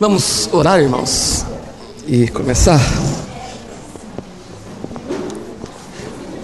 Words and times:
Vamos 0.00 0.48
orar, 0.52 0.80
irmãos, 0.80 1.46
e 2.04 2.26
começar. 2.26 2.80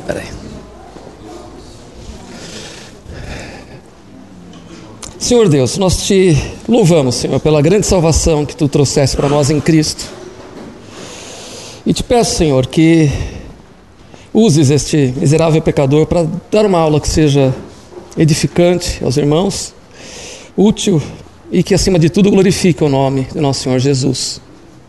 Peraí. 0.06 0.29
Senhor 5.18 5.48
Deus, 5.48 5.76
nós 5.78 6.06
te 6.06 6.36
louvamos, 6.68 7.16
Senhor, 7.16 7.41
pela 7.41 7.61
grande 7.61 7.89
salvação 7.89 8.46
que 8.46 8.55
tu 8.55 8.68
trouxeste 8.68 9.16
para 9.16 9.29
nós 9.29 9.51
em 9.51 9.61
Cristo. 9.61 10.05
E 11.85 11.93
te 11.93 12.05
peço, 12.05 12.37
Senhor, 12.37 12.69
que 12.69 13.11
uses 14.32 14.71
este 14.71 15.12
miserável 15.17 15.61
pecador 15.61 16.07
para 16.07 16.25
dar 16.53 16.67
uma 16.67 16.79
aula 16.79 17.01
que 17.01 17.09
seja 17.09 17.53
edificante 18.17 19.03
aos 19.03 19.17
irmãos, 19.17 19.75
útil 20.57 21.03
e 21.51 21.62
que, 21.62 21.75
acima 21.75 21.98
de 21.98 22.09
tudo, 22.09 22.30
glorifique 22.30 22.82
o 22.85 22.89
nome 22.89 23.27
do 23.32 23.40
nosso 23.40 23.63
Senhor 23.63 23.79
Jesus. 23.79 24.41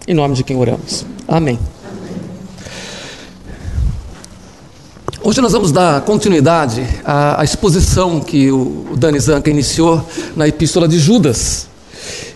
Em 0.08 0.14
nome 0.14 0.36
de 0.36 0.44
quem 0.44 0.56
oramos. 0.58 1.06
Amém. 1.28 1.58
Hoje 5.24 5.40
nós 5.42 5.52
vamos 5.52 5.72
dar 5.72 6.02
continuidade 6.02 6.84
à, 7.06 7.42
à 7.42 7.44
exposição 7.44 8.20
que 8.20 8.52
o, 8.52 8.96
Dani 8.96 9.20
Zanca 9.20 9.50
iniciou 9.50 10.04
na 10.36 10.48
Epístola 10.48 10.88
de 10.88 11.00
Judas. 11.00 11.68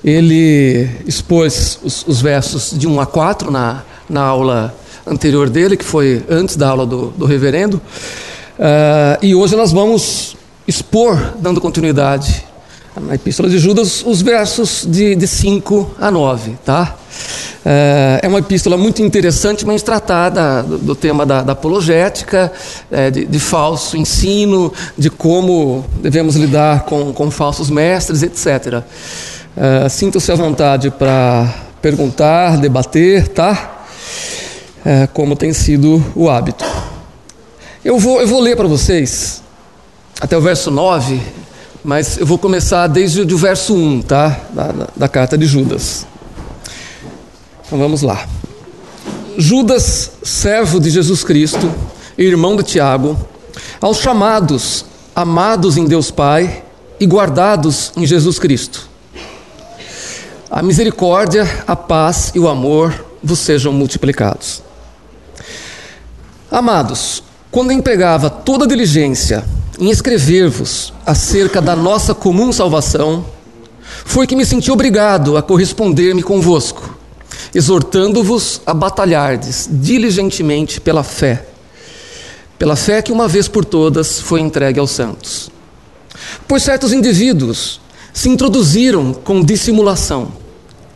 Ele 0.04 0.88
expôs 1.06 1.80
os, 1.84 2.06
os 2.08 2.22
versos 2.22 2.78
de 2.78 2.88
1 2.88 3.00
a 3.00 3.06
4 3.06 3.50
na, 3.52 3.84
na 4.10 4.22
aula 4.22 4.76
anterior 5.06 5.50
dele, 5.50 5.78
que 5.78 5.86
foi 5.86 6.24
antes 6.30 6.56
da 6.56 6.70
aula 6.70 6.86
do, 6.86 7.08
do 7.12 7.26
reverendo. 7.26 7.78
Uh, 8.58 9.18
e 9.22 9.36
hoje 9.36 9.56
nós 9.56 9.72
vamos 9.72 10.36
expor, 10.68 11.34
dando 11.40 11.60
continuidade 11.60 12.46
na 13.00 13.16
Epístola 13.16 13.50
de 13.50 13.58
Judas, 13.58 14.04
os 14.06 14.22
versos 14.22 14.86
de, 14.88 15.16
de 15.16 15.28
5 15.28 15.96
a 16.00 16.10
9, 16.10 16.58
tá? 16.64 16.96
É, 17.66 18.22
é 18.24 18.28
uma 18.28 18.40
epístola 18.40 18.78
muito 18.78 19.02
interessante, 19.02 19.66
mas 19.66 19.82
tratada 19.82 20.64
do, 20.64 20.78
do 20.78 20.96
tema 20.96 21.26
da, 21.26 21.42
da 21.42 21.54
apologética, 21.54 22.52
é, 22.92 23.12
de, 23.12 23.26
de, 23.26 23.40
falso 23.40 23.98
ensino, 23.98 24.72
de 24.98 25.10
como 25.10 25.84
devemos 26.02 26.36
lidar 26.36 26.84
com, 26.84 27.12
com 27.12 27.30
falsos 27.30 27.70
mestres, 27.70 28.24
etc. 28.24 28.84
É, 29.58 29.90
Sinta-se 29.90 30.32
à 30.32 30.36
vontade 30.36 30.90
para 30.92 31.54
perguntar, 31.82 32.58
debater, 32.58 33.28
tá? 33.30 33.84
É, 34.86 35.08
como 35.08 35.36
tem 35.36 35.52
sido 35.52 36.04
o 36.16 36.30
hábito. 36.30 36.64
Eu 37.84 37.98
vou, 38.00 38.22
eu 38.22 38.28
vou 38.28 38.40
ler 38.40 38.56
para 38.56 38.68
vocês 38.68 39.42
até 40.22 40.38
o 40.38 40.42
verso 40.42 40.72
9 40.72 41.45
mas 41.86 42.18
eu 42.18 42.26
vou 42.26 42.40
começar 42.40 42.88
desde 42.88 43.22
o 43.22 43.38
verso 43.38 43.76
1, 43.76 44.02
tá? 44.02 44.40
Da, 44.52 44.72
da, 44.72 44.88
da 44.96 45.08
carta 45.08 45.38
de 45.38 45.46
Judas. 45.46 46.08
Então 47.64 47.78
vamos 47.78 48.02
lá. 48.02 48.28
Judas, 49.38 50.14
servo 50.24 50.80
de 50.80 50.90
Jesus 50.90 51.24
Cristo, 51.24 51.72
irmão 52.18 52.56
de 52.56 52.64
Tiago, 52.64 53.16
aos 53.80 54.00
chamados, 54.00 54.84
amados 55.16 55.78
em 55.78 55.86
Deus 55.86 56.10
Pai 56.10 56.64
e 57.00 57.06
guardados 57.06 57.92
em 57.96 58.04
Jesus 58.04 58.40
Cristo. 58.40 58.90
A 60.50 60.64
misericórdia, 60.64 61.48
a 61.68 61.76
paz 61.76 62.32
e 62.34 62.40
o 62.40 62.48
amor 62.48 63.06
vos 63.24 63.38
sejam 63.38 63.72
multiplicados. 63.72 64.64
Amados, 66.50 67.22
quando 67.52 67.72
empregava 67.72 68.28
toda 68.28 68.66
diligência 68.66 69.46
em 69.80 69.90
escrever-vos 69.90 70.94
acerca 71.06 71.62
da 71.62 71.76
nossa 71.76 72.14
comum 72.14 72.52
salvação, 72.52 73.26
foi 74.06 74.26
que 74.26 74.36
me 74.36 74.46
senti 74.46 74.72
obrigado 74.72 75.38
a 75.38 75.42
corresponder-me 75.42 76.24
convosco, 76.24 76.98
exortando-vos 77.54 78.62
a 78.66 78.74
batalhardes 78.74 79.68
diligentemente 79.70 80.80
pela 80.80 81.04
fé, 81.04 81.46
pela 82.58 82.76
fé 82.76 83.02
que 83.02 83.12
uma 83.12 83.28
vez 83.28 83.48
por 83.48 83.66
todas 83.66 84.20
foi 84.20 84.40
entregue 84.40 84.80
aos 84.80 84.92
santos. 84.92 85.50
Pois 86.48 86.64
certos 86.64 86.94
indivíduos 86.94 87.82
se 88.14 88.30
introduziram 88.30 89.14
com 89.14 89.44
dissimulação, 89.44 90.32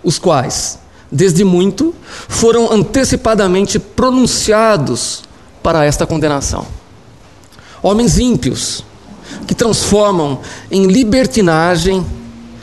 os 0.02 0.18
quais, 0.18 0.80
desde 1.12 1.44
muito, 1.44 1.94
foram 2.28 2.72
antecipadamente 2.72 3.78
pronunciados 3.78 5.24
para 5.62 5.84
esta 5.84 6.08
condenação 6.08 6.79
homens 7.82 8.18
ímpios, 8.20 8.84
que 9.48 9.56
transformam 9.56 10.40
em 10.70 10.88
libertinagem 10.88 12.06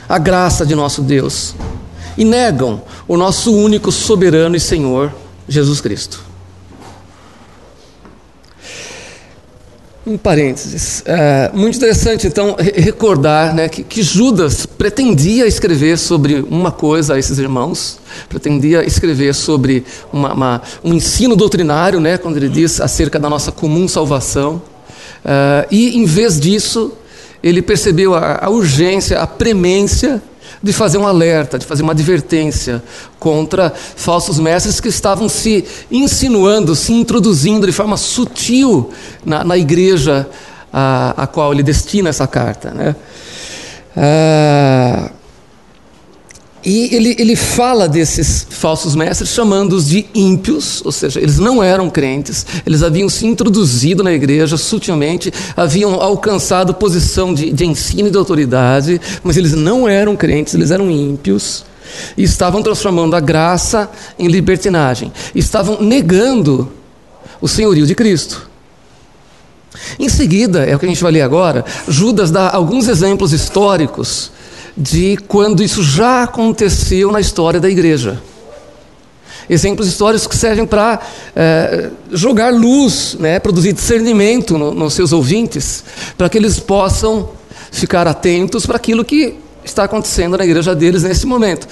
a 0.07 0.17
graça 0.17 0.65
de 0.65 0.75
nosso 0.75 1.01
Deus 1.01 1.55
e 2.17 2.25
negam 2.25 2.81
o 3.07 3.15
nosso 3.15 3.53
único 3.53 3.91
soberano 3.91 4.55
e 4.55 4.59
Senhor, 4.59 5.13
Jesus 5.47 5.79
Cristo. 5.79 6.25
Um 10.05 10.17
parênteses. 10.17 11.03
É, 11.05 11.51
muito 11.53 11.75
interessante, 11.75 12.27
então, 12.27 12.55
recordar 12.57 13.53
né, 13.53 13.67
que, 13.67 13.83
que, 13.83 14.01
Judas 14.01 14.65
pretendia 14.65 15.45
escrever 15.45 15.97
sobre 15.97 16.45
uma 16.49 16.71
coisa 16.71 17.15
a 17.15 17.19
esses 17.19 17.37
irmãos, 17.37 17.99
pretendia 18.29 18.85
escrever 18.85 19.35
sobre 19.35 19.83
uma, 20.13 20.33
uma, 20.33 20.61
um 20.81 20.93
ensino 20.93 21.35
doutrinário, 21.35 21.99
né, 21.99 22.17
quando 22.17 22.37
ele 22.37 22.47
diz 22.47 22.79
acerca 22.79 23.19
da 23.19 23.29
nossa 23.29 23.51
comum 23.51 23.85
salvação. 23.85 24.61
Uh, 25.27 25.67
e, 25.69 25.97
em 25.97 26.05
vez 26.05 26.39
disso, 26.39 26.93
ele 27.43 27.61
percebeu 27.61 28.15
a, 28.15 28.45
a, 28.45 28.49
urgência, 28.49 29.19
a 29.19 29.27
premência 29.27 30.21
de 30.63 30.71
fazer 30.71 30.97
um 30.97 31.05
alerta, 31.05 31.59
de 31.59 31.65
fazer 31.65 31.83
uma 31.83 31.91
advertência 31.91 32.81
contra 33.19 33.73
falsos 33.75 34.39
mestres 34.39 34.79
que 34.79 34.87
estavam 34.87 35.27
se 35.27 35.65
insinuando, 35.91 36.73
se 36.75 36.93
introduzindo 36.93 37.67
de 37.67 37.73
forma 37.73 37.97
sutil 37.97 38.89
na, 39.25 39.43
na 39.43 39.57
igreja 39.57 40.27
a, 40.71 41.23
a, 41.23 41.27
qual 41.27 41.51
ele 41.51 41.61
destina 41.61 42.07
essa 42.07 42.25
carta. 42.25 42.71
Né? 42.71 42.95
Uh, 43.97 45.16
e 46.69 46.93
ele, 46.93 47.15
ele 47.17 47.33
fala 47.37 47.87
desses 47.87 48.45
falsos 48.49 48.93
mestres 48.93 49.29
chamando-os 49.29 49.87
de 49.87 50.05
ímpios, 50.13 50.81
ou 50.83 50.91
seja, 50.91 51.17
eles 51.17 51.39
não 51.39 51.63
eram 51.63 51.89
crentes, 51.89 52.45
eles 52.65 52.83
haviam 52.83 53.07
se 53.07 53.25
introduzido 53.25 54.03
na 54.03 54.11
igreja 54.11 54.57
sutilmente, 54.57 55.31
haviam 55.55 55.93
alcançado 55.93 56.73
posição 56.73 57.33
de, 57.33 57.53
de 57.53 57.65
ensino 57.65 58.09
e 58.09 58.11
de 58.11 58.17
autoridade, 58.17 58.99
mas 59.23 59.37
eles 59.37 59.53
não 59.53 59.87
eram 59.87 60.13
crentes, 60.13 60.55
eles 60.55 60.69
eram 60.69 60.91
ímpios 60.91 61.63
e 62.17 62.23
estavam 62.23 62.61
transformando 62.61 63.15
a 63.15 63.21
graça 63.21 63.89
em 64.19 64.27
libertinagem, 64.27 65.09
estavam 65.33 65.81
negando 65.81 66.69
o 67.39 67.47
senhorio 67.47 67.85
de 67.85 67.95
Cristo. 67.95 68.45
Em 69.97 70.09
seguida, 70.09 70.65
é 70.65 70.75
o 70.75 70.79
que 70.79 70.85
a 70.85 70.89
gente 70.89 71.01
vai 71.01 71.13
ler 71.13 71.21
agora, 71.21 71.63
Judas 71.87 72.29
dá 72.29 72.49
alguns 72.49 72.89
exemplos 72.89 73.31
históricos 73.31 74.35
de 74.77 75.17
quando 75.27 75.63
isso 75.63 75.81
já 75.81 76.23
aconteceu 76.23 77.11
na 77.11 77.19
história 77.19 77.59
da 77.59 77.69
igreja. 77.69 78.21
Exemplos 79.49 79.87
históricos 79.87 80.27
que 80.27 80.35
servem 80.35 80.65
para 80.65 80.99
é, 81.35 81.89
jogar 82.11 82.53
luz, 82.53 83.15
né, 83.19 83.39
produzir 83.39 83.73
discernimento 83.73 84.57
no, 84.57 84.73
nos 84.73 84.93
seus 84.93 85.13
ouvintes, 85.13 85.83
para 86.17 86.29
que 86.29 86.37
eles 86.37 86.59
possam 86.59 87.29
ficar 87.71 88.07
atentos 88.07 88.65
para 88.65 88.75
aquilo 88.75 89.03
que 89.03 89.35
está 89.63 89.85
acontecendo 89.85 90.37
na 90.37 90.45
igreja 90.45 90.75
deles 90.75 91.03
nesse 91.03 91.25
momento. 91.25 91.67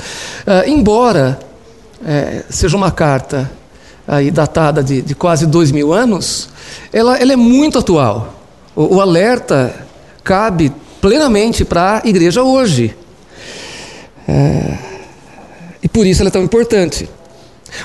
É, 0.47 0.69
embora 0.69 1.37
é, 2.03 2.43
seja 2.49 2.75
uma 2.75 2.91
carta 2.91 3.51
aí 4.07 4.31
datada 4.31 4.83
de, 4.83 5.01
de, 5.01 5.13
quase 5.13 5.45
dois 5.45 5.71
mil 5.71 5.93
anos, 5.93 6.49
ela, 6.93 7.17
ela 7.17 7.33
é 7.33 7.35
muito 7.35 7.77
atual. 7.77 8.33
O, 8.75 8.95
o 8.95 9.01
alerta 9.01 9.75
cabe 10.23 10.71
plenamente 11.05 11.63
para 11.63 12.01
a 12.03 12.09
igreja 12.09 12.41
hoje. 12.41 12.95
É, 14.27 14.75
e 15.83 15.87
por 15.87 16.03
isso 16.03 16.23
ela 16.23 16.29
é 16.29 16.31
tão 16.31 16.41
importante. 16.41 17.07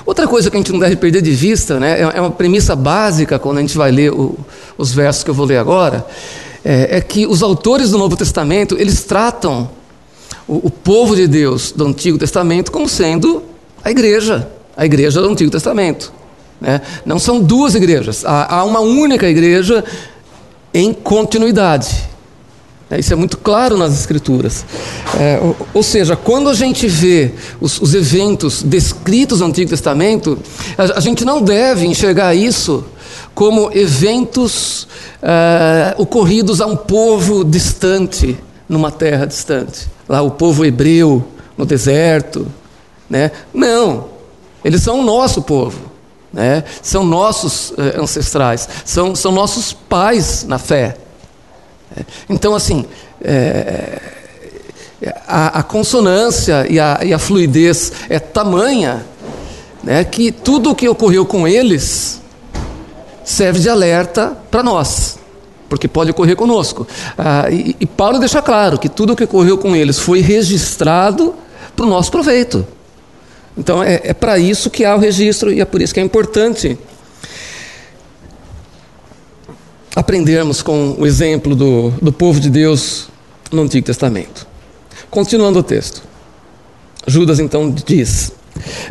Outra 0.07 0.27
coisa 0.27 0.51
que 0.51 0.57
a 0.57 0.61
gente 0.61 0.73
não 0.73 0.79
deve 0.79 0.97
perder 0.97 1.21
de 1.21 1.33
vista, 1.33 1.79
né, 1.79 2.01
é, 2.01 2.13
é 2.15 2.21
uma 2.23 2.31
premissa 2.31 2.75
básica 2.75 3.39
quando 3.39 3.59
a 3.59 3.61
gente 3.61 3.77
vai 3.77 3.91
ler 3.91 4.11
o, 4.11 4.39
os 4.79 4.95
versos 4.95 5.23
que 5.23 5.29
eu 5.29 5.35
vou 5.35 5.45
ler 5.45 5.59
agora, 5.59 6.07
é, 6.65 6.97
é, 6.97 7.01
que 7.03 7.27
os 7.27 7.43
autores 7.43 7.91
do 7.91 7.99
Novo 7.99 8.17
Testamento 8.17 8.75
eles 8.79 9.05
tratam 9.05 9.69
o, 10.49 10.69
o 10.69 10.71
povo 10.71 11.15
de 11.15 11.27
Deus 11.27 11.73
do 11.73 11.87
Antigo 11.87 12.17
Testamento 12.17 12.73
como 12.73 12.89
sendo 12.89 13.43
a 13.85 13.91
igreja, 13.91 14.49
a 14.75 14.87
igreja 14.87 15.21
do 15.21 15.29
Antigo 15.29 15.51
Testamento. 15.51 16.11
Né? 16.59 16.81
Não 17.05 17.19
são 17.19 17.39
duas 17.39 17.75
igrejas, 17.75 18.25
há, 18.25 18.61
há 18.61 18.65
uma 18.65 18.81
única 18.81 19.29
igreja 19.29 19.85
em 20.73 20.95
continuidade. 20.95 22.09
É, 22.91 22.99
isso 22.99 23.13
é 23.13 23.17
muito 23.17 23.39
claro 23.39 23.77
nas 23.77 23.93
Escrituras. 23.93 24.65
É, 25.19 25.41
ou, 25.73 25.83
seja, 25.83 26.17
quando 26.17 26.49
a 26.49 26.55
gente 26.55 26.89
vê 26.89 27.33
os, 27.61 27.81
os 27.81 27.95
eventos 27.95 28.65
descritos 28.65 29.39
no 29.39 29.47
Antigo 29.47 29.71
Testamento, 29.71 30.37
a, 30.77 30.99
a, 30.99 31.01
gente 31.01 31.25
não 31.25 31.41
deve 31.41 31.87
enxergar 31.87 32.35
isso 32.35 32.85
como 33.33 33.71
eventos 33.73 34.89
é, 35.23 35.95
ocorridos 35.99 36.61
a 36.61 36.67
um 36.67 36.77
povo 36.77 37.45
distante, 37.45 38.37
numa 38.69 38.91
terra 38.91 39.25
distante. 39.25 39.87
Lá, 40.09 40.21
o 40.23 40.33
povo 40.33 40.65
hebreu, 40.65 41.25
no 41.57 41.65
deserto, 41.65 42.47
Né? 43.09 43.31
Não, 43.53 44.09
eles 44.65 44.83
são 44.83 45.01
o 45.01 45.05
nosso 45.05 45.43
povo. 45.43 45.79
Né? 46.33 46.65
São 46.81 47.05
nossos 47.05 47.73
eh, 47.77 48.01
ancestrais, 48.01 48.69
são, 48.85 49.17
são 49.17 49.33
nossos 49.33 49.73
pais 49.73 50.45
na 50.45 50.59
fé. 50.59 50.97
Então, 52.29 52.55
assim, 52.55 52.85
é, 53.23 54.01
a, 55.27 55.61
a, 55.61 55.63
consonância 55.63 56.67
e 56.69 56.79
a, 56.79 57.01
e 57.03 57.13
a, 57.13 57.19
fluidez 57.19 57.93
é 58.09 58.19
tamanha 58.19 59.05
né, 59.83 60.05
que 60.05 60.31
tudo 60.31 60.71
o 60.71 60.75
que 60.75 60.89
ocorreu 60.89 61.25
com 61.25 61.49
eles 61.49 62.21
serve 63.25 63.61
de 63.61 63.69
alerta 63.69 64.37
para 64.51 64.63
nós, 64.63 65.19
porque 65.69 65.89
pode 65.89 66.11
ocorrer 66.11 66.37
conosco. 66.37 66.87
Ah, 67.17 67.51
e, 67.51 67.77
e 67.81 67.87
Paulo 67.87 68.19
deixa 68.19 68.43
claro 68.43 68.79
que 68.79 68.89
tudo 68.89 69.13
o 69.13 69.17
que 69.17 69.25
ocorreu 69.25 69.57
com 69.57 69.75
eles 69.75 69.99
foi 69.99 70.21
registrado 70.21 71.35
para 71.75 71.87
o 71.87 71.89
nosso 71.89 72.11
proveito. 72.11 72.67
Então 73.57 73.83
é, 73.83 74.01
é 74.05 74.15
para 74.15 74.39
isso 74.39 74.71
que 74.71 74.85
há 74.85 74.95
o 74.95 74.99
registro 74.99 75.53
e 75.53 75.61
é 75.61 75.65
por 75.65 75.81
isso 75.81 75.93
que 75.95 76.01
é 76.01 76.03
importante 76.03 76.79
aprendermos 79.95 80.63
com 80.63 80.97
o 80.99 81.07
exemplo 81.07 81.55
do, 81.55 81.91
do 82.03 82.13
povo 82.13 82.41
de 82.41 82.51
Deus 82.51 83.09
no 83.51 83.63
Antigo 83.63 83.87
Testamento. 83.87 84.47
Continuando 85.11 85.59
o 85.59 85.63
texto. 85.63 86.03
Judas 87.07 87.41
então 87.41 87.71
diz: 87.71 88.33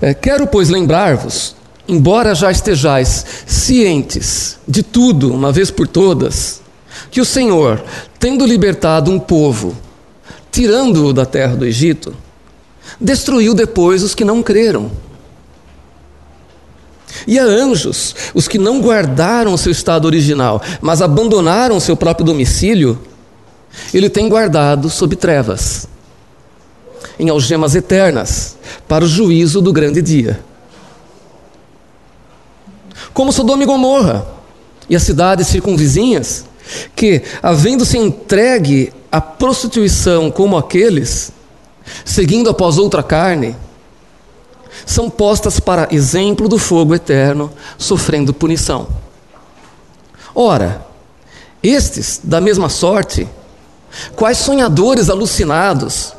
é, 0.01 0.13
Quero, 0.13 0.47
pois, 0.47 0.69
lembrar-vos, 0.69 1.55
embora 1.87 2.35
já 2.35 2.51
estejais 2.51 3.25
cientes 3.45 4.57
de 4.67 4.83
tudo, 4.83 5.33
uma 5.33 5.51
vez 5.51 5.71
por 5.71 5.87
todas, 5.87 6.61
que 7.09 7.21
o 7.21 7.25
Senhor, 7.25 7.81
tendo 8.19 8.45
libertado 8.45 9.11
um 9.11 9.19
povo, 9.19 9.75
tirando-o 10.51 11.13
da 11.13 11.25
terra 11.25 11.55
do 11.55 11.65
Egito, 11.65 12.13
destruiu 12.99 13.53
depois 13.53 14.03
os 14.03 14.13
que 14.13 14.25
não 14.25 14.43
creram. 14.43 14.91
E 17.27 17.38
a 17.39 17.44
anjos, 17.44 18.16
os 18.33 18.48
que 18.48 18.57
não 18.57 18.81
guardaram 18.81 19.54
o 19.54 19.57
seu 19.57 19.71
estado 19.71 20.06
original, 20.06 20.62
mas 20.81 21.01
abandonaram 21.01 21.77
o 21.77 21.81
seu 21.81 21.95
próprio 21.95 22.25
domicílio, 22.25 23.00
ele 23.94 24.10
tem 24.10 24.27
guardado 24.27 24.89
sob 24.89 25.16
trevas, 25.16 25.88
em 27.19 27.30
algemas 27.30 27.75
eternas, 27.75 28.57
para 28.88 29.04
o 29.06 29.07
juízo 29.07 29.62
do 29.62 29.74
grande 29.74 30.01
dia. 30.01 30.39
Como 33.13 33.31
Sodoma 33.31 33.63
e 33.63 33.66
Gomorra 33.66 34.25
e 34.89 34.95
as 34.95 35.04
cidades 35.04 35.48
circunvizinhas, 35.48 36.45
que, 36.95 37.24
havendo-se 37.42 37.98
entregue 37.98 38.94
à 39.12 39.19
prostituição 39.19 40.30
como 40.30 40.57
aqueles, 40.57 41.31
seguindo 42.06 42.50
após 42.50 42.77
outra 42.77 43.01
carne, 43.01 43.56
são 44.89 45.07
postas 45.07 45.59
para 45.59 45.88
exemplo 45.91 46.50
do 46.50 46.57
fogo 46.57 46.95
eterno, 46.95 47.51
sofrendo 47.77 48.33
punição. 48.33 48.88
Ora, 50.33 50.83
estes, 51.62 52.19
da 52.24 52.41
mesma 52.41 52.69
sorte, 52.69 53.27
quais 54.15 54.39
sonhadores 54.39 55.07
alucinados, 55.07 56.13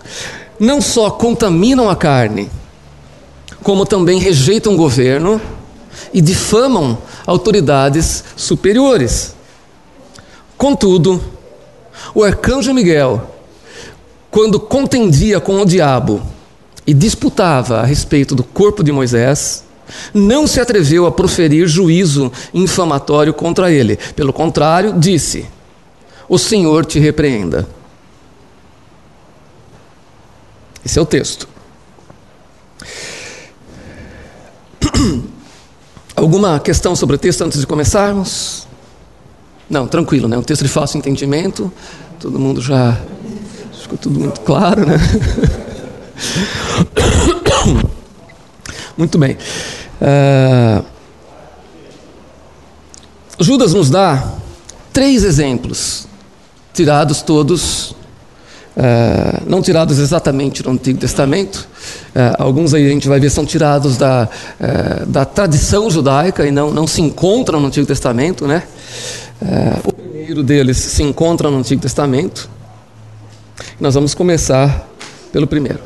não 0.58 0.81
só 0.81 1.11
contaminam 1.11 1.90
a 1.90 1.96
carne, 1.96 2.49
como 3.61 3.84
também 3.84 4.20
rejeitam 4.20 4.75
o 4.75 4.76
governo 4.76 5.40
e 6.14 6.20
difamam 6.20 6.96
autoridades 7.26 8.23
superiores. 8.37 9.34
Contudo, 10.56 11.20
o 12.14 12.23
arcanjo 12.23 12.73
Miguel, 12.73 13.34
quando 14.31 14.61
contendia 14.61 15.40
com 15.40 15.61
o 15.61 15.66
diabo 15.66 16.23
e 16.90 16.94
disputava 16.94 17.78
a 17.78 17.84
respeito 17.84 18.34
do 18.34 18.42
corpo 18.42 18.82
de 18.82 18.90
Moisés, 18.90 19.62
não 20.12 20.44
se 20.44 20.60
atreveu 20.60 21.06
a 21.06 21.12
proferir 21.12 21.69
juízo 21.69 22.32
infamatório 22.52 23.32
contra 23.32 23.70
ele. 23.70 23.96
Pelo 24.16 24.32
contrário, 24.32 24.98
disse: 24.98 25.46
O 26.28 26.37
Senhor 26.37 26.84
te 26.84 26.98
repreenda. 26.98 27.69
Esse 30.84 30.98
é 30.98 31.02
o 31.02 31.06
texto. 31.06 31.48
Alguma 36.16 36.58
questão 36.58 36.96
sobre 36.96 37.14
o 37.14 37.19
texto 37.20 37.42
antes 37.42 37.60
de 37.60 37.69
começarmos? 37.69 38.66
Não, 39.69 39.87
tranquilo, 39.87 40.26
né? 40.26 40.37
Um 40.37 40.42
texto 40.42 40.62
de 40.62 40.69
fácil 40.69 40.98
entendimento. 40.98 41.72
Todo 42.19 42.37
mundo 42.37 42.60
já 42.60 43.00
ficou 43.81 43.96
tudo 43.96 44.19
muito 44.19 44.40
claro, 44.40 44.84
né? 44.84 44.96
Muito 48.96 49.19
bem. 49.19 49.37
Uh, 50.00 50.84
Judas 53.38 53.72
nos 53.72 53.88
dá 53.88 54.34
três 54.93 55.22
exemplos, 55.25 56.06
tirados 56.75 57.22
todos, 57.22 57.93
uh, 58.76 59.43
não 59.46 59.62
tirados 59.62 59.99
exatamente 59.99 60.62
do 60.62 60.70
Antigo 60.70 60.99
Testamento, 60.99 61.67
uh, 62.14 62.37
alguns 62.38 62.75
aí 62.75 62.87
a 62.87 62.90
gente 62.90 63.08
vai 63.08 63.20
ver 63.20 63.31
são 63.31 63.46
tirados 63.46 63.96
da, 63.96 64.28
da 65.06 65.25
tradição 65.25 65.90
judaica 65.90 66.46
e 66.46 66.50
não, 66.50 66.70
não 66.70 66.87
se 66.87 67.00
encontram 67.00 67.61
no 67.61 67.69
Antigo 67.69 67.87
Testamento, 67.87 68.46
né? 68.46 68.64
o 69.84 69.93
primeiro 69.93 70.43
deles 70.43 70.76
se 70.76 71.02
encontra 71.02 71.50
no 71.50 71.56
Antigo 71.56 71.81
Testamento, 71.81 72.50
nós 73.81 73.94
vamos 73.94 74.14
começar 74.14 74.87
pelo 75.32 75.46
primeiro. 75.46 75.81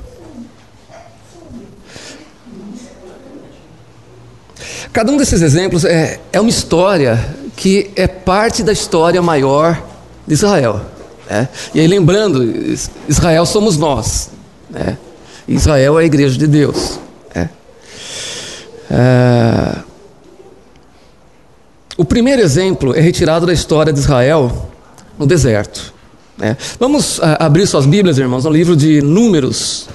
Cada 4.94 5.10
um 5.10 5.16
desses 5.16 5.42
exemplos 5.42 5.84
é, 5.84 6.20
é 6.32 6.40
uma 6.40 6.48
história 6.48 7.18
que 7.56 7.90
é 7.96 8.06
parte 8.06 8.62
da 8.62 8.72
história 8.72 9.20
maior 9.20 9.82
de 10.24 10.34
Israel. 10.34 10.82
Né? 11.28 11.48
E 11.74 11.80
aí, 11.80 11.86
lembrando, 11.88 12.44
Israel 13.08 13.44
somos 13.44 13.76
nós. 13.76 14.30
Né? 14.70 14.96
Israel 15.48 15.98
é 15.98 16.04
a 16.04 16.06
igreja 16.06 16.38
de 16.38 16.46
Deus. 16.46 17.00
Né? 17.34 17.50
É... 18.88 19.78
O 21.96 22.04
primeiro 22.04 22.40
exemplo 22.40 22.94
é 22.94 23.00
retirado 23.00 23.46
da 23.46 23.52
história 23.52 23.92
de 23.92 23.98
Israel 23.98 24.70
no 25.18 25.26
deserto. 25.26 25.92
Né? 26.38 26.56
Vamos 26.78 27.18
ah, 27.20 27.46
abrir 27.46 27.66
suas 27.66 27.84
Bíblias, 27.84 28.16
irmãos, 28.16 28.44
no 28.44 28.50
livro 28.50 28.76
de 28.76 29.02
Números, 29.02 29.88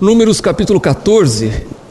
Números 0.00 0.40
capítulo 0.40 0.80
14. 0.80 1.83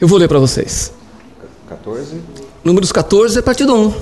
Eu 0.00 0.08
vou 0.08 0.18
ler 0.18 0.28
para 0.28 0.38
vocês. 0.38 0.92
14. 1.68 2.20
Números 2.64 2.90
14 2.90 3.36
é 3.36 3.40
a 3.40 3.42
partir 3.42 3.66
do 3.66 3.74
1. 3.74 3.94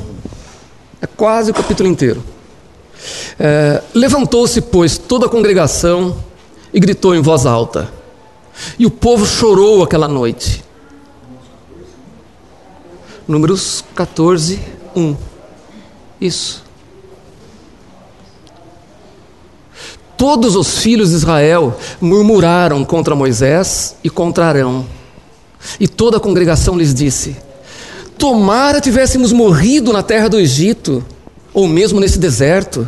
É 1.03 1.07
quase 1.07 1.51
o 1.51 1.55
capítulo 1.55 1.89
inteiro. 1.89 2.23
É, 3.39 3.83
Levantou-se, 3.95 4.61
pois, 4.61 4.97
toda 4.97 5.27
a 5.27 5.29
congregação 5.29 6.17
e 6.73 6.79
gritou 6.79 7.15
em 7.15 7.21
voz 7.21 7.47
alta. 7.47 7.91
E 8.79 8.87
o 8.87 8.91
povo 8.91 9.27
chorou 9.27 9.83
aquela 9.83 10.07
noite. 10.07 10.65
Números 13.27 13.85
14, 13.95 14.61
1. 14.95 15.17
Isso. 16.21 16.65
Todos 20.17 20.57
os 20.57 20.79
filhos 20.79 21.11
de 21.11 21.17
Israel 21.17 21.79
murmuraram 22.01 22.85
contra 22.85 23.15
Moisés 23.15 23.97
e 24.03 24.11
contra 24.11 24.47
Arão. 24.47 24.87
E 25.79 25.87
toda 25.87 26.17
a 26.17 26.21
congregação 26.21 26.77
lhes 26.77 26.95
disse: 26.95 27.37
Tomara 28.17 28.81
tivéssemos 28.81 29.33
morrido 29.33 29.93
na 29.93 30.03
terra 30.03 30.29
do 30.29 30.39
Egito, 30.39 31.05
ou 31.53 31.67
mesmo 31.67 32.01
nesse 32.01 32.19
deserto 32.19 32.87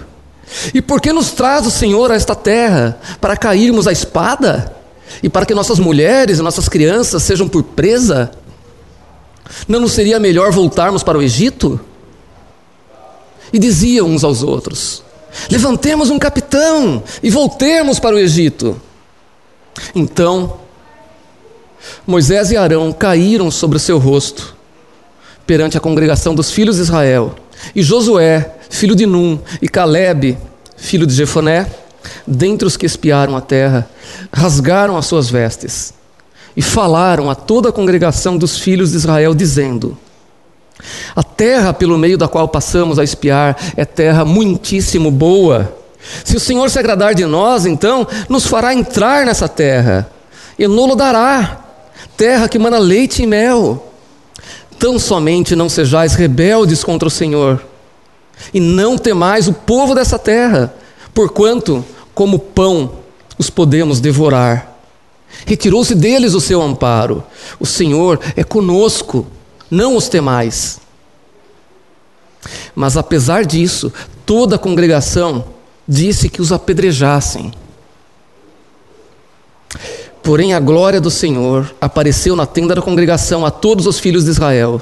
e 0.74 0.82
por 0.82 1.00
que 1.00 1.12
nos 1.12 1.30
traz 1.30 1.66
o 1.66 1.70
Senhor 1.70 2.10
a 2.10 2.14
esta 2.14 2.34
terra? 2.34 2.98
Para 3.20 3.36
cairmos 3.36 3.86
à 3.86 3.92
espada? 3.92 4.74
E 5.22 5.28
para 5.28 5.46
que 5.46 5.54
nossas 5.54 5.78
mulheres 5.78 6.38
e 6.38 6.42
nossas 6.42 6.68
crianças 6.68 7.22
sejam 7.22 7.48
por 7.48 7.62
presa? 7.62 8.30
Não 9.66 9.80
nos 9.80 9.92
seria 9.92 10.18
melhor 10.18 10.50
voltarmos 10.50 11.02
para 11.02 11.18
o 11.18 11.22
Egito? 11.22 11.80
E 13.52 13.58
diziam 13.58 14.08
uns 14.08 14.24
aos 14.24 14.42
outros: 14.42 15.02
Levantemos 15.50 16.10
um 16.10 16.18
capitão 16.18 17.02
e 17.22 17.30
voltemos 17.30 17.98
para 17.98 18.16
o 18.16 18.18
Egito. 18.18 18.80
Então, 19.94 20.58
Moisés 22.06 22.50
e 22.50 22.56
Arão 22.56 22.92
caíram 22.92 23.50
sobre 23.50 23.76
o 23.76 23.80
seu 23.80 23.98
rosto 23.98 24.56
perante 25.46 25.76
a 25.76 25.80
congregação 25.80 26.34
dos 26.34 26.50
filhos 26.50 26.76
de 26.76 26.82
Israel 26.82 27.34
e 27.74 27.82
Josué, 27.82 28.54
filho 28.68 28.94
de 28.94 29.06
Num, 29.06 29.38
e 29.60 29.68
Caleb, 29.68 30.38
filho 30.76 31.06
de 31.06 31.14
Jefoné, 31.14 31.66
dentre 32.26 32.66
os 32.66 32.76
que 32.76 32.86
espiaram 32.86 33.36
a 33.36 33.40
terra, 33.40 33.88
rasgaram 34.32 34.96
as 34.96 35.06
suas 35.06 35.28
vestes, 35.28 35.92
e 36.56 36.62
falaram 36.62 37.30
a 37.30 37.34
toda 37.34 37.68
a 37.68 37.72
congregação 37.72 38.36
dos 38.36 38.58
filhos 38.58 38.90
de 38.90 38.96
Israel, 38.96 39.34
dizendo: 39.34 39.96
A 41.14 41.22
terra 41.22 41.72
pelo 41.72 41.98
meio 41.98 42.18
da 42.18 42.26
qual 42.26 42.48
passamos 42.48 42.98
a 42.98 43.04
espiar 43.04 43.56
é 43.76 43.84
terra 43.84 44.24
muitíssimo 44.24 45.10
boa. 45.10 45.76
Se 46.24 46.36
o 46.36 46.40
Senhor 46.40 46.68
se 46.70 46.78
agradar 46.78 47.14
de 47.14 47.24
nós, 47.24 47.66
então 47.66 48.06
nos 48.28 48.46
fará 48.46 48.74
entrar 48.74 49.26
nessa 49.26 49.48
terra 49.48 50.10
e 50.58 50.66
nos 50.66 50.96
dará, 50.96 51.60
terra 52.20 52.50
que 52.50 52.58
mana 52.58 52.78
leite 52.78 53.22
e 53.22 53.26
mel. 53.26 53.94
Tão 54.78 54.98
somente 54.98 55.56
não 55.56 55.70
sejais 55.70 56.12
rebeldes 56.12 56.84
contra 56.84 57.08
o 57.08 57.10
Senhor, 57.10 57.64
e 58.52 58.60
não 58.60 58.98
temais 58.98 59.48
o 59.48 59.54
povo 59.54 59.94
dessa 59.94 60.18
terra, 60.18 60.74
porquanto, 61.14 61.82
como 62.14 62.38
pão, 62.38 62.98
os 63.38 63.48
podemos 63.48 64.00
devorar. 64.00 64.70
Retirou-se 65.46 65.94
deles 65.94 66.34
o 66.34 66.40
seu 66.42 66.60
amparo. 66.60 67.24
O 67.58 67.64
Senhor 67.64 68.20
é 68.36 68.44
conosco, 68.44 69.26
não 69.70 69.96
os 69.96 70.06
temais. 70.06 70.78
Mas 72.74 72.98
apesar 72.98 73.46
disso, 73.46 73.90
toda 74.26 74.56
a 74.56 74.58
congregação 74.58 75.46
disse 75.88 76.28
que 76.28 76.42
os 76.42 76.52
apedrejassem. 76.52 77.50
Porém, 80.30 80.54
a 80.54 80.60
glória 80.60 81.00
do 81.00 81.10
Senhor 81.10 81.74
apareceu 81.80 82.36
na 82.36 82.46
tenda 82.46 82.72
da 82.72 82.80
congregação 82.80 83.44
a 83.44 83.50
todos 83.50 83.84
os 83.88 83.98
filhos 83.98 84.26
de 84.26 84.30
Israel. 84.30 84.80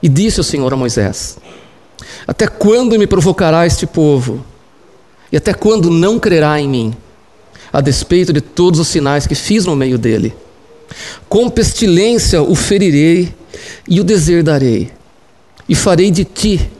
E 0.00 0.08
disse 0.08 0.38
o 0.38 0.44
Senhor 0.44 0.72
a 0.72 0.76
Moisés: 0.76 1.38
Até 2.24 2.46
quando 2.46 2.96
me 2.96 3.04
provocará 3.04 3.66
este 3.66 3.84
povo? 3.84 4.46
E 5.32 5.36
até 5.36 5.52
quando 5.52 5.90
não 5.90 6.20
crerá 6.20 6.60
em 6.60 6.68
mim? 6.68 6.96
a 7.72 7.80
despeito 7.80 8.32
de 8.32 8.40
todos 8.40 8.78
os 8.78 8.86
sinais 8.86 9.26
que 9.26 9.34
fiz 9.34 9.66
no 9.66 9.74
meio 9.74 9.98
dele. 9.98 10.32
Com 11.28 11.50
pestilência 11.50 12.40
o 12.40 12.54
ferirei 12.54 13.34
e 13.88 14.00
o 14.00 14.04
deserdarei, 14.04 14.92
e 15.68 15.74
farei 15.74 16.12
de 16.12 16.24
ti, 16.24 16.70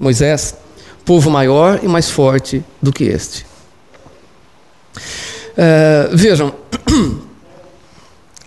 Moisés, 0.00 0.56
povo 1.04 1.30
maior 1.30 1.78
e 1.80 1.86
mais 1.86 2.10
forte 2.10 2.64
do 2.82 2.92
que 2.92 3.04
este. 3.04 3.46
É, 5.56 6.08
vejam, 6.12 6.52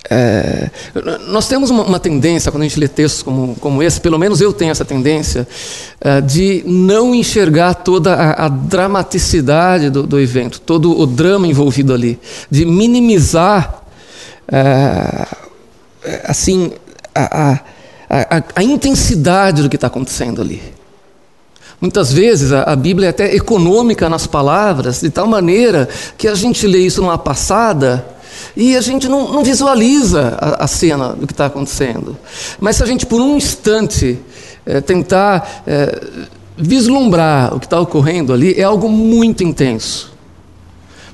É, 0.10 0.70
nós 1.28 1.48
temos 1.48 1.70
uma, 1.70 1.84
uma, 1.84 2.00
tendência, 2.00 2.52
quando 2.52 2.62
a 2.62 2.66
gente 2.66 2.80
lê 2.80 2.88
textos 2.88 3.22
como, 3.22 3.56
como 3.56 3.84
esse, 3.84 4.00
pelo 4.00 4.18
menos 4.18 4.40
eu 4.40 4.54
tenho 4.54 4.72
essa 4.72 4.86
tendência, 4.86 5.48
é, 6.00 6.22
de 6.22 6.64
não 6.66 7.14
enxergar 7.14 7.74
toda 7.74 8.14
a, 8.14 8.46
a 8.46 8.50
dramaticidade 8.50 9.90
do, 9.90 10.04
do, 10.04 10.20
evento, 10.20 10.62
todo 10.62 10.98
o 10.98 11.06
drama 11.06 11.48
envolvido 11.48 11.94
ali, 11.94 12.20
de 12.50 12.66
minimizar 12.66 13.84
é, 14.48 15.28
assim 16.24 16.72
a, 17.14 17.60
a, 18.10 18.44
a, 18.56 18.64
intensidade 18.64 19.62
do 19.62 19.70
que 19.70 19.76
está 19.76 19.88
acontecendo 19.88 20.42
ali. 20.42 20.62
Muitas 21.80 22.12
vezes 22.12 22.52
a, 22.52 22.76
Bíblia 22.76 23.08
é 23.08 23.10
até 23.10 23.36
econômica 23.36 24.10
nas 24.10 24.26
palavras, 24.26 25.00
de 25.00 25.12
tal 25.12 25.28
maneira 25.28 25.88
que 26.18 26.28
a 26.28 26.34
gente 26.34 26.66
lê 26.66 26.80
isso 26.80 27.02
numa 27.02 27.20
passada 27.20 28.04
e 28.56 28.76
a 28.76 28.82
gente 28.82 29.08
não, 29.08 29.32
não 29.32 29.44
visualiza 29.44 30.36
a, 30.40 30.64
a, 30.64 30.68
cena 30.68 31.10
do 31.10 31.28
que 31.28 31.34
está 31.34 31.46
acontecendo. 31.46 32.18
Mas 32.60 32.78
se 32.78 32.84
a 32.84 32.86
gente, 32.88 33.06
por 33.06 33.22
um 33.22 33.38
instante, 33.38 34.20
é, 34.66 34.82
tentar 34.82 35.64
é, 35.68 36.02
vislumbrar 36.58 37.56
o 37.56 37.60
que 37.60 37.68
está 37.68 37.80
ocorrendo 37.80 38.34
ali, 38.34 38.60
é 38.60 38.64
algo 38.64 38.90
muito 38.90 39.44
intenso. 39.44 40.12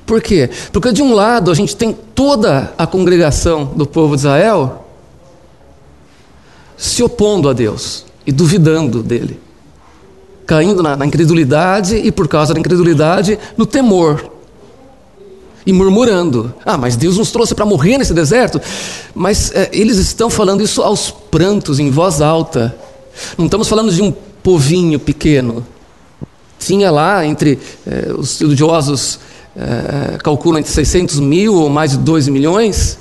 Por 0.06 0.22
quê? 0.22 0.50
Porque, 0.72 0.94
de 0.94 1.02
um 1.02 1.14
lado, 1.14 1.52
a 1.52 1.54
gente 1.54 1.76
tem 1.76 1.94
toda 2.16 2.74
a 2.78 2.88
congregação 2.88 3.66
do 3.66 3.86
povo 3.86 4.16
de 4.16 4.22
Israel 4.22 4.86
se 6.78 7.04
opondo 7.04 7.50
a 7.50 7.54
Deus 7.54 8.06
e 8.26 8.32
duvidando 8.32 9.04
dele, 9.04 9.40
caindo 10.46 10.84
na, 10.84 10.96
na 10.96 11.06
incredulidade 11.06 11.96
e, 11.96 12.12
por 12.12 12.28
causa 12.28 12.54
da 12.54 12.60
incredulidade, 12.60 13.40
no 13.58 13.66
temor 13.66 14.32
e 15.66 15.72
murmurando. 15.72 16.54
Ah, 16.66 16.78
mas 16.78 16.96
Deus 16.96 17.18
nos 17.18 17.32
trouxe 17.32 17.56
para 17.56 17.66
morrer 17.66 17.98
nesse 17.98 18.14
deserto. 18.14 18.62
Mas 19.16 19.52
é, 19.54 19.70
eles 19.72 19.98
estão 19.98 20.30
falando 20.30 20.62
isso 20.62 20.82
aos 20.82 21.10
prantos, 21.10 21.80
em 21.80 21.90
voz 21.90 22.22
alta. 22.22 22.76
Não 23.38 23.46
estamos 23.46 23.68
falando 23.68 23.92
de 23.92 24.02
um 24.02 24.12
povinho 24.12 25.00
pequeno. 25.00 25.66
Tinha 26.60 26.92
lá, 26.92 27.26
entre 27.26 27.60
é, 27.86 28.14
os 28.18 28.32
estudiosos 28.32 29.20
é, 29.56 30.18
calculam 30.18 30.60
entre 30.60 30.72
600 30.72 31.20
mil 31.20 31.56
ou 31.56 31.70
mais 31.70 31.92
de 31.92 31.98
2 31.98 32.28
milhões. 32.28 32.98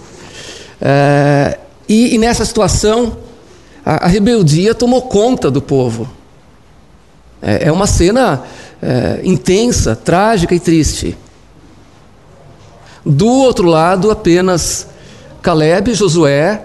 É, 0.81 1.59
e, 1.89 2.15
e, 2.15 2.19
nessa 2.19 2.45
situação, 2.45 3.17
a, 3.85 4.05
a, 4.05 4.09
rebeldia 4.09 4.75
tomou 4.75 5.03
conta 5.03 5.51
do 5.51 5.63
povo. 5.63 6.09
É, 7.43 7.69
é 7.69 7.73
uma 7.73 7.87
cena 7.87 8.45
é, 8.81 9.21
intensa, 9.25 9.97
trágica 9.97 10.55
e 10.55 10.61
triste. 10.61 11.17
Do 13.05 13.27
outro 13.27 13.67
lado, 13.67 14.11
apenas 14.11 14.87
Caleb, 15.43 15.93
Josué, 15.93 16.63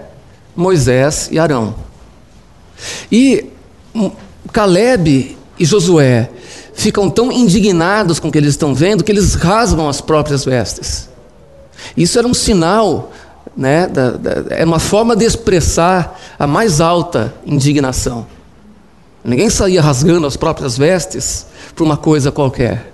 Moisés 0.54 1.28
e 1.32 1.38
Arão. 1.38 1.74
E 3.10 3.46
Caleb 4.52 5.36
e 5.58 5.64
Josué 5.64 6.30
ficam 6.74 7.10
tão 7.10 7.32
indignados 7.32 8.20
com 8.20 8.28
o 8.28 8.32
que 8.32 8.38
eles 8.38 8.50
estão 8.50 8.72
vendo 8.72 9.02
que 9.02 9.10
eles 9.10 9.34
rasgam 9.34 9.88
as 9.88 10.00
próprias 10.00 10.44
vestes. 10.44 11.08
Isso 11.96 12.18
era 12.18 12.28
um 12.28 12.34
sinal, 12.34 13.12
né, 13.56 13.88
da, 13.88 14.10
da, 14.10 14.44
é 14.54 14.64
uma 14.64 14.78
forma 14.78 15.16
de 15.16 15.24
expressar 15.24 16.18
a 16.38 16.46
mais 16.46 16.80
alta 16.80 17.34
indignação. 17.44 18.26
Ninguém 19.28 19.50
saía 19.50 19.82
rasgando 19.82 20.26
as 20.26 20.36
próprias 20.36 20.78
vestes 20.78 21.46
por 21.76 21.84
uma 21.84 21.96
coisa 21.96 22.32
qualquer, 22.32 22.92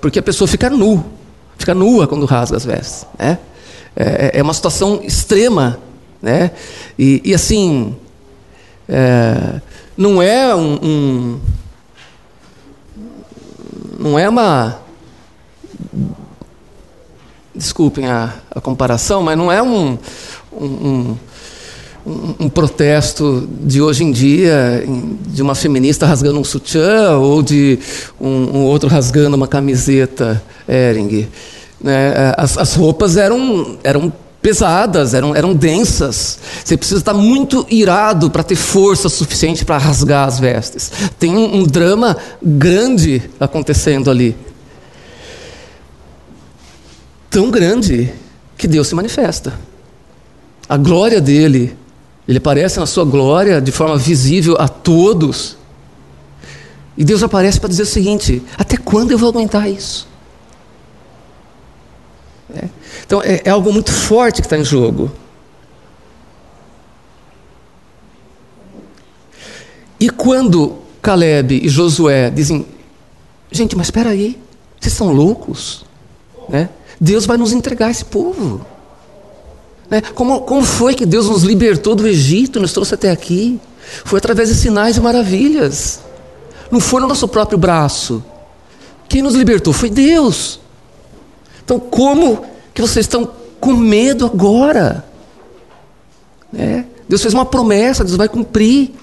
porque 0.00 0.18
a 0.18 0.22
pessoa 0.22 0.48
fica 0.48 0.70
nu 0.70 1.04
fica 1.58 1.74
nua 1.74 2.08
quando 2.08 2.24
rasga 2.24 2.56
as 2.56 2.64
vestes. 2.64 3.06
Né? 3.18 3.38
É, 3.94 4.38
é 4.38 4.42
uma 4.42 4.54
situação 4.54 5.00
extrema. 5.02 5.78
Né? 6.22 6.50
E, 6.98 7.20
e 7.22 7.34
assim, 7.34 7.94
é, 8.88 9.60
não 9.96 10.22
é 10.22 10.54
um, 10.54 10.78
um, 10.82 11.40
Não 13.98 14.18
é 14.18 14.28
uma. 14.28 14.80
Desculpem 17.54 18.06
a, 18.06 18.34
a 18.50 18.60
comparação, 18.60 19.22
mas 19.22 19.36
não 19.36 19.52
é 19.52 19.62
um, 19.62 19.98
um 20.50 20.66
um, 20.66 21.16
um, 22.06 22.48
protesto 22.48 23.48
de 23.62 23.80
hoje 23.80 24.04
em 24.04 24.12
dia, 24.12 24.84
de 25.26 25.42
uma 25.42 25.54
feminista 25.54 26.06
rasgando 26.06 26.38
um 26.38 26.44
sutiã 26.44 27.16
ou 27.18 27.42
de 27.42 27.78
um, 28.20 28.28
um 28.28 28.64
outro 28.64 28.88
rasgando 28.88 29.36
uma 29.36 29.48
camiseta 29.48 30.42
Ering. 30.68 31.28
Né? 31.80 32.34
As, 32.36 32.56
as, 32.58 32.74
roupas 32.74 33.16
eram, 33.16 33.78
eram 33.82 34.12
pesadas, 34.40 35.14
eram, 35.14 35.34
eram 35.34 35.54
densas. 35.54 36.38
Você 36.64 36.76
precisa 36.76 37.00
estar 37.00 37.14
muito 37.14 37.66
irado 37.70 38.30
para 38.30 38.42
ter 38.42 38.56
força 38.56 39.08
suficiente 39.08 39.64
para 39.64 39.78
rasgar 39.78 40.26
as 40.26 40.38
vestes. 40.38 40.90
Tem 41.18 41.36
um, 41.36 41.56
um 41.56 41.62
drama 41.64 42.16
grande 42.42 43.22
acontecendo 43.38 44.10
ali. 44.10 44.36
Tão 47.30 47.50
grande 47.50 48.12
que 48.56 48.66
Deus 48.66 48.88
se 48.88 48.94
manifesta. 48.94 49.52
A 50.68 50.76
glória 50.76 51.20
dele 51.20 51.76
ele 52.26 52.38
aparece 52.38 52.78
na 52.78 52.86
sua 52.86 53.04
glória 53.04 53.60
de 53.60 53.72
forma 53.72 53.96
visível 53.96 54.56
a 54.58 54.68
todos. 54.68 55.56
E 56.96 57.04
Deus 57.04 57.22
aparece 57.22 57.58
para 57.58 57.68
dizer 57.68 57.82
o 57.82 57.86
seguinte: 57.86 58.42
até 58.56 58.76
quando 58.76 59.10
eu 59.10 59.18
vou 59.18 59.28
aguentar 59.28 59.68
isso? 59.70 60.06
É. 62.54 62.68
Então 63.06 63.22
é, 63.22 63.42
é 63.44 63.50
algo 63.50 63.72
muito 63.72 63.92
forte 63.92 64.40
que 64.40 64.46
está 64.46 64.58
em 64.58 64.64
jogo. 64.64 65.10
E 69.98 70.08
quando 70.08 70.78
Caleb 71.02 71.60
e 71.62 71.68
Josué 71.68 72.30
dizem: 72.30 72.66
gente, 73.50 73.76
mas 73.76 73.86
espera 73.86 74.10
aí, 74.10 74.38
vocês 74.80 74.94
são 74.94 75.12
loucos? 75.12 75.84
Né? 76.48 76.68
Deus 77.00 77.26
vai 77.26 77.36
nos 77.36 77.52
entregar 77.52 77.90
esse 77.90 78.04
povo. 78.04 78.64
Né? 79.90 80.00
Como, 80.14 80.42
como 80.42 80.62
foi 80.62 80.94
que 80.94 81.04
Deus 81.04 81.28
nos 81.28 81.42
libertou 81.42 81.94
do 81.94 82.06
Egito, 82.06 82.60
nos 82.60 82.72
trouxe 82.72 82.94
até 82.94 83.10
aqui? 83.10 83.60
Foi 84.04 84.18
através 84.18 84.48
de 84.48 84.54
sinais 84.54 84.96
e 84.96 85.00
maravilhas. 85.00 86.00
Não 86.70 86.78
foi 86.78 87.00
no 87.00 87.08
nosso 87.08 87.26
próprio 87.26 87.58
braço. 87.58 88.22
Quem 89.08 89.20
nos 89.20 89.34
libertou 89.34 89.72
foi 89.72 89.90
Deus. 89.90 90.60
Então, 91.64 91.80
como 91.80 92.44
que 92.72 92.80
vocês 92.80 93.04
estão 93.04 93.28
com 93.58 93.72
medo 93.72 94.24
agora? 94.24 95.04
Né? 96.52 96.86
Deus 97.08 97.20
fez 97.20 97.34
uma 97.34 97.44
promessa, 97.44 98.04
Deus 98.04 98.16
vai 98.16 98.28
cumprir. 98.28 98.94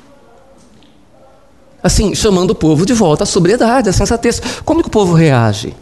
Assim, 1.83 2.15
chamando 2.15 2.51
o 2.51 2.55
povo 2.55 2.85
de 2.85 2.93
volta 2.93 3.23
à 3.23 3.27
sobriedade, 3.27 3.89
à 3.89 3.93
sensatez. 3.93 4.41
Como 4.63 4.81
que 4.81 4.87
o 4.87 4.91
povo 4.91 5.13
reage? 5.13 5.75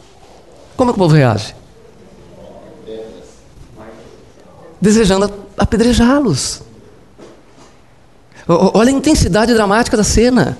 Como 0.76 0.92
que 0.92 0.98
o 0.98 1.04
povo 1.04 1.16
reage? 1.16 1.56
Desejando 4.86 5.34
apedrejá-los. 5.58 6.62
Olha 8.48 8.90
a 8.90 8.92
intensidade 8.92 9.52
dramática 9.54 9.98
da 9.98 10.04
cena. 10.04 10.58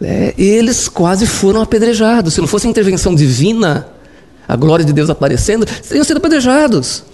É, 0.00 0.34
eles 0.36 0.88
quase 0.88 1.24
foram 1.26 1.62
apedrejados. 1.62 2.34
Se 2.34 2.40
não 2.40 2.48
fosse 2.48 2.66
a 2.66 2.70
intervenção 2.70 3.14
divina, 3.14 3.86
a 4.48 4.56
glória 4.56 4.84
de 4.84 4.92
Deus 4.92 5.08
aparecendo, 5.08 5.64
teriam 5.64 6.04
sido 6.04 6.16
apedrejados. 6.16 7.04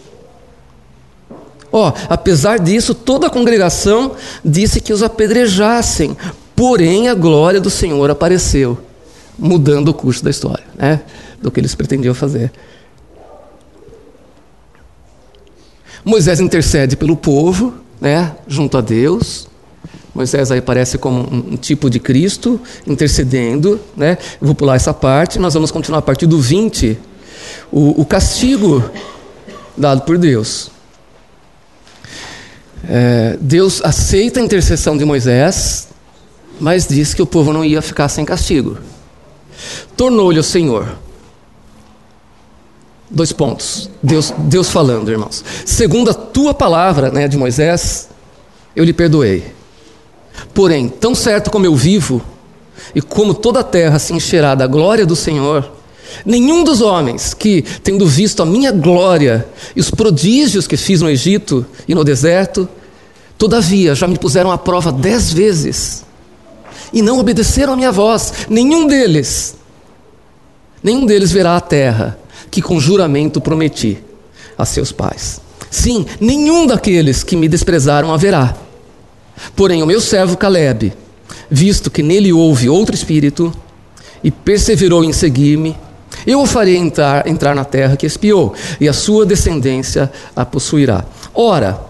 Ó, 1.70 1.92
apesar 2.08 2.58
disso, 2.58 2.94
toda 2.94 3.26
a 3.26 3.30
congregação 3.30 4.12
disse 4.42 4.80
que 4.80 4.94
os 4.94 5.02
apedrejassem, 5.02 6.16
porém 6.56 7.08
a 7.08 7.14
glória 7.14 7.60
do 7.60 7.68
Senhor 7.68 8.10
apareceu, 8.10 8.78
mudando 9.38 9.88
o 9.88 9.94
curso 9.94 10.24
da 10.24 10.30
história, 10.30 10.64
né, 10.74 11.02
do 11.42 11.50
que 11.50 11.60
eles 11.60 11.74
pretendiam 11.74 12.14
fazer. 12.14 12.50
Moisés 16.08 16.40
intercede 16.40 16.96
pelo 16.96 17.14
povo, 17.14 17.74
né, 18.00 18.34
junto 18.46 18.78
a 18.78 18.80
Deus. 18.80 19.46
Moisés 20.14 20.50
aí 20.50 20.58
aparece 20.58 20.96
como 20.96 21.20
um, 21.20 21.54
tipo 21.54 21.90
de 21.90 22.00
Cristo 22.00 22.58
intercedendo, 22.86 23.78
né? 23.94 24.16
Vou 24.40 24.54
pular 24.54 24.76
essa 24.76 24.94
parte, 24.94 25.38
nós 25.38 25.52
vamos 25.52 25.70
continuar 25.70 25.98
a 25.98 26.02
partir 26.02 26.24
do 26.24 26.40
20. 26.40 26.98
O, 27.70 28.00
o 28.00 28.06
castigo 28.06 28.82
dado 29.76 30.00
por 30.00 30.16
Deus. 30.16 30.70
É, 32.88 33.36
Deus 33.38 33.82
aceita 33.84 34.40
a 34.40 34.42
intercessão 34.42 34.96
de 34.96 35.04
Moisés, 35.04 35.88
mas 36.58 36.88
diz 36.88 37.12
que 37.12 37.20
o 37.20 37.26
povo 37.26 37.52
não 37.52 37.62
ia 37.62 37.82
ficar 37.82 38.08
sem 38.08 38.24
castigo. 38.24 38.78
Tornou-lhe 39.94 40.40
o 40.40 40.42
Senhor. 40.42 40.88
Dois 43.10 43.32
pontos. 43.32 43.88
Deus, 44.02 44.32
Deus 44.36 44.68
falando, 44.68 45.10
irmãos. 45.10 45.44
Segundo 45.64 46.10
a 46.10 46.14
tua 46.14 46.52
palavra, 46.52 47.10
né, 47.10 47.26
de 47.26 47.36
Moisés, 47.38 48.08
eu 48.76 48.84
lhe 48.84 48.92
perdoei. 48.92 49.44
Porém, 50.52 50.88
tão 50.88 51.14
certo 51.14 51.50
como 51.50 51.64
eu 51.64 51.74
vivo, 51.74 52.22
e 52.94 53.00
como 53.00 53.34
toda 53.34 53.60
a 53.60 53.64
terra 53.64 53.98
se 53.98 54.12
encherá 54.12 54.54
da 54.54 54.66
glória 54.66 55.06
do 55.06 55.16
Senhor, 55.16 55.70
nenhum 56.24 56.62
dos 56.64 56.80
homens 56.80 57.34
que, 57.34 57.62
tendo 57.82 58.06
visto 58.06 58.42
a 58.42 58.46
minha 58.46 58.70
glória 58.70 59.46
e 59.74 59.80
os 59.80 59.90
prodígios 59.90 60.66
que 60.66 60.76
fiz 60.76 61.00
no 61.00 61.10
Egito 61.10 61.66
e 61.86 61.94
no 61.94 62.04
deserto, 62.04 62.68
todavia 63.36 63.94
já 63.94 64.06
me 64.06 64.18
puseram 64.18 64.50
à 64.50 64.58
prova 64.58 64.92
dez 64.92 65.32
vezes 65.32 66.04
e 66.92 67.02
não 67.02 67.18
obedeceram 67.18 67.74
a 67.74 67.76
minha 67.76 67.92
voz, 67.92 68.32
nenhum 68.48 68.86
deles, 68.86 69.56
nenhum 70.82 71.04
deles 71.04 71.30
verá 71.30 71.56
a 71.56 71.60
terra 71.60 72.18
que 72.50 72.62
com 72.62 72.80
juramento 72.80 73.40
prometi 73.40 73.98
a 74.56 74.64
seus 74.64 74.92
pais. 74.92 75.40
Sim, 75.70 76.06
nenhum 76.20 76.66
daqueles 76.66 77.22
que 77.22 77.36
me 77.36 77.48
desprezaram 77.48 78.12
haverá. 78.12 78.56
Porém, 79.54 79.82
o 79.82 79.86
meu 79.86 80.00
servo 80.00 80.36
Caleb, 80.36 80.92
visto 81.50 81.90
que 81.90 82.02
nele 82.02 82.32
houve 82.32 82.68
outro 82.68 82.94
espírito 82.94 83.52
e 84.22 84.30
perseverou 84.30 85.04
em 85.04 85.12
seguir-me, 85.12 85.76
eu 86.26 86.40
o 86.40 86.46
farei 86.46 86.76
entrar, 86.76 87.26
entrar 87.26 87.54
na 87.54 87.64
terra 87.64 87.96
que 87.96 88.06
espiou, 88.06 88.54
e 88.80 88.88
a 88.88 88.92
sua 88.92 89.24
descendência 89.24 90.10
a 90.34 90.44
possuirá. 90.44 91.04
Ora, 91.32 91.80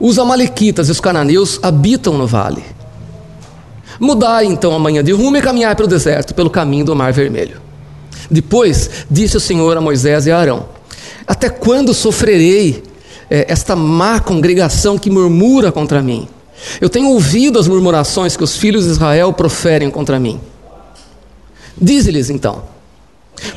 os 0.00 0.18
Amalequitas 0.18 0.88
e 0.88 0.92
os 0.92 1.00
cananeus 1.00 1.58
habitam 1.62 2.16
no 2.18 2.26
vale. 2.26 2.64
Mudai 4.00 4.46
então 4.46 4.74
amanhã 4.74 5.02
de 5.02 5.12
rumo 5.12 5.36
e 5.36 5.42
caminhai 5.42 5.74
para 5.74 5.84
o 5.84 5.88
deserto, 5.88 6.34
pelo 6.34 6.50
caminho 6.50 6.84
do 6.84 6.96
Mar 6.96 7.12
Vermelho. 7.12 7.67
Depois 8.30 8.90
disse 9.10 9.36
o 9.36 9.40
Senhor 9.40 9.76
a 9.76 9.80
Moisés 9.80 10.26
e 10.26 10.30
a 10.30 10.38
Arão: 10.38 10.66
Até 11.26 11.48
quando 11.48 11.94
sofrerei 11.94 12.82
é, 13.30 13.46
esta 13.48 13.76
má 13.76 14.20
congregação 14.20 14.98
que 14.98 15.10
murmura 15.10 15.70
contra 15.70 16.02
mim? 16.02 16.28
Eu 16.80 16.88
tenho 16.88 17.10
ouvido 17.10 17.58
as 17.58 17.68
murmurações 17.68 18.36
que 18.36 18.44
os 18.44 18.56
filhos 18.56 18.84
de 18.84 18.90
Israel 18.90 19.32
proferem 19.32 19.90
contra 19.90 20.18
mim. 20.18 20.40
Dize-lhes 21.80 22.30
então: 22.30 22.64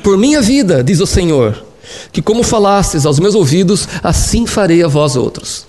Por 0.03 0.17
minha 0.17 0.41
vida, 0.41 0.83
diz 0.83 0.99
o 0.99 1.07
Senhor, 1.07 1.65
que 2.11 2.21
como 2.21 2.43
falastes 2.43 3.05
aos 3.05 3.19
meus 3.19 3.35
ouvidos, 3.35 3.87
assim 4.03 4.45
farei 4.45 4.83
a 4.83 4.87
vós 4.87 5.15
outros. 5.15 5.65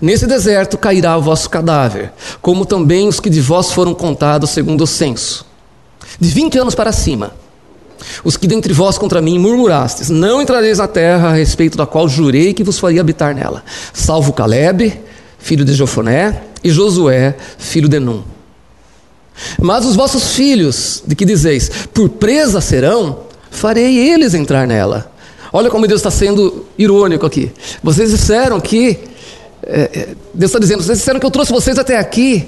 Nesse 0.00 0.26
deserto 0.26 0.78
cairá 0.78 1.16
o 1.16 1.22
vosso 1.22 1.50
cadáver, 1.50 2.12
como 2.40 2.64
também 2.64 3.08
os 3.08 3.20
que 3.20 3.30
de 3.30 3.40
vós 3.40 3.72
foram 3.72 3.94
contados 3.94 4.50
segundo 4.50 4.84
o 4.84 4.86
censo. 4.86 5.44
De 6.20 6.28
vinte 6.28 6.58
anos 6.58 6.74
para 6.74 6.92
cima, 6.92 7.32
os 8.24 8.36
que 8.36 8.46
dentre 8.46 8.72
vós 8.72 8.98
contra 8.98 9.20
mim 9.20 9.38
murmurastes, 9.38 10.10
não 10.10 10.40
entrareis 10.40 10.78
na 10.78 10.88
terra 10.88 11.28
a 11.28 11.32
respeito 11.32 11.76
da 11.76 11.86
qual 11.86 12.08
jurei 12.08 12.52
que 12.52 12.64
vos 12.64 12.78
faria 12.78 13.00
habitar 13.00 13.34
nela, 13.34 13.62
salvo 13.92 14.32
Caleb, 14.32 15.00
filho 15.38 15.64
de 15.64 15.74
Jofoné, 15.74 16.42
e 16.64 16.70
Josué, 16.70 17.36
filho 17.58 17.88
de 17.88 17.98
Num. 17.98 18.22
Mas 19.60 19.84
os 19.84 19.96
vossos 19.96 20.34
filhos, 20.34 21.02
de 21.06 21.14
que 21.14 21.24
dizeis, 21.24 21.70
por 21.92 22.08
presa 22.08 22.60
serão, 22.60 23.20
farei 23.50 23.98
eles 23.98 24.34
entrar 24.34 24.66
nela. 24.66 25.10
Olha 25.52 25.70
como 25.70 25.86
Deus 25.86 26.00
está 26.00 26.10
sendo 26.10 26.66
irônico 26.78 27.26
aqui. 27.26 27.50
Vocês 27.82 28.10
disseram 28.10 28.60
que, 28.60 28.98
é, 29.62 29.80
é 29.80 30.08
Deus 30.32 30.50
está 30.50 30.58
dizendo, 30.58 30.82
vocês 30.82 30.98
disseram 30.98 31.20
que 31.20 31.26
eu 31.26 31.30
trouxe 31.30 31.52
vocês 31.52 31.78
até 31.78 31.98
aqui, 31.98 32.46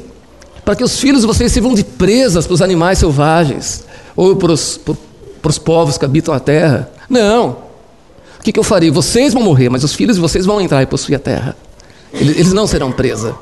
para 0.64 0.74
que 0.74 0.82
os 0.82 0.98
filhos 0.98 1.20
de 1.20 1.26
vocês 1.26 1.52
sirvam 1.52 1.74
de 1.74 1.84
presas 1.84 2.46
para 2.46 2.54
os 2.54 2.62
animais 2.62 2.98
selvagens, 2.98 3.84
ou 4.16 4.36
para 4.36 4.52
os, 4.52 4.80
para 5.44 5.50
os 5.50 5.58
povos 5.58 5.98
que 5.98 6.06
habitam 6.06 6.32
a 6.32 6.40
terra. 6.40 6.90
Não. 7.06 7.50
O 8.40 8.42
que, 8.42 8.50
que 8.50 8.58
eu 8.58 8.64
farei? 8.64 8.90
Vocês 8.90 9.34
vão 9.34 9.42
morrer, 9.42 9.68
mas 9.68 9.84
os 9.84 9.94
filhos 9.94 10.16
de 10.16 10.22
vocês 10.22 10.46
vão 10.46 10.58
entrar 10.58 10.82
e 10.82 10.86
possuir 10.86 11.16
a 11.16 11.18
terra. 11.18 11.54
Eles, 12.14 12.34
eles 12.38 12.52
não 12.54 12.66
serão 12.66 12.90
presa. 12.90 13.34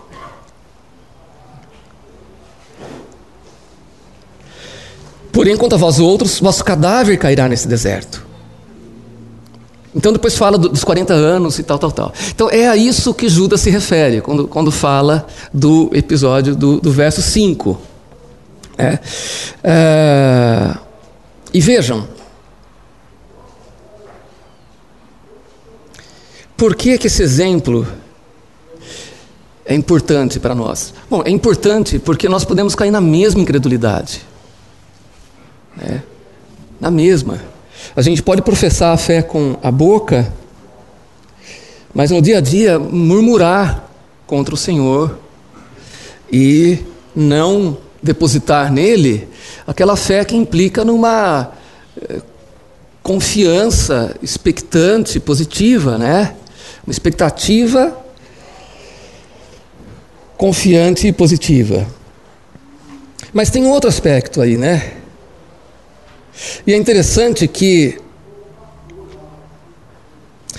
Porém, 5.31 5.57
quanto 5.57 5.77
a 5.77 5.79
vós 5.79 6.01
outros, 6.01 6.41
vosso 6.41 6.65
cadáver 6.65 7.17
cairá 7.19 7.49
nesse 7.49 7.69
deserto. 7.69 8.27
Então 9.95 10.13
depois 10.13 10.37
fala 10.37 10.59
dos 10.59 10.83
40 10.83 11.15
anos 11.15 11.57
e 11.61 11.63
tal, 11.63 11.79
tal, 11.79 11.93
tal. 11.93 12.13
Então 12.35 12.51
é 12.51 12.67
a 12.67 12.77
isso 12.77 13.15
que 13.15 13.29
Judas 13.29 13.61
se 13.61 13.71
refere 13.71 14.21
quando, 14.21 14.49
quando 14.49 14.73
fala 14.73 15.25
do 15.55 15.89
episódio 15.93 16.57
do, 16.57 16.81
do 16.81 16.91
verso 16.91 17.23
5. 17.23 17.81
É, 18.77 18.99
é, 19.63 20.75
e 21.53 21.61
vejam, 21.61 22.09
por 26.57 26.75
que, 26.75 26.97
que 26.97 27.09
esse 27.09 27.23
exemplo 27.23 27.87
é 29.65 29.75
importante 29.75 30.41
para 30.41 30.55
nós? 30.55 30.95
Bom, 31.11 31.23
é 31.25 31.31
importante 31.31 31.99
porque 31.99 32.29
nós 32.29 32.45
podemos 32.45 32.75
cair 32.75 32.91
na 32.91 33.01
mesma 33.01 33.41
incredulidade. 33.41 34.23
Né? 35.77 36.03
Na 36.81 36.91
mesma. 36.91 37.41
A 37.95 38.01
gente 38.01 38.23
pode 38.23 38.43
professar 38.43 38.95
a 38.95 38.97
fé 38.97 39.23
com 39.23 39.59
a 39.63 39.71
boca, 39.71 40.33
mas 41.93 42.11
no 42.11 42.23
dia 42.23 42.39
a 42.39 42.41
dia 42.41 42.79
murmurar 42.79 43.91
contra 44.27 44.55
o 44.55 44.57
Senhor 44.57 45.19
e 46.33 46.79
não 47.15 47.77
depositar 48.03 48.73
nele 48.73 49.29
aquela 49.67 49.97
fé 49.97 50.25
que 50.25 50.37
implica 50.37 50.85
numa 50.85 51.53
eh, 52.01 52.21
confiança 53.03 54.15
expectante, 54.23 55.19
positiva, 55.19 55.99
né? 55.99 56.35
Uma 56.87 56.93
expectativa 56.93 57.97
confiante 60.37 61.07
e 61.07 61.13
positiva. 61.13 61.87
Mas 63.33 63.51
tem 63.51 63.65
um 63.65 63.71
outro 63.71 63.89
aspecto 63.89 64.41
aí, 64.41 64.57
né? 64.57 64.95
E 66.67 66.73
é 66.73 66.77
interessante 66.77 67.47
que 67.47 67.99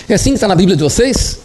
é 0.07 0.13
assim 0.13 0.31
que 0.31 0.35
está 0.35 0.47
na 0.47 0.55
Bíblia 0.55 0.75
de 0.75 0.83
vocês? 0.83 1.42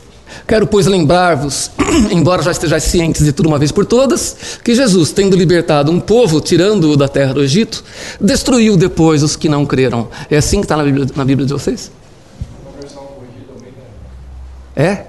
Quero, 0.48 0.66
pois, 0.66 0.86
lembrar-vos, 0.86 1.70
embora 2.10 2.42
já 2.42 2.50
estejais 2.50 2.84
cientes 2.84 3.22
de 3.22 3.34
tudo 3.34 3.50
uma 3.50 3.58
vez 3.58 3.70
por 3.70 3.84
todas, 3.84 4.58
que 4.64 4.74
Jesus, 4.74 5.12
tendo 5.12 5.36
libertado 5.36 5.92
um 5.92 6.00
povo, 6.00 6.40
tirando-o 6.40 6.96
da 6.96 7.06
terra 7.06 7.34
do 7.34 7.42
Egito, 7.42 7.84
destruiu 8.18 8.74
depois 8.74 9.22
os 9.22 9.36
que 9.36 9.46
não 9.46 9.66
creram. 9.66 10.08
É 10.30 10.38
assim 10.38 10.60
que 10.60 10.64
está 10.64 10.74
na 10.74 10.84
Bíblia, 10.84 11.06
na 11.14 11.24
Bíblia 11.26 11.46
de 11.46 11.52
vocês? 11.52 11.92
É? 14.74 15.04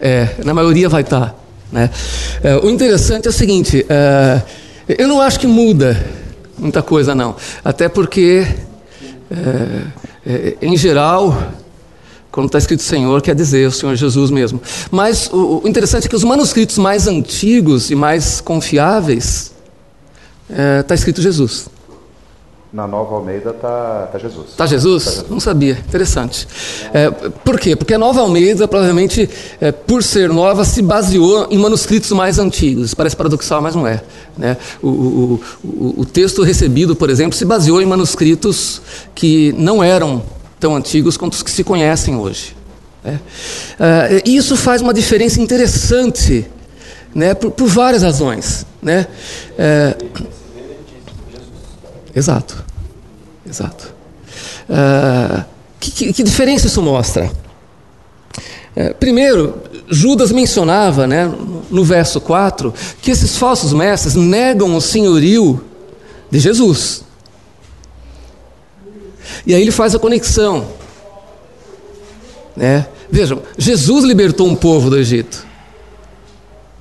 É, 0.00 0.28
na 0.44 0.54
maioria 0.54 0.88
vai 0.88 1.02
estar. 1.02 1.30
Tá, 1.30 1.34
né? 1.70 1.90
É, 2.42 2.56
o 2.56 2.70
interessante 2.70 3.26
é 3.26 3.30
o 3.30 3.32
seguinte: 3.32 3.84
é, 3.88 4.42
eu 4.88 5.06
não 5.06 5.20
acho 5.20 5.38
que 5.38 5.46
muda 5.46 6.02
muita 6.58 6.82
coisa, 6.82 7.14
não. 7.14 7.36
Até 7.64 7.88
porque, 7.88 8.46
é, 9.30 9.82
é, 10.26 10.56
em 10.62 10.76
geral, 10.76 11.36
Quando 12.30 12.46
está 12.46 12.58
escrito 12.58 12.82
Senhor, 12.82 13.20
quer 13.22 13.34
dizer 13.34 13.66
o 13.66 13.72
Senhor 13.72 13.96
Jesus 13.96 14.30
mesmo. 14.30 14.62
Mas 14.90 15.28
o, 15.32 15.62
o 15.64 15.68
interessante 15.68 16.06
é 16.06 16.08
que 16.08 16.14
os 16.14 16.22
manuscritos 16.22 16.78
mais 16.78 17.08
antigos 17.08 17.90
e 17.90 17.96
mais 17.96 18.40
confiáveis 18.40 19.52
está 20.48 20.94
é, 20.94 20.96
escrito 20.96 21.20
Jesus. 21.20 21.68
Na 22.72 22.86
Nova 22.86 23.16
Almeida 23.16 23.50
está 23.50 24.08
tá 24.12 24.18
Jesus. 24.18 24.50
Está 24.50 24.64
Jesus? 24.64 25.04
Tá 25.04 25.10
Jesus? 25.10 25.30
Não 25.30 25.40
sabia. 25.40 25.72
Interessante. 25.72 26.46
É, 26.94 27.10
por 27.10 27.58
quê? 27.58 27.74
Porque 27.74 27.94
a 27.94 27.98
Nova 27.98 28.20
Almeida, 28.20 28.68
provavelmente, 28.68 29.28
é, 29.60 29.72
por 29.72 30.04
ser 30.04 30.28
nova, 30.28 30.64
se 30.64 30.80
baseou 30.80 31.48
em 31.50 31.58
manuscritos 31.58 32.12
mais 32.12 32.38
antigos. 32.38 32.94
Parece 32.94 33.16
paradoxal, 33.16 33.60
mas 33.60 33.74
não 33.74 33.88
é. 33.88 34.00
Né? 34.38 34.56
O, 34.80 34.88
o, 34.88 35.40
o, 35.64 35.94
o 36.02 36.04
texto 36.04 36.44
recebido, 36.44 36.94
por 36.94 37.10
exemplo, 37.10 37.36
se 37.36 37.44
baseou 37.44 37.82
em 37.82 37.86
manuscritos 37.86 38.80
que 39.16 39.52
não 39.58 39.82
eram 39.82 40.22
tão 40.60 40.76
antigos 40.76 41.16
quanto 41.16 41.32
os 41.32 41.42
que 41.42 41.50
se 41.50 41.64
conhecem 41.64 42.14
hoje. 42.14 42.54
Né? 43.02 43.18
É, 43.80 44.22
isso 44.24 44.56
faz 44.56 44.80
uma 44.80 44.94
diferença 44.94 45.40
interessante 45.40 46.46
né? 47.12 47.34
por, 47.34 47.50
por 47.50 47.66
várias 47.66 48.04
razões. 48.04 48.64
Né? 48.80 49.08
É, 49.58 49.96
Exato. 52.14 52.64
Exato. 53.48 53.92
Uh, 54.68 55.44
que, 55.78 55.90
que, 55.90 56.12
que, 56.12 56.22
diferença 56.22 56.66
isso 56.66 56.82
mostra? 56.82 57.30
Uh, 58.76 58.94
primeiro, 58.98 59.62
Judas 59.88 60.30
mencionava 60.30 61.06
né, 61.06 61.24
no, 61.24 61.64
no 61.70 61.84
verso 61.84 62.20
4 62.20 62.72
que 63.02 63.10
esses 63.10 63.36
falsos 63.36 63.72
mestres 63.72 64.14
negam 64.14 64.74
o 64.74 64.80
senhorio 64.80 65.64
de 66.30 66.38
Jesus. 66.38 67.04
E 69.46 69.54
aí 69.54 69.62
ele 69.62 69.70
faz 69.70 69.94
a 69.94 69.98
conexão. 69.98 70.68
Né? 72.56 72.86
Vejam, 73.10 73.42
Jesus 73.56 74.04
libertou 74.04 74.46
um 74.46 74.54
povo 74.54 74.90
do 74.90 74.98
Egito, 74.98 75.46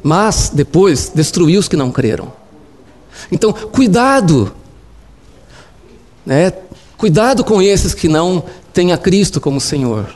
mas 0.04 0.52
depois 0.54 1.12
destruiu 1.14 1.60
os 1.60 1.68
que 1.68 1.76
não 1.76 1.92
creram. 1.92 2.32
Então, 3.32 3.52
cuidado 3.52 4.54
né? 6.30 6.54
Cuidado 6.96 7.44
com 7.44 7.60
esses 7.60 7.96
que 7.96 8.08
não 8.08 8.44
têm 8.72 8.94
a 8.94 8.98
Cristo 9.00 9.42
como 9.42 9.60
Senhor. 9.60 10.08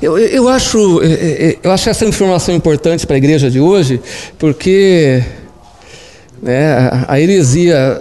Eu, 0.00 0.16
eu, 0.16 0.48
acho, 0.48 1.02
é, 1.02 1.06
é, 1.06 1.48
é, 1.48 1.58
eu 1.60 1.72
acho 1.72 1.90
essa 1.90 2.04
informação 2.04 2.54
importante 2.54 3.04
para 3.04 3.16
a 3.16 3.18
igreja 3.18 3.50
de 3.50 3.58
hoje, 3.58 4.00
porque 4.38 5.24
né, 6.40 7.04
a 7.08 7.20
heresia 7.20 8.00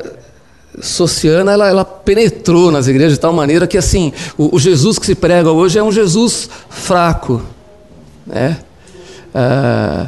sociana 0.80 1.54
ela, 1.54 1.68
ela, 1.68 1.86
penetrou 1.86 2.70
nas 2.70 2.88
igrejas 2.88 3.14
de 3.14 3.20
tal 3.20 3.34
maneira 3.34 3.66
que 3.66 3.78
assim 3.78 4.14
o, 4.38 4.56
o 4.56 4.60
Jesus 4.60 5.00
que 5.00 5.06
se 5.08 5.16
prega 5.16 5.52
hoje 5.52 5.80
é 5.80 5.84
um 5.84 5.92
Jesus 5.92 6.50
fraco, 6.70 7.42
né? 8.28 8.58
Ah, 9.34 10.08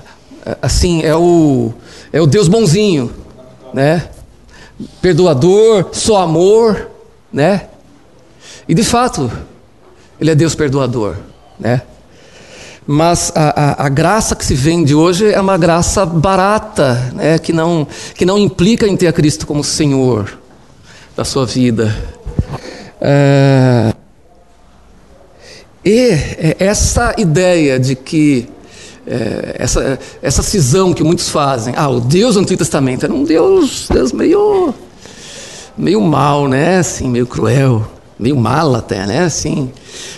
assim 0.62 1.02
é 1.04 1.16
o 1.16 1.74
é 2.12 2.22
o 2.22 2.28
Deus 2.28 2.48
bonzinho, 2.48 3.12
né? 3.74 4.10
Perdoador, 5.02 5.90
só 5.92 6.24
amor, 6.24 6.90
né? 7.32 7.68
E 8.68 8.74
de 8.74 8.84
fato, 8.84 9.32
Ele 10.20 10.32
é 10.32 10.36
Deus 10.36 10.56
perdoador, 10.56 11.16
né? 11.60 11.82
Mas 12.86 13.32
a, 13.34 13.84
a, 13.84 13.86
a, 13.86 13.90
graça 13.90 14.36
que 14.36 14.46
se 14.46 14.56
vende 14.56 14.94
hoje 14.94 15.32
é 15.32 15.40
uma 15.40 15.58
graça 15.58 16.06
barata, 16.06 16.96
né? 17.14 17.40
que, 17.40 17.54
não, 17.54 17.88
que 18.14 18.26
não 18.26 18.38
implica 18.38 18.86
em 18.86 18.98
ter 18.98 19.08
a 19.08 19.14
Cristo 19.14 19.48
como 19.48 19.64
Senhor 19.64 20.38
da 21.16 21.24
sua 21.24 21.46
vida. 21.46 21.96
É... 23.00 23.94
E 25.86 26.56
essa 26.60 27.14
ideia 27.18 27.80
de 27.80 27.96
que 27.96 28.50
é, 29.06 29.56
essa, 29.60 30.00
essa 30.22 30.42
cisão 30.42 30.94
que 30.94 31.04
muitos 31.04 31.30
fazem. 31.30 31.74
Ah, 31.78 31.90
o 31.90 32.00
Deus 32.00 32.36
do 32.36 32.42
Antigo 32.42 32.58
Testamento 32.58 33.04
era 33.04 33.14
um 33.14 33.24
Deus, 33.24 33.88
Deus 33.92 34.12
meio, 34.12 34.74
meio 35.78 36.02
mal, 36.02 36.48
né? 36.48 36.78
Assim, 36.78 37.10
meio 37.10 37.28
cruel, 37.28 37.86
meio 38.18 38.36
mal 38.36 38.76
até, 38.76 39.06
né? 39.06 39.24
Assim. 39.24 39.72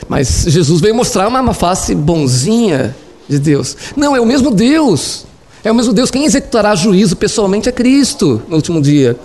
Mas 0.07 0.45
Jesus 0.47 0.81
veio 0.81 0.95
mostrar 0.95 1.27
uma, 1.27 1.41
uma 1.41 1.53
face 1.53 1.95
bonzinha 1.95 2.95
de 3.27 3.39
Deus. 3.39 3.75
Não, 3.95 4.15
é 4.15 4.21
o 4.21 4.25
mesmo 4.25 4.51
Deus. 4.51 5.25
É 5.63 5.71
o 5.71 5.75
mesmo 5.75 5.93
Deus. 5.93 6.11
Quem 6.11 6.25
executará 6.25 6.75
juízo 6.75 7.15
pessoalmente 7.15 7.67
é 7.67 7.71
Cristo 7.71 8.41
no 8.47 8.55
último 8.55 8.81
dia. 8.81 9.17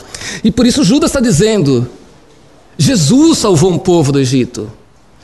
E 0.43 0.51
por 0.51 0.67
isso 0.67 0.83
Judas 0.83 1.11
está 1.11 1.21
dizendo: 1.21 1.87
Jesus 2.79 3.39
salvou 3.39 3.71
um 3.71 3.79
povo 3.79 4.11
do 4.11 4.19
Egito. 4.19 4.71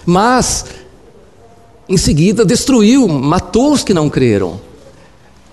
Mas 0.04 0.66
em 1.88 1.96
seguida, 1.96 2.44
destruiu, 2.44 3.06
matou 3.06 3.72
os 3.72 3.84
que 3.84 3.94
não 3.94 4.10
creram. 4.10 4.60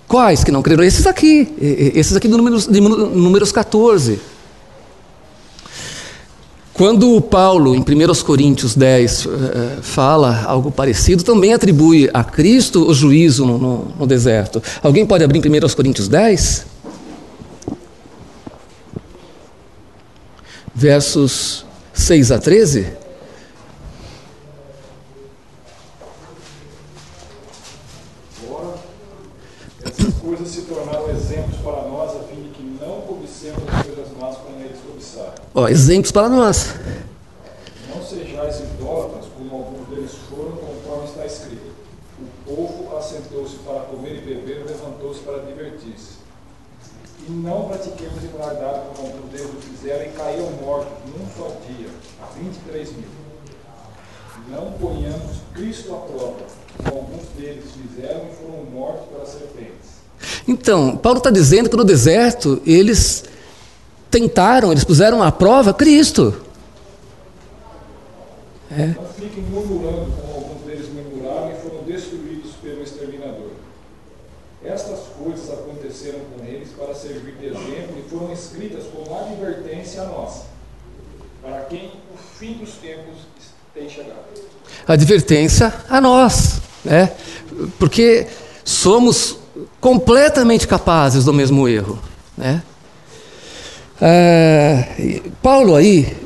Quais 0.06 0.44
que 0.44 0.52
não 0.52 0.62
creram? 0.62 0.84
Esses 0.84 1.06
aqui, 1.06 1.54
esses 1.58 2.16
aqui 2.16 2.28
do 2.28 2.36
números, 2.36 2.66
de 2.66 2.80
números 2.80 3.52
14. 3.52 4.20
Quando 6.74 7.20
Paulo, 7.20 7.72
em 7.72 7.80
1 7.80 8.24
Coríntios 8.24 8.74
10, 8.74 9.26
eh, 9.26 9.78
fala 9.80 10.42
algo 10.44 10.72
parecido, 10.72 11.22
também 11.22 11.54
atribui 11.54 12.10
a 12.12 12.24
Cristo 12.24 12.88
o 12.88 12.92
juízo 12.92 13.46
no, 13.46 13.56
no, 13.56 13.92
no 14.00 14.06
deserto. 14.08 14.60
Alguém 14.82 15.06
pode 15.06 15.22
abrir 15.22 15.38
em 15.38 15.64
1 15.64 15.68
Coríntios 15.68 16.08
10? 16.08 16.66
Versos 20.74 21.64
6 21.92 22.32
a 22.32 22.38
13? 22.40 23.03
Ó, 35.64 35.68
exemplos 35.68 36.12
para 36.12 36.28
nós. 36.28 36.74
Não 37.88 38.02
sejais 38.04 38.60
idólatras, 38.60 39.24
como 39.34 39.54
alguns 39.54 39.88
deles 39.88 40.10
foram, 40.28 40.52
conforme 40.52 41.08
está 41.08 41.24
escrito. 41.24 41.72
O 42.20 42.54
povo 42.54 42.96
assentou-se 42.98 43.56
para 43.64 43.80
comer 43.80 44.16
e 44.16 44.20
beber, 44.20 44.66
levantou-se 44.66 45.20
para 45.20 45.38
divertir-se. 45.38 46.18
E 47.26 47.32
não 47.32 47.68
pratiquemos 47.68 48.22
imoralidade, 48.22 48.80
como 48.94 49.08
alguns 49.08 49.30
deles 49.30 49.50
o 49.54 49.62
fizeram, 49.62 50.04
e 50.04 50.08
caíram 50.10 50.50
mortos 50.62 50.92
num 51.06 51.26
só 51.34 51.48
dia, 51.66 51.88
23 52.36 52.92
mil. 52.92 53.08
Não 54.50 54.72
ponhamos 54.72 55.38
Cristo 55.54 55.94
à 55.94 55.98
prova, 55.98 56.42
como 56.76 56.98
alguns 56.98 57.26
deles 57.38 57.64
fizeram 57.72 58.20
e 58.30 58.34
foram 58.36 58.64
mortos 58.64 59.08
pelas 59.08 59.28
serpentes. 59.30 60.04
Então, 60.46 60.94
Paulo 60.98 61.18
está 61.18 61.30
dizendo 61.30 61.70
que 61.70 61.76
no 61.76 61.84
deserto 61.84 62.60
eles 62.66 63.24
tentaram, 64.14 64.70
eles 64.70 64.84
puseram 64.84 65.20
à 65.20 65.32
prova 65.32 65.74
Cristo. 65.74 66.40
É. 68.70 68.86
Não 68.86 69.08
fiquem 69.08 69.42
murmurando 69.42 70.12
como 70.12 70.34
alguns 70.34 70.62
deles 70.62 70.88
murmuraram 70.88 71.50
e 71.50 71.54
foram 71.60 71.82
destruídos 71.82 72.52
pelo 72.62 72.84
exterminador. 72.84 73.50
Estas 74.64 75.00
coisas 75.18 75.50
aconteceram 75.50 76.20
com 76.20 76.44
eles 76.44 76.68
para 76.78 76.94
servir 76.94 77.34
de 77.40 77.46
exemplo 77.46 77.96
e 77.98 78.08
foram 78.08 78.32
escritas 78.32 78.84
como 78.84 79.18
advertência 79.18 80.02
a 80.02 80.06
nós, 80.06 80.42
para 81.42 81.62
quem 81.62 81.90
o 82.14 82.38
fim 82.38 82.54
dos 82.54 82.74
tempos 82.74 83.16
tem 83.74 83.90
chegado. 83.90 84.22
Advertência 84.86 85.74
a 85.88 86.00
nós, 86.00 86.60
né? 86.84 87.12
Porque 87.80 88.28
somos 88.64 89.38
completamente 89.80 90.68
capazes 90.68 91.24
do 91.24 91.32
mesmo 91.32 91.66
erro, 91.66 91.98
né? 92.38 92.62
É, 94.00 95.20
Paulo 95.42 95.74
aí 95.74 96.16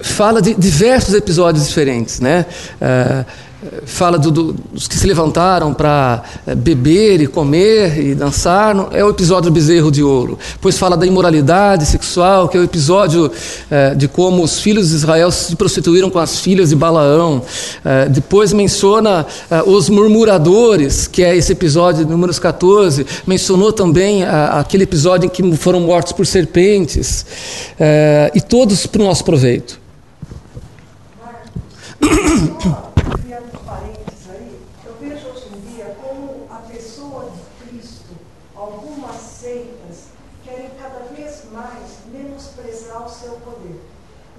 fala 0.00 0.40
de 0.40 0.54
diversos 0.54 1.14
episódios 1.14 1.66
diferentes, 1.66 2.20
né? 2.20 2.46
É, 2.80 3.24
fala 3.84 4.16
do, 4.18 4.30
do, 4.30 4.52
dos 4.52 4.86
que 4.86 4.96
se 4.96 5.04
levantaram 5.06 5.74
para 5.74 6.22
eh, 6.46 6.54
beber 6.54 7.20
e 7.20 7.26
comer 7.26 7.98
e 7.98 8.14
dançar, 8.14 8.88
é 8.92 9.04
o 9.04 9.10
episódio 9.10 9.50
do 9.50 9.54
bezerro 9.54 9.90
de 9.90 10.00
ouro. 10.00 10.38
Depois 10.52 10.78
fala 10.78 10.96
da 10.96 11.04
imoralidade 11.04 11.84
sexual, 11.84 12.48
que 12.48 12.56
é 12.56 12.60
o 12.60 12.64
episódio 12.64 13.30
eh, 13.68 13.96
de 13.96 14.06
como 14.06 14.44
os 14.44 14.60
filhos 14.60 14.90
de 14.90 14.94
Israel 14.94 15.32
se 15.32 15.56
prostituíram 15.56 16.08
com 16.08 16.20
as 16.20 16.38
filhas 16.38 16.68
de 16.68 16.76
Balaão. 16.76 17.42
Eh, 17.84 18.08
depois 18.08 18.52
menciona 18.52 19.26
os 19.66 19.88
murmuradores, 19.88 21.08
que 21.08 21.24
é 21.24 21.36
esse 21.36 21.52
episódio 21.52 22.04
de 22.04 22.10
números 22.10 22.38
14. 22.38 23.04
Mencionou 23.26 23.72
também 23.72 24.24
aquele 24.24 24.84
episódio 24.84 25.26
em 25.26 25.28
que 25.28 25.56
foram 25.56 25.80
mortos 25.80 26.12
por 26.12 26.26
serpentes. 26.26 27.26
e 28.34 28.40
todos 28.40 28.86
para 28.86 29.02
o 29.02 29.04
nosso 29.04 29.24
proveito. 29.24 29.80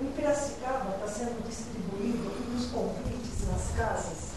em 0.01 0.11
Piracicaba 0.11 0.95
está 0.95 1.07
sendo 1.07 1.45
distribuído 1.45 2.29
nos 2.51 2.67
convites 2.67 3.47
nas 3.47 3.71
casas, 3.75 4.29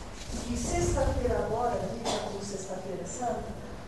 que 0.47 0.57
sexta-feira 0.57 1.39
agora, 1.39 1.79
dia 1.79 2.19
como 2.25 2.43
sexta-feira 2.43 3.07
santa, 3.07 3.45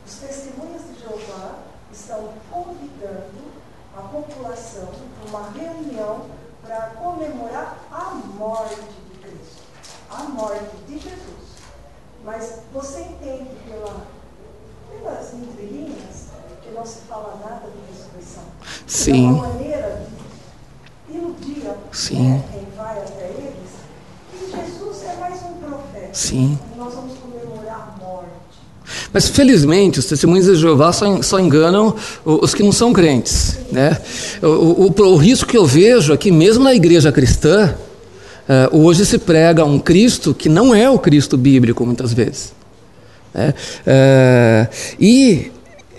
os 0.06 0.14
testemunhas 0.14 0.82
de 0.86 1.00
Jeová 1.00 1.58
estão 1.92 2.32
convidando 2.50 3.52
a 3.96 4.02
população 4.02 4.88
para 5.18 5.28
uma 5.30 5.50
reunião 5.50 6.26
para 6.62 6.90
comemorar 6.90 7.76
a 7.90 8.14
morte 8.14 8.76
de 8.76 9.18
Cristo, 9.18 9.62
a 10.10 10.22
morte 10.24 10.76
de 10.86 10.98
Jesus. 10.98 11.54
Mas 12.24 12.60
você 12.72 13.02
entende 13.02 13.54
pela, 13.68 14.06
pelas 15.02 15.34
entrelinhas 15.34 16.28
que 16.62 16.74
não 16.74 16.84
se 16.84 17.00
fala 17.08 17.38
nada 17.42 17.68
de 17.68 17.92
ressurreição. 17.92 18.44
Sim. 18.86 19.26
É 19.26 19.30
uma 19.30 19.48
maneira 19.48 20.02
de 21.08 21.16
iludir 21.16 21.70
Sim. 21.92 22.28
né, 22.28 22.44
quem 22.52 22.66
vai 22.76 22.98
até 22.98 23.26
eles 23.26 23.74
que 24.30 24.50
Jesus 24.50 25.02
é 25.04 25.16
mais 25.20 25.42
um 25.42 25.54
profeta. 25.54 26.08
Sim. 26.12 26.58
Nós 26.76 26.94
vamos 26.94 27.14
comemorar 27.18 27.94
a 27.94 28.04
morte. 28.04 28.44
Mas 29.12 29.28
felizmente 29.28 29.98
os 29.98 30.06
testemunhos 30.06 30.46
de 30.46 30.56
Jeová 30.56 30.92
só, 30.92 31.22
só 31.22 31.38
enganam 31.38 31.94
os 32.24 32.54
que 32.54 32.62
não 32.62 32.72
são 32.72 32.92
crentes. 32.92 33.58
Né? 33.70 33.96
O, 34.42 34.86
o, 34.86 35.02
o, 35.02 35.16
risco 35.16 35.48
que 35.48 35.56
eu 35.56 35.64
vejo 35.64 36.12
é 36.12 36.16
que, 36.16 36.30
mesmo 36.30 36.64
na 36.64 36.74
igreja 36.74 37.10
cristã, 37.10 37.74
uh, 38.72 38.76
hoje 38.76 39.06
se 39.06 39.18
prega 39.18 39.64
um 39.64 39.78
Cristo 39.78 40.34
que 40.34 40.48
não 40.48 40.74
é 40.74 40.90
o 40.90 40.98
Cristo 40.98 41.36
bíblico, 41.36 41.86
muitas 41.86 42.12
vezes. 42.12 42.52
Né? 43.34 43.52
Uh, 43.86 44.74
e 44.98 45.52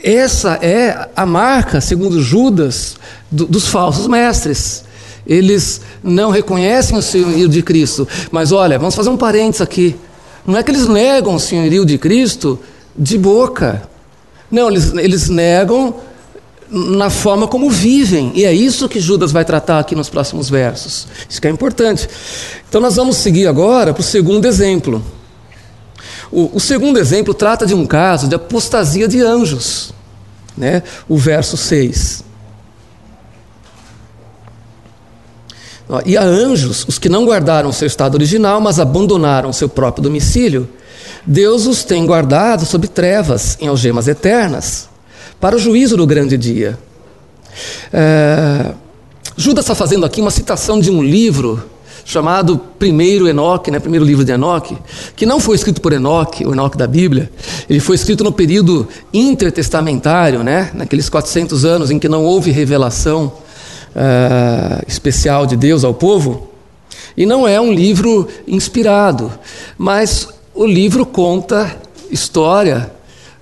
essa 0.04 0.60
é 0.62 1.10
a 1.16 1.26
marca, 1.26 1.82
segundo 1.82 2.22
Judas, 2.22 2.96
do, 3.30 3.46
dos 3.46 3.68
falsos 3.68 4.08
mestres. 4.08 4.86
Eles 5.28 5.82
não 6.04 6.30
reconhecem 6.30 6.98
o 6.98 7.02
senhorio 7.02 7.50
de 7.50 7.62
Cristo. 7.62 8.08
Mas 8.32 8.52
olha, 8.52 8.78
vamos 8.78 8.96
fazer 8.96 9.10
um 9.10 9.18
parênteses 9.18 9.62
aqui. 9.62 9.96
Não 10.46 10.58
é 10.58 10.64
que 10.64 10.70
eles 10.70 10.88
negam 10.88 11.36
o 11.36 11.40
senhorio 11.40 11.86
de 11.86 11.98
Cristo 11.98 12.60
de 12.96 13.18
boca. 13.18 13.82
Não, 14.52 14.70
eles, 14.70 14.94
eles 14.94 15.28
negam 15.28 15.96
na 16.70 17.10
forma 17.10 17.48
como 17.48 17.70
vivem. 17.70 18.32
E 18.36 18.46
é 18.46 18.54
isso 18.54 18.88
que 18.88 19.00
Judas 19.00 19.32
vai 19.32 19.44
tratar 19.44 19.80
aqui 19.80 19.96
nos 19.96 20.10
próximos 20.10 20.50
versos. 20.50 21.08
Isso 21.28 21.42
que 21.42 21.48
é 21.48 21.52
importante. 21.52 22.08
Então 22.70 22.80
nós 22.80 22.96
vamos 22.96 23.18
seguir 23.18 23.48
agora 23.48 23.94
para 23.94 24.02
o 24.02 24.04
segundo 24.04 24.46
exemplo. 24.46 25.04
O, 26.36 26.58
o, 26.58 26.60
segundo 26.60 27.00
exemplo 27.00 27.34
trata 27.34 27.66
de 27.66 27.74
um 27.74 27.86
caso 27.86 28.28
de 28.28 28.36
apostasia 28.36 29.08
de 29.08 29.22
anjos. 29.22 29.94
Né? 30.58 30.84
O 31.08 31.18
verso 31.18 31.56
6. 31.56 32.26
E 36.06 36.18
a 36.18 36.24
anjos, 36.24 36.86
os 36.90 37.00
que 37.00 37.08
não 37.08 37.24
guardaram 37.24 37.72
seu 37.72 37.88
estado 37.88 38.16
original, 38.16 38.60
mas 38.60 38.82
abandonaram 38.82 39.54
seu 39.54 39.70
próprio 39.70 40.04
domicílio, 40.04 40.68
Deus 41.26 41.66
os 41.68 41.86
tem 41.86 42.06
guardado 42.06 42.66
sob 42.66 42.86
trevas, 42.90 43.58
em 43.62 43.70
algemas 43.70 44.10
eternas, 44.10 44.90
para 45.40 45.56
o 45.56 45.60
juízo 45.60 45.96
do 45.96 46.06
grande 46.06 46.38
dia. 46.38 46.78
É, 47.94 48.74
Judas 49.38 49.64
está 49.64 49.74
fazendo 49.74 50.06
aqui 50.06 50.20
uma 50.20 50.32
citação 50.32 50.82
de 50.82 50.92
um 50.92 51.02
livro 51.02 51.64
chamado 52.06 52.62
Primeiro 52.78 53.28
Enoque, 53.28 53.72
né, 53.72 53.80
primeiro 53.80 54.06
livro 54.06 54.24
de 54.24 54.32
Enoque, 54.32 54.78
que 55.16 55.26
não 55.26 55.40
foi 55.40 55.56
escrito 55.56 55.82
por 55.82 55.92
Enoque, 55.92 56.46
o 56.46 56.54
Enoque 56.54 56.78
da 56.78 56.86
Bíblia, 56.86 57.32
ele 57.68 57.80
foi 57.80 57.96
escrito 57.96 58.24
no 58.24 58.32
período 58.32 58.88
intertestamentário, 59.12 60.44
né, 60.44 60.70
naqueles 60.76 61.10
400 61.10 61.66
anos 61.66 61.90
em 61.90 61.98
que 61.98 62.08
não 62.08 62.24
houve 62.24 62.52
revelação 62.52 63.34
uh, 63.96 64.86
especial 64.88 65.48
de 65.48 65.58
Deus 65.58 65.84
ao 65.84 65.96
povo, 65.96 66.52
e 67.18 67.26
não 67.26 67.48
é 67.48 67.60
um 67.60 67.74
livro 67.74 68.28
inspirado, 68.48 69.32
mas 69.76 70.28
o 70.54 70.66
livro 70.66 71.08
conta 71.08 71.76
história, 72.12 72.92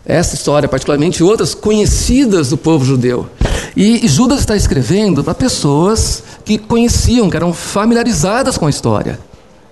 essa 0.05 0.35
história 0.35 0.69
particularmente, 0.69 1.19
e 1.19 1.23
outras 1.23 1.53
conhecidas 1.53 2.49
do 2.49 2.57
povo 2.57 2.85
judeu. 2.85 3.27
E, 3.75 4.07
Judas 4.07 4.39
está 4.39 4.55
escrevendo 4.55 5.23
para 5.23 5.33
pessoas 5.33 6.23
que 6.43 6.57
conheciam, 6.57 7.29
que 7.29 7.37
eram 7.37 7.53
familiarizadas 7.53 8.57
com 8.57 8.67
a 8.67 8.69
história, 8.69 9.19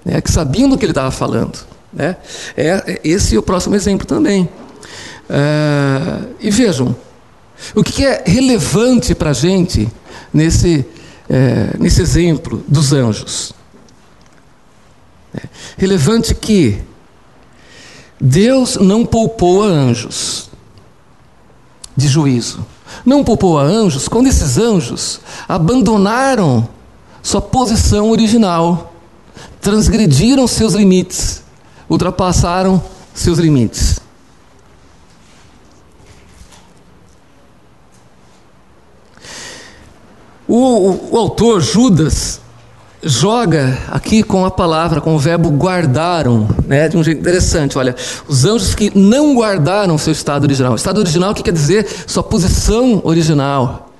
né, 0.05 0.21
que 0.21 0.31
sabiam 0.31 0.69
do 0.69 0.77
que 0.77 0.86
ele 0.86 0.91
estava 0.91 1.12
falando. 1.12 1.60
Né? 1.91 2.15
É, 2.55 2.67
é, 2.67 3.01
esse 3.03 3.36
é 3.36 3.39
o 3.39 3.43
próximo 3.43 3.75
exemplo 3.75 4.05
também. 4.05 4.49
É, 5.29 6.19
e 6.39 6.49
vejam, 6.49 6.95
o 7.75 7.84
que 7.84 8.05
é 8.05 8.23
relevante 8.25 9.13
para 9.13 9.31
a 9.31 9.34
gente 9.34 9.89
nesse, 10.34 10.86
é, 11.29 11.75
nesse 11.79 12.01
exemplo 12.01 12.63
dos 12.67 12.93
anjos? 12.93 13.53
É 15.34 15.41
relevante 15.77 16.36
que 16.36 16.81
Deus 18.19 18.75
não 18.75 19.05
poupou 19.05 19.63
a 19.63 19.67
anjos 19.67 20.49
de 21.95 22.07
juízo. 22.07 22.65
Não 23.06 23.23
poupou 23.23 23.58
a 23.58 23.63
anjos 23.63 24.08
quando 24.08 24.27
esses 24.27 24.58
anjos 24.58 25.19
abandonaram 25.47 26.67
sua 27.21 27.41
posição 27.41 28.10
original, 28.10 28.93
transgrediram 29.60 30.47
seus 30.47 30.73
limites, 30.73 31.43
ultrapassaram 31.89 32.82
seus 33.13 33.38
limites. 33.38 33.99
O, 40.47 40.56
o, 40.56 41.13
o, 41.13 41.17
autor 41.17 41.62
Judas 41.62 42.40
joga 43.03 43.77
aqui 43.87 44.21
com 44.21 44.45
a 44.45 44.51
palavra, 44.51 45.01
com 45.01 45.15
o 45.15 45.19
verbo 45.19 45.49
guardaram, 45.49 46.47
né, 46.67 46.87
de 46.87 46.97
um 46.97 47.03
jeito 47.03 47.19
interessante. 47.19 47.77
Olha, 47.77 47.95
os 48.27 48.45
anjos 48.45 48.75
que 48.75 48.97
não 48.97 49.35
guardaram 49.35 49.97
seu 49.97 50.13
estado 50.13 50.43
original. 50.43 50.75
Estado 50.75 50.99
original, 50.99 51.31
o 51.31 51.35
que 51.35 51.43
quer 51.43 51.53
dizer? 51.53 51.87
Sua 52.05 52.23
posição 52.23 53.01
original 53.03 53.91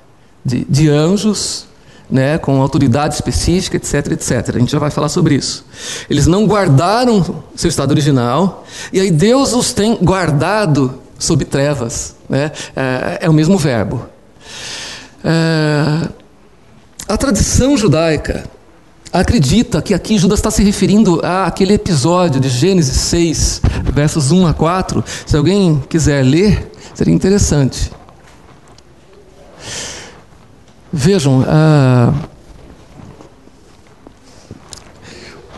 de, 0.44 0.64
de 0.68 0.88
anjos, 0.88 1.66
né, 2.10 2.38
com 2.38 2.60
autoridade 2.60 3.14
específica, 3.14 3.76
etc, 3.76 4.12
etc. 4.12 4.56
A 4.56 4.58
gente 4.58 4.70
já 4.70 4.78
vai 4.78 4.90
falar 4.90 5.08
sobre 5.08 5.34
isso. 5.34 5.64
Eles 6.08 6.26
não 6.26 6.46
guardaram 6.46 7.42
seu 7.56 7.68
estado 7.68 7.90
original, 7.90 8.64
e 8.92 9.00
aí 9.00 9.10
Deus 9.10 9.52
os 9.52 9.72
tem 9.72 9.96
guardado 9.96 11.00
sob 11.18 11.44
trevas. 11.44 12.14
Né? 12.28 12.52
É, 12.76 13.18
é 13.22 13.30
o 13.30 13.32
mesmo 13.32 13.58
verbo. 13.58 14.06
É, 15.24 16.08
a 17.08 17.16
tradição 17.16 17.76
judaica 17.76 18.44
acredita 19.12 19.82
que 19.82 19.92
aqui 19.92 20.16
Judas 20.16 20.38
está 20.38 20.50
se 20.50 20.62
referindo 20.62 21.20
àquele 21.22 21.74
episódio 21.74 22.40
de 22.40 22.48
Gênesis 22.48 22.96
6, 22.96 23.62
versos 23.92 24.30
1 24.30 24.46
a 24.46 24.54
4. 24.54 25.04
Se 25.26 25.36
alguém 25.36 25.82
quiser 25.88 26.24
ler, 26.24 26.72
seria 26.94 27.12
interessante. 27.12 27.92
Vejam, 30.90 31.44
a, 31.46 32.12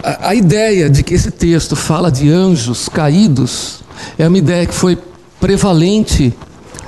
a, 0.03 0.29
a 0.31 0.35
ideia 0.35 0.90
de 0.90 1.03
que 1.03 1.14
esse 1.14 1.31
texto 1.31 1.77
fala 1.77 2.11
de 2.11 2.31
anjos 2.31 2.88
caídos 2.88 3.83
é 4.19 4.27
uma 4.27 4.38
ideia 4.38 4.67
que 4.67 4.75
foi 4.75 4.99
prevalente 5.40 6.35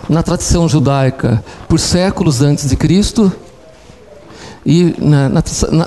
na 0.09 0.23
tradição 0.23 0.69
judaica 0.69 1.45
por 1.69 1.79
séculos 1.79 2.43
antes 2.43 2.69
de 2.69 2.77
Cristo 2.77 3.33
e 4.67 4.97
na, 4.99 5.29
na, 5.29 5.43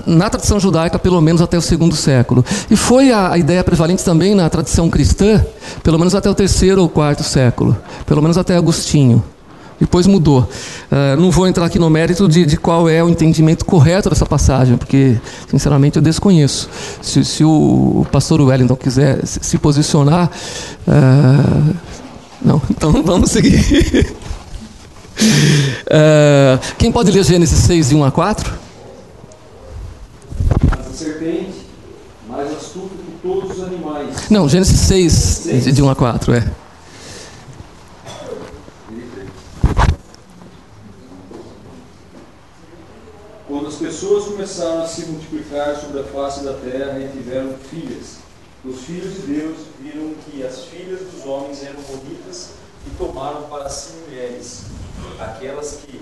na, 0.07 0.29
tradição 0.29 0.57
judaica, 0.57 0.97
pelo 0.97 1.19
menos 1.19 1.41
até 1.41 1.57
o 1.57 1.61
segundo 1.61 1.95
século. 1.97 2.45
E 2.71 2.77
foi 2.77 3.11
a, 3.11 3.33
a, 3.33 3.37
ideia 3.37 3.61
prevalente 3.61 4.05
também 4.05 4.33
na 4.33 4.49
tradição 4.49 4.89
cristã, 4.89 5.45
pelo 5.83 5.99
menos 5.99 6.15
até 6.15 6.29
o 6.29 6.33
terceiro 6.33 6.81
ou 6.81 6.87
quarto 6.87 7.21
século, 7.21 7.75
pelo 8.05 8.21
menos 8.21 8.37
até 8.37 8.55
Agostinho. 8.55 9.21
Depois 9.79 10.07
mudou. 10.07 10.47
Uh, 10.91 11.19
não 11.19 11.29
vou 11.31 11.47
entrar 11.47 11.65
aqui 11.65 11.79
no 11.79 11.89
mérito 11.89 12.27
de, 12.27 12.45
de, 12.45 12.57
qual 12.57 12.89
é 12.89 13.03
o 13.03 13.09
entendimento 13.09 13.63
correto 13.63 14.09
dessa 14.09 14.25
passagem, 14.25 14.77
porque, 14.77 15.17
sinceramente, 15.49 15.97
eu 15.97 16.01
desconheço. 16.01 16.69
Se, 17.01 17.23
se 17.23 17.43
o 17.45 18.05
pastor 18.11 18.41
Wellington 18.41 18.75
quiser 18.75 19.25
se, 19.25 19.39
se 19.41 19.57
posicionar. 19.57 20.29
Uh, 20.85 21.75
não, 22.41 22.61
então 22.69 23.03
vamos 23.03 23.31
seguir. 23.31 24.13
uh, 25.21 26.59
quem 26.77 26.91
pode 26.91 27.09
ler 27.11 27.23
Gênesis 27.23 27.59
6, 27.59 27.89
de 27.89 27.95
1 27.95 28.03
a 28.03 28.11
4? 28.11 28.68
Serpente, 30.99 31.65
mais 32.27 32.51
astuta 32.51 32.89
que 32.89 33.19
todos 33.21 33.57
os 33.57 33.63
animais. 33.63 34.29
Não, 34.29 34.47
Gênesis 34.49 34.79
6, 34.81 35.13
6. 35.13 35.75
de 35.75 35.81
1 35.81 35.89
a 35.89 35.95
4, 35.95 36.33
é. 36.33 36.51
Quando 43.47 43.67
as 43.67 43.75
pessoas 43.75 44.25
começaram 44.25 44.83
a 44.83 44.87
se 44.87 45.05
multiplicar 45.05 45.75
sobre 45.75 46.01
a 46.01 46.03
face 46.03 46.43
da 46.43 46.53
terra 46.53 46.99
e 46.99 47.09
tiveram 47.11 47.55
filhas, 47.69 48.17
os 48.63 48.81
filhos 48.81 49.15
de 49.15 49.21
Deus 49.21 49.57
viram 49.81 50.13
que 50.25 50.43
as 50.45 50.65
filhas 50.65 50.99
dos 50.99 51.25
homens 51.25 51.63
eram 51.63 51.81
bonitas 51.81 52.49
e 52.85 52.89
tomaram 52.97 53.43
para 53.43 53.69
si 53.69 53.93
mulheres, 54.05 54.63
aquelas 55.19 55.79
que, 55.81 56.01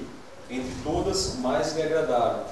entre 0.50 0.74
todas, 0.84 1.36
mais 1.40 1.76
lhe 1.76 1.84
agradaram 1.84 2.44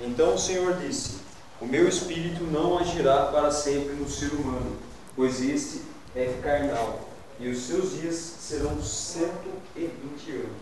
Então 0.00 0.34
o 0.34 0.38
Senhor 0.38 0.74
disse: 0.78 1.21
O 1.62 1.66
meu 1.66 1.88
espírito 1.88 2.42
não 2.42 2.76
agirá 2.76 3.26
para 3.26 3.52
sempre 3.52 3.94
no 3.94 4.10
ser 4.10 4.32
humano, 4.32 4.76
pois 5.14 5.40
este 5.40 5.82
é 6.12 6.36
carnal, 6.42 7.08
e 7.38 7.48
os 7.48 7.58
seus 7.60 7.92
dias 7.92 8.16
serão 8.16 8.82
cento 8.82 9.48
e 9.76 9.82
vinte 9.86 10.32
anos. 10.32 10.56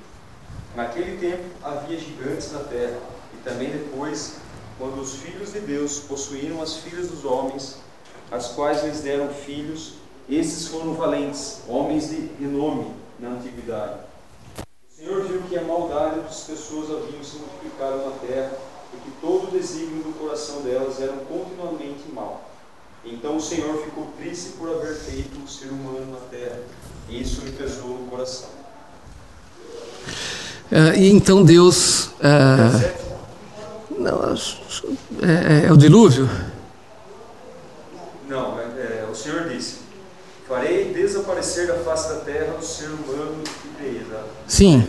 Naquele 0.76 1.16
tempo 1.16 1.42
havia 1.62 1.98
gigantes 1.98 2.52
na 2.52 2.58
terra, 2.64 2.98
e 3.32 3.42
também 3.42 3.70
depois, 3.70 4.34
quando 4.78 5.00
os 5.00 5.14
filhos 5.14 5.54
de 5.54 5.60
Deus 5.60 6.00
possuíram 6.00 6.60
as 6.60 6.76
filhas 6.76 7.08
dos 7.08 7.24
homens, 7.24 7.78
as 8.30 8.48
quais 8.48 8.84
lhes 8.84 9.00
deram 9.00 9.30
filhos, 9.30 9.94
esses 10.28 10.68
foram 10.68 10.92
valentes, 10.92 11.60
homens 11.66 12.10
de 12.10 12.28
renome 12.38 12.94
na 13.18 13.30
antiguidade. 13.30 14.00
O 14.58 14.94
Senhor 14.94 15.24
viu 15.24 15.40
que 15.48 15.56
a 15.56 15.62
maldade 15.62 16.20
das 16.20 16.42
pessoas 16.42 16.90
haviam 16.90 17.24
se 17.24 17.38
multiplicado 17.38 18.04
na 18.04 18.10
terra 18.18 18.52
que 19.10 19.20
todo 19.20 19.48
o 19.48 19.50
desígnio 19.50 20.02
do 20.04 20.18
coração 20.18 20.62
delas 20.62 21.00
era 21.00 21.12
continuamente 21.12 22.10
mal. 22.12 22.48
Então 23.04 23.36
o 23.36 23.40
Senhor 23.40 23.82
ficou 23.82 24.12
triste 24.18 24.50
por 24.58 24.68
haver 24.68 24.94
feito 24.94 25.42
o 25.42 25.48
ser 25.48 25.68
humano 25.68 26.12
na 26.12 26.20
terra, 26.30 26.60
e 27.08 27.20
isso 27.20 27.40
lhe 27.42 27.52
pesou 27.52 27.98
no 27.98 28.06
coração. 28.08 28.48
Uh, 30.70 30.96
e 30.96 31.10
então 31.10 31.44
Deus. 31.44 32.06
Uh, 32.18 33.00
não, 33.98 34.34
é, 35.22 35.66
é, 35.66 35.72
o 35.72 35.76
dilúvio? 35.76 36.28
Não, 38.28 38.58
é, 38.60 38.62
é, 38.62 39.08
o 39.10 39.14
Senhor 39.14 39.48
disse: 39.48 39.80
Farei 40.46 40.92
desaparecer 40.92 41.66
da 41.66 41.78
face 41.78 42.08
da 42.10 42.20
terra 42.20 42.54
o 42.58 42.62
ser 42.62 42.88
humano 42.88 43.42
e 43.64 43.82
beleza. 43.82 44.24
Sim. 44.46 44.84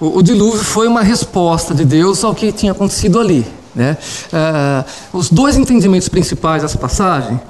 O, 0.00 0.18
o, 0.18 0.22
dilúvio 0.22 0.64
foi 0.64 0.88
uma 0.88 1.02
resposta 1.02 1.74
de 1.74 1.84
Deus 1.84 2.24
ao 2.24 2.34
que 2.34 2.50
tinha 2.50 2.72
acontecido 2.72 3.20
ali. 3.20 3.46
Né? 3.74 3.96
Uh, 4.32 5.18
os 5.18 5.30
dois 5.30 5.56
entendimentos 5.56 6.08
principais 6.08 6.62
dessa 6.62 6.78
passagem 6.78 7.40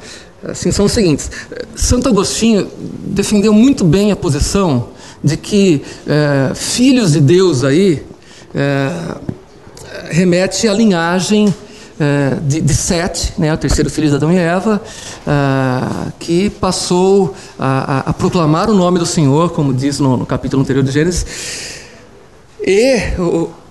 assim, 0.44 0.70
são 0.70 0.84
os 0.86 0.92
seguintes: 0.92 1.30
Santo 1.74 2.08
Agostinho 2.08 2.68
defendeu 3.06 3.52
muito 3.52 3.84
bem 3.84 4.12
a 4.12 4.16
posição 4.16 4.88
de 5.22 5.36
que 5.36 5.82
é, 6.06 6.54
filhos 6.54 7.12
de 7.12 7.20
Deus 7.20 7.62
aí 7.62 8.02
é, 8.54 8.90
remete 10.10 10.66
à 10.66 10.72
linhagem 10.72 11.54
é, 11.98 12.36
de, 12.42 12.60
de 12.60 12.74
Sete, 12.74 13.34
né, 13.36 13.52
o 13.52 13.58
terceiro 13.58 13.90
filho 13.90 14.08
de 14.08 14.14
Adão 14.14 14.32
e 14.32 14.38
Eva, 14.38 14.80
é, 15.26 16.12
que 16.18 16.48
passou 16.48 17.34
a, 17.58 17.98
a, 17.98 18.10
a, 18.10 18.12
proclamar 18.14 18.70
o 18.70 18.74
nome 18.74 18.98
do 18.98 19.04
Senhor, 19.04 19.50
como 19.50 19.74
diz 19.74 20.00
no, 20.00 20.16
no 20.16 20.24
capítulo 20.24 20.62
anterior 20.62 20.82
de 20.82 20.90
Gênesis, 20.90 21.26
e 22.62 23.00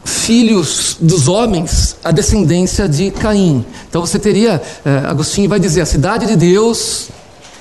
filhos 0.04 0.98
dos 1.00 1.28
homens, 1.28 1.96
a 2.04 2.12
descendência 2.12 2.88
de 2.88 3.12
Caim. 3.12 3.66
Então 3.90 4.02
você 4.02 4.18
teria, 4.18 4.62
é, 4.86 5.08
Agostinho 5.08 5.50
vai 5.50 5.60
dizer, 5.60 5.82
a 5.82 5.86
cidade 5.86 6.26
de 6.26 6.36
Deus 6.36 7.10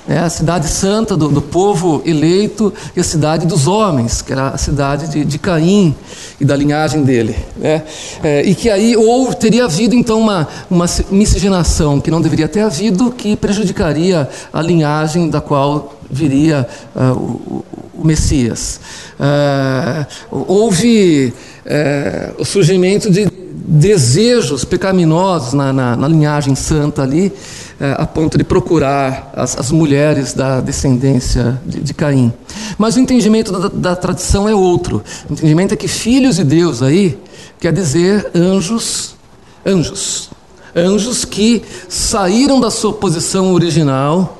é 0.07 0.17
a 0.17 0.29
cidade 0.29 0.67
santa 0.67 1.15
do, 1.15 1.29
do, 1.29 1.41
povo 1.41 2.01
eleito 2.03 2.73
e 2.95 2.99
a 2.99 3.03
cidade 3.03 3.45
dos 3.45 3.67
homens, 3.67 4.23
que 4.23 4.31
era 4.31 4.47
a 4.47 4.57
cidade 4.57 5.07
de, 5.07 5.23
de 5.23 5.37
Caim 5.37 5.95
e 6.41 6.45
da 6.45 6.55
linhagem 6.55 7.03
dele. 7.03 7.35
Né? 7.55 7.83
É, 8.23 8.41
e 8.41 8.55
que 8.55 8.71
aí 8.71 8.97
ou 8.97 9.31
teria 9.33 9.65
havido 9.65 9.93
então 9.93 10.19
uma, 10.19 10.47
uma 10.69 10.85
miscigenação 11.11 12.01
que 12.01 12.09
não 12.09 12.21
deveria 12.21 12.47
ter 12.47 12.61
havido, 12.61 13.11
que 13.11 13.35
prejudicaria 13.35 14.27
a 14.51 14.61
linhagem 14.61 15.29
da 15.29 15.39
qual 15.39 15.98
viria 16.09 16.67
uh, 16.95 17.11
o, 17.11 17.65
o, 17.93 18.05
Messias. 18.05 18.79
Uh, 19.19 20.05
houve 20.47 21.33
uh, 21.65 22.41
o 22.41 22.45
surgimento 22.45 23.11
de 23.11 23.29
desejos 23.69 24.65
pecaminosos 24.65 25.53
na, 25.53 25.71
na, 25.71 25.95
na 25.95 26.07
linhagem 26.07 26.55
santa 26.55 27.03
ali, 27.03 27.31
é, 27.79 27.95
a 27.97 28.05
ponto 28.05 28.37
de 28.37 28.43
procurar 28.43 29.31
as, 29.35 29.57
as 29.57 29.71
mulheres 29.71 30.33
da 30.33 30.59
descendência 30.59 31.61
de, 31.65 31.79
de, 31.79 31.93
Caim. 31.93 32.33
Mas 32.77 32.95
o 32.95 32.99
entendimento 32.99 33.51
da, 33.51 33.67
da 33.69 33.95
tradição 33.95 34.49
é 34.49 34.55
outro. 34.55 35.03
O 35.29 35.33
entendimento 35.33 35.73
é 35.73 35.77
que 35.77 35.87
filhos 35.87 36.37
de 36.37 36.43
Deus 36.43 36.81
aí 36.81 37.17
quer 37.59 37.71
dizer 37.71 38.31
anjos, 38.33 39.15
anjos, 39.63 40.31
anjos 40.75 41.23
que 41.23 41.61
saíram 41.87 42.59
da 42.59 42.71
sua 42.71 42.93
posição 42.93 43.53
original 43.53 44.38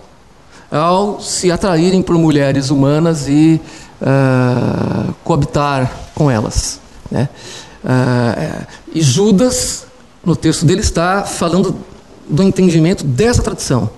ao 0.71 1.19
se 1.19 1.51
atraírem 1.51 2.01
por 2.01 2.17
mulheres 2.17 2.69
humanas 2.69 3.27
e 3.27 3.59
uh, 4.01 5.13
coabitar 5.23 5.91
com 6.13 6.29
elas. 6.29 6.79
Né? 7.09 7.27
Uh, 7.83 8.65
e 8.93 9.01
Judas, 9.01 9.85
no 10.23 10.35
texto 10.35 10.65
dele, 10.65 10.81
está 10.81 11.23
falando 11.23 11.75
do 12.27 12.43
entendimento 12.43 13.03
dessa 13.03 13.41
tradição. 13.41 13.89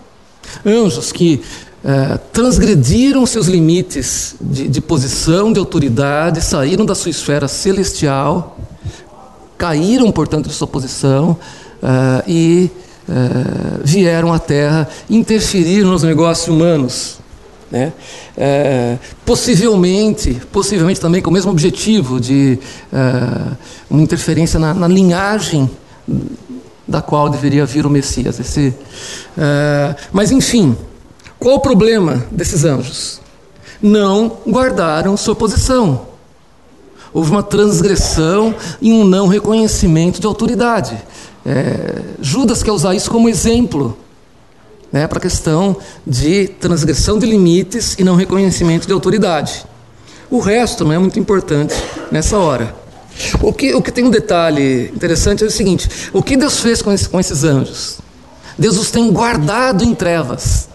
Anjos 0.65 1.11
que 1.11 1.41
uh, 1.83 2.17
transgrediram 2.31 3.25
seus 3.25 3.47
limites 3.47 4.35
de, 4.39 4.67
de 4.67 4.81
posição, 4.81 5.51
de 5.51 5.59
autoridade, 5.59 6.41
saíram 6.41 6.85
da 6.85 6.95
sua 6.95 7.11
esfera 7.11 7.47
celestial, 7.47 8.57
caíram, 9.57 10.11
portanto, 10.11 10.47
de 10.47 10.55
sua 10.55 10.67
posição 10.67 11.37
uh, 11.83 12.23
e 12.27 12.69
vieram 13.83 14.33
à 14.33 14.39
Terra 14.39 14.87
interferir 15.09 15.83
nos 15.83 16.03
negócios 16.03 16.47
humanos. 16.47 17.19
Né? 17.69 17.93
É, 18.37 18.97
possivelmente, 19.25 20.41
possivelmente 20.51 20.99
também 20.99 21.21
com 21.21 21.29
o 21.29 21.33
mesmo 21.33 21.51
objetivo 21.51 22.19
de 22.19 22.59
é, 22.91 23.55
uma 23.89 24.01
interferência 24.01 24.59
na, 24.59 24.73
na, 24.73 24.87
linhagem 24.89 25.69
da 26.85 27.01
qual 27.01 27.29
deveria 27.29 27.65
vir 27.65 27.85
o 27.85 27.89
Messias. 27.89 28.39
Esse, 28.39 28.73
mas 30.11 30.31
enfim, 30.31 30.75
qual 31.39 31.55
o 31.55 31.59
problema 31.59 32.25
desses 32.29 32.65
anjos? 32.65 33.21
Não 33.81 34.37
guardaram 34.47 35.17
sua 35.17 35.35
posição. 35.35 36.07
Houve 37.13 37.31
uma 37.31 37.41
transgressão 37.41 38.53
e 38.81 38.91
um 38.91 39.03
não 39.03 39.27
reconhecimento 39.27 40.21
de 40.21 40.27
autoridade. 40.27 40.95
É, 41.45 42.01
Judas 42.21 42.61
quer 42.61 42.71
usar 42.71 42.93
isso 42.93 43.09
como 43.09 43.27
exemplo 43.27 43.97
né, 44.91 45.07
para 45.07 45.17
a 45.17 45.21
questão 45.21 45.77
de 46.05 46.47
transgressão 46.47 47.17
de 47.17 47.25
limites 47.25 47.95
e 47.97 48.03
não 48.03 48.15
reconhecimento 48.15 48.85
de 48.85 48.93
autoridade. 48.93 49.65
O 50.29 50.39
resto 50.39 50.83
não 50.85 50.93
é 50.93 50.99
muito 50.99 51.19
importante 51.19 51.73
nessa 52.11 52.37
hora. 52.37 52.75
O 53.41 53.51
que, 53.51 53.73
o 53.73 53.81
que 53.81 53.91
tem 53.91 54.03
um 54.05 54.09
detalhe 54.09 54.91
interessante 54.95 55.43
é 55.43 55.47
o 55.47 55.51
seguinte: 55.51 55.89
o 56.13 56.23
que 56.23 56.37
Deus 56.37 56.59
fez 56.59 56.81
com, 56.81 56.91
esse, 56.91 57.07
com 57.07 57.19
esses 57.19 57.43
anjos? 57.43 57.99
Deus 58.57 58.77
os 58.77 58.91
tem 58.91 59.11
guardado 59.11 59.83
em 59.83 59.93
trevas. 59.93 60.69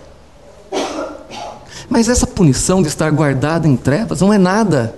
Mas 1.88 2.08
essa 2.08 2.26
punição 2.26 2.82
de 2.82 2.88
estar 2.88 3.10
guardado 3.10 3.66
em 3.66 3.76
trevas 3.76 4.20
não 4.20 4.32
é 4.32 4.38
nada 4.38 4.94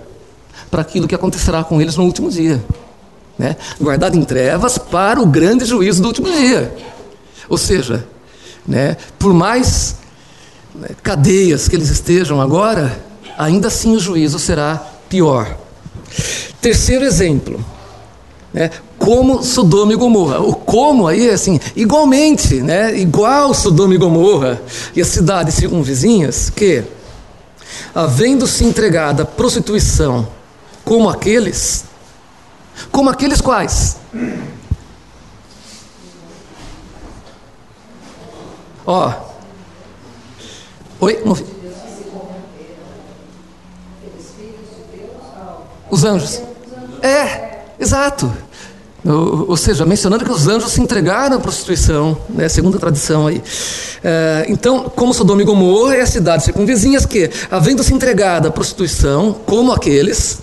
para 0.69 0.81
aquilo 0.81 1.07
que 1.07 1.15
acontecerá 1.15 1.63
com 1.63 1.81
eles 1.81 1.95
no 1.95 2.03
último 2.03 2.29
dia. 2.29 2.61
Né? 3.39 3.55
Guardado 3.79 4.17
em 4.17 4.23
trevas 4.23 4.77
para 4.77 5.21
o 5.21 5.25
grande 5.25 5.63
juízo 5.63 6.01
do 6.01 6.09
último 6.09 6.29
dia. 6.29 6.75
Ou 7.47 7.57
seja, 7.57 8.05
né? 8.67 8.97
Por 9.17 9.33
mais 9.33 9.95
né, 10.75 10.89
cadeias 11.01 11.69
que 11.69 11.75
eles 11.75 11.89
estejam 11.89 12.41
agora, 12.41 13.01
ainda 13.37 13.69
assim 13.69 13.95
o 13.95 13.99
juízo 13.99 14.37
será 14.37 14.75
pior. 15.07 15.57
Terceiro 16.61 17.05
exemplo, 17.05 17.63
né? 18.53 18.69
como 18.97 19.41
Sodoma 19.41 19.93
e 19.93 19.95
Gomorra. 19.95 20.41
O 20.41 20.53
como 20.53 21.07
aí 21.07 21.29
é 21.29 21.33
assim, 21.33 21.59
igualmente, 21.75 22.55
né? 22.55 22.95
igual 22.99 23.53
Sodoma 23.53 23.95
e 23.95 23.97
Gomorra 23.97 24.61
e 24.93 25.01
as 25.01 25.07
cidades 25.07 25.55
circunvizinhas, 25.55 26.49
que, 26.49 26.83
havendo 27.95 28.45
se 28.45 28.65
entregado 28.65 29.21
à 29.21 29.25
prostituição 29.25 30.27
como 30.83 31.09
aqueles, 31.09 31.85
como 32.91 33.09
aqueles 33.09 33.41
quais? 33.41 33.97
Ó. 38.85 39.13
Oi? 41.01 41.21
Não. 41.25 41.37
Os 45.89 46.03
anjos. 46.03 46.41
É, 47.01 47.61
exato. 47.79 48.31
Ou, 49.05 49.55
seja, 49.55 49.85
mencionando 49.85 50.25
que 50.25 50.31
os 50.31 50.47
anjos 50.47 50.73
se 50.73 50.81
entregaram 50.81 51.37
à 51.37 51.39
prostituição, 51.39 52.17
né, 52.29 52.49
segundo 52.49 52.75
a 52.75 52.79
tradição 52.79 53.27
aí. 53.27 53.41
É, 54.03 54.45
então, 54.49 54.91
como 54.93 55.13
Sodoma 55.13 55.41
e 55.41 55.45
Gomorra 55.45 55.95
é 55.95 56.01
a 56.01 56.05
cidade 56.05 56.43
circunvizinhas 56.43 57.05
que, 57.05 57.29
havendo 57.49 57.81
se 57.81 57.93
entregado 57.93 58.47
à 58.47 58.51
prostituição, 58.51 59.33
como 59.45 59.71
aqueles, 59.71 60.39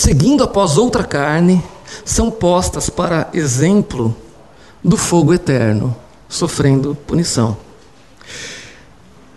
seguindo 0.00 0.42
após 0.42 0.78
outra 0.78 1.04
carne, 1.04 1.62
são 2.04 2.30
postas 2.30 2.88
para 2.88 3.28
exemplo 3.34 4.16
do 4.82 4.96
fogo 4.96 5.34
eterno 5.34 5.94
sofrendo 6.28 6.96
punição. 7.06 7.56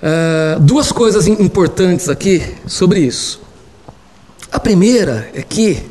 Uh, 0.01 0.59
duas 0.61 0.91
coisas 0.91 1.27
importantes 1.27 2.07
aqui 2.07 2.55
sobre 2.65 3.01
isso. 3.01 3.41
A 4.51 4.59
primeira 4.59 5.29
é 5.33 5.41
que 5.41 5.83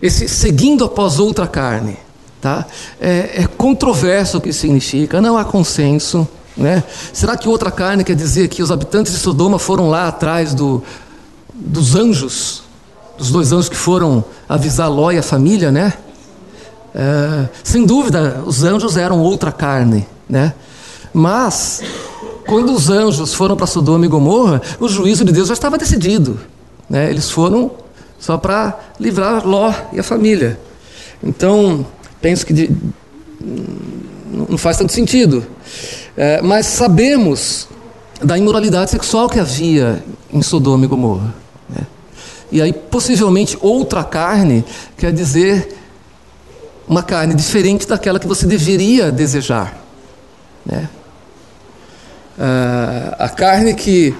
esse 0.00 0.28
seguindo 0.28 0.84
após 0.84 1.18
outra 1.18 1.46
carne, 1.46 1.98
Tá? 2.40 2.66
É, 3.00 3.42
é 3.42 3.46
controverso 3.46 4.38
o 4.38 4.40
que 4.40 4.52
significa, 4.52 5.20
não 5.20 5.38
há 5.38 5.44
consenso. 5.44 6.26
Né? 6.56 6.82
Será 7.12 7.36
que 7.36 7.48
outra 7.48 7.70
carne 7.70 8.02
quer 8.02 8.16
dizer 8.16 8.48
que 8.48 8.60
os 8.60 8.72
habitantes 8.72 9.12
de 9.12 9.18
Sodoma 9.20 9.60
foram 9.60 9.88
lá 9.88 10.08
atrás 10.08 10.52
do, 10.52 10.82
dos 11.54 11.94
anjos, 11.94 12.61
dos 13.16 13.30
dois 13.30 13.52
anjos 13.52 13.68
que 13.68 13.76
foram 13.76 14.24
avisar 14.48 14.90
Ló 14.90 15.10
e 15.10 15.18
a 15.18 15.22
família, 15.22 15.70
né? 15.70 15.92
É, 16.94 17.48
sem 17.64 17.86
dúvida, 17.86 18.42
os 18.46 18.62
anjos 18.64 18.96
eram 18.96 19.20
outra 19.20 19.50
carne, 19.50 20.06
né? 20.28 20.52
Mas 21.12 21.82
quando 22.46 22.72
os 22.72 22.90
anjos 22.90 23.34
foram 23.34 23.56
para 23.56 23.66
Sodoma 23.66 24.04
e 24.04 24.08
Gomorra, 24.08 24.60
o 24.78 24.88
juízo 24.88 25.24
de 25.24 25.32
Deus 25.32 25.48
já 25.48 25.54
estava 25.54 25.78
decidido, 25.78 26.38
né? 26.88 27.08
Eles 27.08 27.30
foram 27.30 27.70
só 28.18 28.36
para 28.36 28.78
livrar 29.00 29.46
Ló 29.46 29.72
e 29.92 30.00
a 30.00 30.02
família. 30.02 30.58
Então, 31.22 31.86
penso 32.20 32.44
que 32.44 32.52
de, 32.52 32.70
não 34.50 34.58
faz 34.58 34.76
tanto 34.76 34.92
sentido. 34.92 35.44
É, 36.16 36.42
mas 36.42 36.66
sabemos 36.66 37.68
da 38.22 38.36
imoralidade 38.38 38.90
sexual 38.90 39.28
que 39.28 39.40
havia 39.40 40.02
em 40.32 40.42
Sodoma 40.42 40.84
e 40.84 40.88
Gomorra. 40.88 41.41
E 42.52 42.60
aí, 42.60 42.70
possivelmente, 42.70 43.56
outra 43.62 44.04
carne 44.04 44.62
quer 44.98 45.10
dizer 45.10 45.74
uma 46.86 47.02
carne 47.02 47.34
diferente 47.34 47.88
daquela 47.88 48.20
que 48.20 48.26
você 48.26 48.46
deveria 48.46 49.10
desejar. 49.10 49.74
Né? 50.66 50.86
Ah, 52.38 53.16
a 53.20 53.28
carne 53.30 53.72
que 53.72 54.14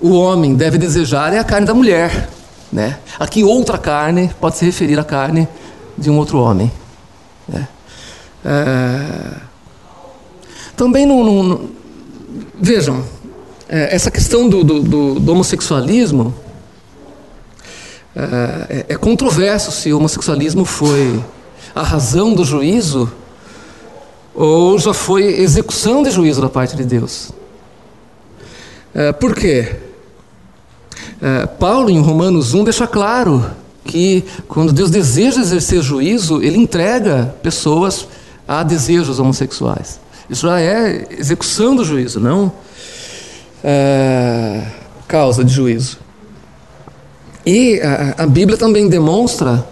o 0.00 0.12
homem 0.12 0.54
deve 0.54 0.78
desejar 0.78 1.32
é 1.32 1.38
a 1.40 1.44
carne 1.44 1.66
da 1.66 1.74
mulher. 1.74 2.28
Né? 2.72 2.98
Aqui, 3.18 3.42
outra 3.42 3.78
carne 3.78 4.30
pode 4.40 4.56
se 4.56 4.64
referir 4.64 4.98
à 5.00 5.04
carne 5.04 5.48
de 5.98 6.08
um 6.08 6.18
outro 6.18 6.38
homem. 6.38 6.70
Né? 7.48 7.66
Ah, 8.44 9.40
também 10.76 11.04
não, 11.04 11.68
vejam 12.60 13.04
é, 13.68 13.92
essa 13.92 14.08
questão 14.08 14.48
do, 14.48 14.62
do, 14.62 14.82
do, 14.82 15.14
do 15.18 15.32
homossexualismo 15.32 16.43
é, 18.16 18.86
é, 18.88 18.96
controverso 18.96 19.72
se 19.72 19.92
o 19.92 19.98
homossexualismo 19.98 20.64
foi 20.64 21.22
a 21.74 21.82
razão 21.82 22.32
do 22.32 22.44
juízo 22.44 23.10
ou 24.34 24.78
já 24.78 24.94
foi 24.94 25.24
execução 25.40 26.02
de 26.02 26.10
juízo 26.10 26.40
da 26.40 26.48
parte 26.48 26.76
de 26.76 26.84
Deus. 26.84 27.32
É, 28.94 29.12
por 29.12 29.34
quê? 29.34 29.76
É, 31.20 31.46
Paulo, 31.46 31.90
em 31.90 32.00
Romanos 32.00 32.54
1, 32.54 32.64
deixa 32.64 32.86
claro 32.86 33.44
que 33.84 34.24
quando 34.48 34.72
Deus 34.72 34.90
deseja 34.90 35.40
exercer 35.40 35.82
juízo, 35.82 36.42
ele 36.42 36.58
entrega 36.58 37.34
pessoas 37.42 38.06
a 38.46 38.62
desejos 38.62 39.18
homossexuais. 39.18 40.00
Isso 40.30 40.46
já 40.46 40.60
é 40.60 41.06
execução 41.18 41.76
do 41.76 41.84
juízo, 41.84 42.20
não 42.20 42.52
é, 43.64 44.62
causa 45.08 45.42
de 45.42 45.52
juízo. 45.52 46.03
E 47.46 47.80
a, 47.80 48.22
a, 48.22 48.26
Bíblia 48.26 48.56
também 48.56 48.88
demonstra 48.88 49.66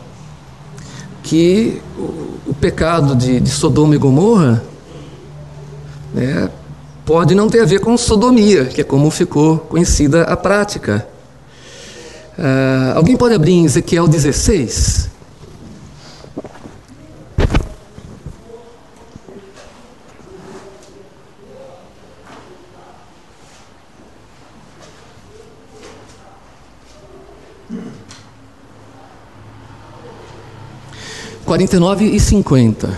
que 1.23 1.81
o, 1.99 2.51
o 2.51 2.55
pecado 2.61 3.15
de, 3.15 3.41
de, 3.41 3.49
Sodoma 3.49 3.95
e 3.95 3.99
Gomorra 3.99 4.63
né, 6.13 6.51
pode 7.05 7.35
não 7.35 7.49
ter 7.49 7.61
a 7.61 7.65
ver 7.65 7.81
com 7.81 7.97
sodomia, 7.97 8.67
que 8.67 8.83
é 8.83 8.85
como 8.85 9.11
ficou 9.11 9.59
conhecida 9.59 10.23
a 10.25 10.37
prática. 10.37 11.07
Uh, 12.39 12.97
alguém 12.97 13.17
pode 13.17 13.35
abrir 13.35 13.53
em 13.53 13.65
Ezequiel 13.65 14.07
16? 14.07 15.09
49 31.53 32.07
e 32.07 32.19
50. 32.19 32.89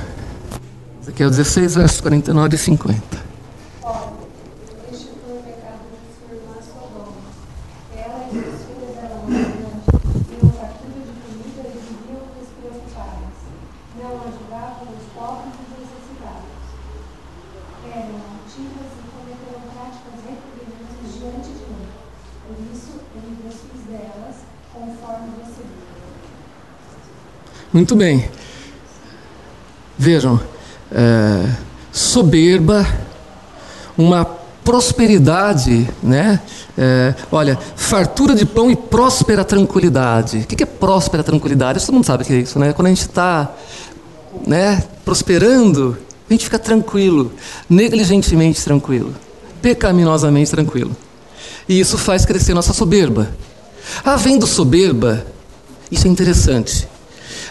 Ezequiel 1.03 1.29
16, 1.29 1.75
versos 1.75 2.01
49 2.01 2.55
e 2.55 2.59
50. 2.59 3.25
Muito 27.73 27.97
bem. 27.97 28.44
Vejam, 29.99 30.41
é, 30.93 31.51
soberba, 31.93 32.87
uma 33.97 34.25
prosperidade, 34.65 35.89
né? 36.03 36.41
É, 36.77 37.15
olha, 37.31 37.59
fartura 37.77 38.35
de 38.35 38.45
pão 38.47 38.71
e 38.71 38.77
próspera 38.77 39.45
tranquilidade. 39.45 40.39
O 40.39 40.47
que 40.47 40.63
é 40.63 40.67
próspera 40.67 41.23
tranquilidade? 41.23 41.85
Todo 41.85 41.95
mundo 41.95 42.07
sabe 42.07 42.25
o 42.25 42.27
que 42.27 42.33
é 42.33 42.39
isso, 42.39 42.59
né? 42.59 42.73
Quando 42.73 42.87
a 42.87 42.91
gente 42.91 43.03
está 43.03 43.53
né, 44.47 44.83
prosperando, 45.05 45.97
a 46.29 46.33
gente 46.33 46.45
fica 46.45 46.59
tranquilo, 46.59 47.33
negligentemente 47.69 48.65
tranquilo, 48.65 49.15
pecaminosamente 49.61 50.51
tranquilo. 50.51 50.97
E 51.69 51.79
isso 51.79 51.97
faz 51.99 52.25
crescer 52.25 52.55
nossa 52.55 52.73
soberba. 52.73 53.29
Havendo 54.05 54.47
soberba, 54.47 55.25
isso 55.91 56.07
é 56.07 56.11
interessante. 56.11 56.89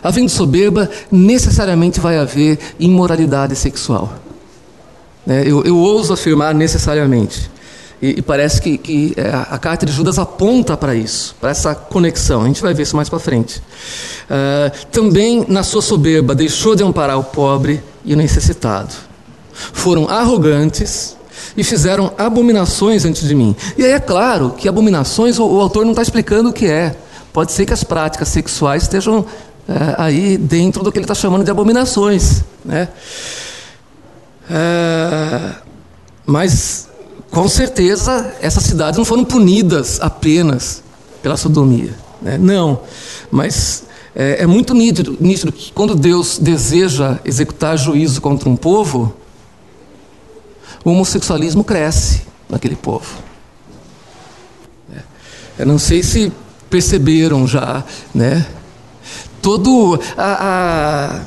Havendo 0.04 0.30
soberba, 0.30 0.90
necessariamente 1.12 2.00
vai 2.00 2.18
haver 2.18 2.60
imoralidade 2.80 3.56
sexual. 3.56 4.14
Né? 5.26 5.44
Eu, 5.46 5.64
eu 5.64 5.78
ouso 5.78 6.14
afirmar 6.14 6.54
necessariamente. 6.54 7.50
E, 8.02 8.20
e 8.20 8.22
parece 8.22 8.62
que, 8.62 8.78
que 8.78 9.14
é, 9.16 9.30
a 9.50 9.58
carta 9.58 9.86
de 9.86 9.94
Judas 9.94 10.20
aponta 10.20 10.76
para 10.76 10.94
isso, 10.94 11.36
para 11.40 11.52
essa 11.52 11.74
conexão. 11.74 12.42
A 12.42 12.48
gente 12.48 12.62
vai 12.62 12.74
ver 12.74 12.84
isso 12.84 12.98
mais 12.98 13.08
para 13.08 13.18
frente. 13.18 13.60
Uh, 13.60 14.88
também, 14.92 15.46
na 15.48 15.64
sua 15.64 15.82
soberba, 15.82 16.36
deixou 16.36 16.76
de 16.76 16.84
amparar 16.84 17.18
o 17.18 17.24
pobre 17.24 17.82
e 18.04 18.14
o 18.14 18.18
necessitado. 18.18 18.94
Foram 19.54 20.10
arrogantes 20.10 21.16
e 21.56 21.64
fizeram 21.64 22.12
abominações 22.18 23.06
antes 23.06 23.26
de 23.26 23.34
mim. 23.34 23.56
E 23.78 23.86
aí 23.86 23.92
é 23.92 24.00
claro 24.00 24.54
que 24.58 24.68
abominações 24.68 25.40
o, 25.40 25.46
o 25.46 25.62
autor 25.62 25.86
não 25.86 25.92
está 25.92 26.02
explicando 26.02 26.50
o 26.50 26.54
que 26.54 26.66
é. 26.66 26.96
Pode 27.32 27.54
ser 27.54 27.66
que 27.66 27.74
as 27.74 27.84
práticas 27.84 28.28
sexuais 28.28 28.84
estejam 28.84 29.26
é, 29.68 29.96
aí 29.98 30.38
dentro 30.38 30.84
do 30.84 30.92
que 30.92 30.98
ele 30.98 31.06
está 31.06 31.16
chamando 31.16 31.44
de 31.44 31.52
abominações. 31.52 32.44
Né? 32.64 32.90
É, 34.50 35.56
mas, 36.26 36.90
com 37.32 37.48
certeza, 37.48 38.34
essas 38.42 38.64
cidades 38.64 38.98
não 38.98 39.06
foram 39.06 39.24
punidas 39.24 40.00
apenas 40.02 40.84
pela 41.22 41.38
sodomia. 41.38 41.94
Né? 42.22 42.38
Não, 42.38 42.82
mas 43.32 43.84
é, 44.16 44.44
é 44.44 44.48
muito 44.48 44.74
nítido, 44.74 45.18
nítido 45.20 45.52
que 45.52 45.72
quando 45.72 45.96
Deus 45.96 46.38
deseja 46.38 47.20
executar 47.26 47.78
juízo 47.78 48.22
contra 48.22 48.50
um 48.50 48.56
povo, 48.56 49.14
o 50.84 50.92
homossexualismo 50.92 51.64
cresce 51.64 52.24
naquele 52.50 52.76
povo. 52.76 53.08
É, 54.94 55.00
eu 55.60 55.66
não 55.66 55.80
sei 55.80 56.04
se 56.04 56.32
perceberam 56.70 57.48
já, 57.48 57.84
né? 58.14 58.46
Todo 59.44 60.00
a, 60.18 61.20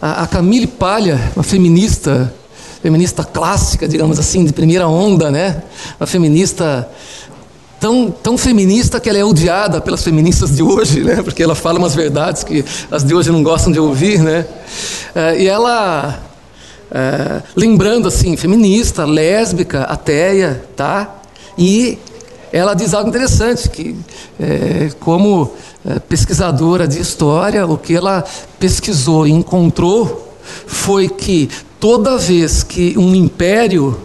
a, 0.00 0.22
a 0.22 0.26
Camille 0.28 0.68
Palha, 0.68 1.20
uma 1.34 1.42
feminista, 1.42 2.32
feminista 2.80 3.24
clássica, 3.24 3.88
digamos 3.88 4.20
assim, 4.20 4.44
de 4.44 4.52
primeira 4.52 4.86
onda, 4.86 5.28
né? 5.30 5.64
Uma 5.98 6.06
feminista 6.06 6.88
tão, 7.80 8.08
tão 8.08 8.38
feminista 8.38 9.00
que 9.00 9.08
ela 9.08 9.18
é 9.18 9.24
odiada 9.24 9.80
pelas 9.80 10.04
feministas 10.04 10.54
de 10.54 10.62
hoje, 10.62 11.00
né? 11.00 11.20
Porque 11.22 11.42
ela 11.42 11.56
fala 11.56 11.80
umas 11.80 11.94
verdades 11.94 12.44
que 12.44 12.64
as 12.88 13.02
de 13.02 13.12
hoje 13.12 13.32
não 13.32 13.42
gostam 13.42 13.72
de 13.72 13.80
ouvir, 13.80 14.20
né? 14.20 14.46
É, 15.12 15.42
e 15.42 15.48
ela, 15.48 16.22
é, 16.88 17.42
lembrando 17.56 18.06
assim, 18.06 18.36
feminista, 18.36 19.04
lésbica, 19.04 19.82
ateia, 19.82 20.64
tá? 20.76 21.16
E 21.58 21.98
ela 22.52 22.74
diz 22.74 22.92
algo 22.92 23.08
interessante, 23.08 23.70
que 23.70 23.96
é, 24.38 24.90
como 25.00 25.52
é, 25.86 25.98
pesquisadora 25.98 26.86
de 26.86 27.00
história, 27.00 27.66
o 27.66 27.78
que 27.78 27.94
ela 27.94 28.22
pesquisou 28.58 29.26
e 29.26 29.30
encontrou 29.30 30.36
foi 30.66 31.08
que 31.08 31.48
toda 31.80 32.18
vez 32.18 32.62
que 32.62 32.96
um 32.98 33.14
império 33.14 33.98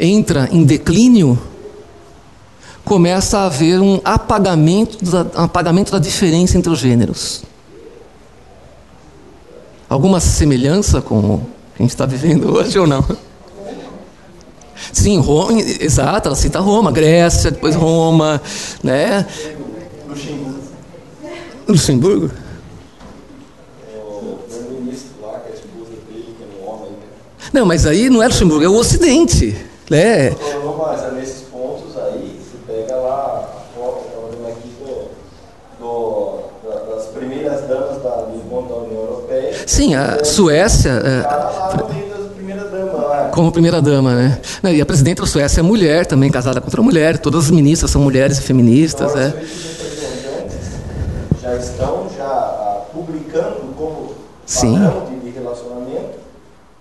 entra 0.00 0.48
em 0.50 0.64
declínio, 0.64 1.38
começa 2.84 3.40
a 3.40 3.46
haver 3.46 3.80
um 3.80 4.00
apagamento 4.02 5.04
da, 5.04 5.40
um 5.42 5.44
apagamento 5.44 5.92
da 5.92 5.98
diferença 5.98 6.56
entre 6.56 6.72
os 6.72 6.78
gêneros. 6.78 7.42
alguma 9.90 10.20
semelhança 10.20 11.02
com 11.02 11.18
o 11.18 11.38
que 11.76 11.82
a 11.82 11.82
gente 11.82 11.90
está 11.90 12.06
vivendo 12.06 12.50
hoje 12.50 12.78
ou 12.78 12.86
não? 12.86 13.04
Sim, 14.92 15.18
Roma, 15.20 15.60
exato, 15.60 16.28
ela 16.28 16.36
cita 16.36 16.60
Roma, 16.60 16.90
Grécia, 16.92 17.50
depois 17.50 17.74
Roma, 17.74 18.40
né? 18.82 19.26
Luxemburgo. 20.08 20.58
Luxemburgo? 21.68 22.30
O 23.96 24.38
primeiro-ministro 24.48 25.10
lá, 25.22 25.40
que 25.40 25.52
a 25.52 25.54
esposa 25.54 25.90
dele, 26.08 26.34
que 26.38 26.44
é 26.44 26.68
homem? 26.68 26.92
Não, 27.52 27.66
mas 27.66 27.86
aí 27.86 28.08
não 28.08 28.22
é 28.22 28.26
Luxemburgo, 28.26 28.64
é 28.64 28.68
o 28.68 28.74
Ocidente. 28.76 29.56
Né? 29.90 30.30
Não, 30.30 30.76
mas 30.76 31.02
é 31.02 31.10
nesses 31.12 31.42
pontos 31.42 31.96
aí, 31.96 32.38
você 32.42 32.58
pega 32.66 32.96
lá 32.96 33.48
a 33.48 33.78
foto, 33.78 34.04
estava 34.06 34.28
vendo 34.30 34.46
aqui 34.48 34.68
do, 34.78 35.08
do, 35.80 36.38
da- 36.68 36.94
das 36.94 37.06
primeiras 37.06 37.62
damas 37.62 38.02
da, 38.02 38.10
da 38.16 38.24
União 38.26 39.00
Europeia. 39.00 39.54
Sim, 39.66 39.94
a 39.94 40.22
Suécia, 40.24 40.90
é, 40.90 41.22
cara 41.22 41.50
lá 41.50 41.76
no 41.76 41.88
meio 41.94 42.08
das 42.10 42.32
primeiras 42.32 42.70
damas 42.70 42.94
lá. 42.94 43.27
Como 43.38 43.52
primeira-dama, 43.52 44.16
né? 44.16 44.40
E 44.74 44.80
a 44.80 44.84
presidente 44.86 45.20
da 45.20 45.26
Suécia 45.26 45.60
é 45.60 45.62
mulher 45.62 46.04
também, 46.04 46.28
casada 46.28 46.60
com 46.60 46.66
outra 46.66 46.82
mulher. 46.82 47.18
Todas 47.18 47.44
as 47.44 47.50
ministras 47.52 47.88
são 47.88 48.02
mulheres 48.02 48.38
e 48.38 48.42
feministas. 48.42 49.12
Agora, 49.12 49.26
É. 49.26 49.28
os 49.28 49.78
representantes 49.78 51.40
já 51.40 51.54
estão 51.54 52.08
já 52.16 52.24
ah, 52.26 52.82
publicando 52.92 53.72
como 53.76 54.12
Sim. 54.44 54.72
padrão 54.80 55.06
de, 55.22 55.30
relacionamento, 55.30 56.18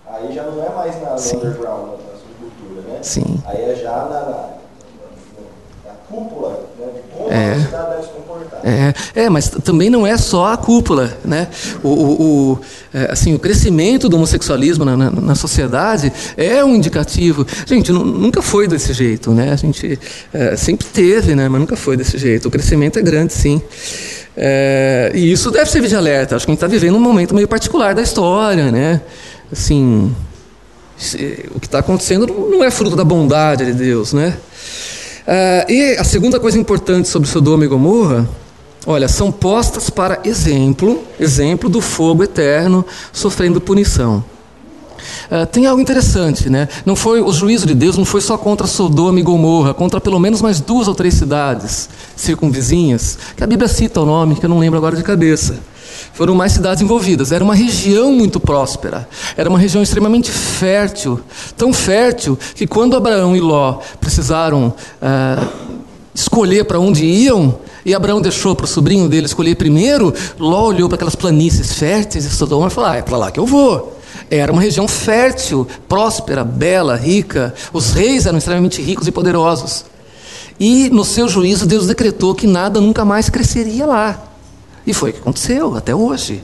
aí 0.10 0.34
já 0.34 0.42
não 0.46 0.64
é 0.66 0.70
mais 0.70 1.00
na, 1.00 1.16
Sim. 1.16 1.38
underground, 1.38 1.90
na, 1.92 2.18
subcultura, 2.18 2.82
né? 2.92 3.00
Sim. 3.04 3.40
Aí 3.46 3.62
é 3.62 3.76
já 3.76 3.92
na, 3.92 4.06
na, 4.06 4.20
na- 4.32 4.50
na 5.86 5.94
cúpula 6.10 6.60
né, 6.80 6.88
de 6.96 7.02
como 7.16 7.32
É. 7.32 7.52
a 7.52 7.56
sociedade 7.56 7.90
deve 7.92 8.02
se. 8.04 8.10
É, 8.64 8.94
é, 9.24 9.30
mas 9.30 9.50
também 9.50 9.90
não 9.90 10.06
é 10.06 10.18
só 10.18 10.52
a 10.54 10.58
cúpula, 10.58 11.18
né? 11.24 11.48
O, 11.84 11.88
o- 11.90 12.22
o, 12.54 12.60
é, 12.94 13.12
assim, 13.12 13.34
o 13.34 13.40
crescimento 13.40 14.08
do 14.10 14.16
homossexualismo 14.18 14.84
na, 14.86 14.96
na- 14.98 15.10
na 15.12 15.36
sociedade 15.36 16.12
é 16.36 16.64
um 16.64 16.76
indicativo. 16.76 17.46
Gente, 17.66 17.92
nu- 17.92 18.04
nunca 18.06 18.42
foi 18.42 18.68
desse 18.68 18.94
jeito, 18.94 19.32
né? 19.32 19.52
A 19.52 19.56
gente 19.56 20.00
é, 20.34 20.56
sempre 20.56 20.86
teve, 20.88 21.36
né? 21.36 21.48
Mas 21.50 21.60
nunca 21.62 21.76
foi 21.76 21.96
desse 21.98 22.18
jeito. 22.18 22.48
O 22.48 22.52
crescimento 22.52 22.98
é 23.00 23.02
grande, 23.02 23.34
sim. 23.34 23.62
É, 24.36 25.12
e 25.16 25.32
isso 25.32 25.50
deve 25.50 25.70
servir 25.70 25.88
de 25.90 25.96
alerta. 25.96 26.36
Acho 26.36 26.46
que 26.46 26.52
a 26.52 26.54
gente 26.54 26.58
está 26.64 26.68
vivendo 26.68 26.96
um 26.96 27.00
momento 27.00 27.34
meio 27.34 27.48
particular 27.48 27.96
da 27.96 28.02
história, 28.02 28.72
né? 28.72 29.02
Assim, 29.52 30.14
o 31.56 31.60
que 31.60 31.68
está 31.68 31.80
acontecendo 31.80 32.28
não 32.52 32.64
é 32.64 32.70
fruto 32.72 32.96
da 32.96 33.04
bondade 33.04 33.66
de 33.66 33.74
Deus, 33.74 34.14
né? 34.14 34.38
Ah, 35.28 35.66
e 35.70 35.96
a 35.98 36.04
segunda 36.04 36.40
coisa 36.40 36.58
importante 36.58 37.08
sobre 37.10 37.28
Sodoma 37.28 37.66
e 37.66 37.68
Gomorra, 37.68 38.28
olha, 38.88 39.08
são 39.10 39.32
postas 39.32 39.90
para 39.90 40.22
exemplo, 40.24 41.04
exemplo 41.20 41.70
do 41.70 41.82
fogo 41.82 42.24
eterno 42.24 42.86
sofrendo 43.12 43.62
punição. 43.62 44.24
Ah, 45.30 45.46
tem 45.46 45.66
algo 45.66 45.82
interessante, 45.82 46.50
né? 46.50 46.70
Não 46.86 46.96
foi 46.96 47.22
o 47.22 47.32
juízo 47.32 47.66
de 47.66 47.76
Deus 47.76 47.98
não 47.98 48.06
foi 48.06 48.22
só 48.22 48.38
contra 48.38 48.66
Sodoma 48.66 49.20
e 49.20 49.24
Gomorra, 49.24 49.74
contra 49.74 50.00
pelo 50.00 50.20
menos 50.20 50.42
mais 50.42 50.62
duas 50.62 50.88
ou 50.88 50.96
três 50.96 51.14
cidades 51.16 51.90
circunvizinhas, 52.16 53.18
que 53.36 53.44
a 53.44 53.48
Bíblia 53.48 53.68
cita 53.68 54.02
o 54.02 54.06
nome, 54.06 54.36
que 54.36 54.46
eu 54.46 54.50
não 54.50 54.60
lembro 54.60 54.78
agora 54.78 54.96
de 54.96 55.04
cabeça. 55.04 55.60
Foram 56.14 56.34
mais 56.34 56.54
cidades 56.54 56.82
envolvidas. 56.82 57.32
Era 57.32 57.44
uma 57.44 57.54
região 57.54 58.12
muito 58.12 58.40
próspera. 58.40 59.08
Era 59.36 59.50
uma 59.50 59.60
região 59.60 59.84
extremamente 59.84 60.32
fértil. 60.32 61.20
Tão 61.56 61.72
fértil 61.72 62.38
que 62.56 62.66
quando 62.66 62.96
Abraão 62.96 63.36
e 63.36 63.40
Ló 63.40 63.80
precisaram 64.00 64.74
ah, 65.02 65.46
escolher 66.18 66.66
para 66.66 66.80
onde 66.80 67.06
iam, 67.06 67.60
e 67.86 67.94
Abraão 67.94 68.20
deixou 68.20 68.56
para 68.56 68.66
o 68.66 68.68
sobrinho 68.68 69.08
dele 69.08 69.28
escolher 69.28 69.56
primeiro, 69.56 70.12
Ló 70.40 70.66
olhou 70.66 70.90
para 70.90 70.96
aquelas 70.96 71.16
planícies 71.16 71.74
férteis 71.74 72.26
e 72.26 72.30
Sodoma 72.30 72.68
e 72.68 72.72
falou: 72.72 72.90
ah, 72.90 72.96
é 72.96 73.02
para 73.04 73.18
lá 73.18 73.32
que 73.32 73.40
eu 73.40 73.46
vou. 73.46 73.96
Era 74.30 74.52
uma 74.52 74.62
região 74.62 74.88
fértil, 74.88 75.68
próspera, 75.88 76.44
bela, 76.44 76.96
rica. 76.96 77.54
Os 77.72 77.92
reis 77.92 78.26
eram 78.26 78.40
extremamente 78.40 78.82
ricos 78.82 79.08
e 79.08 79.12
poderosos. 79.12 79.86
E 80.60 80.90
no 80.90 81.06
seu 81.06 81.30
juízo, 81.30 81.68
Deus 81.68 81.86
decretou 81.86 82.34
que 82.34 82.48
nada 82.48 82.82
nunca 82.82 83.06
mais 83.06 83.30
cresceria 83.30 83.86
lá. 83.86 84.20
E 84.88 84.94
foi 84.94 85.12
o 85.12 85.14
que 85.14 85.20
aconteceu 85.20 85.76
até 85.76 85.94
hoje. 85.94 86.44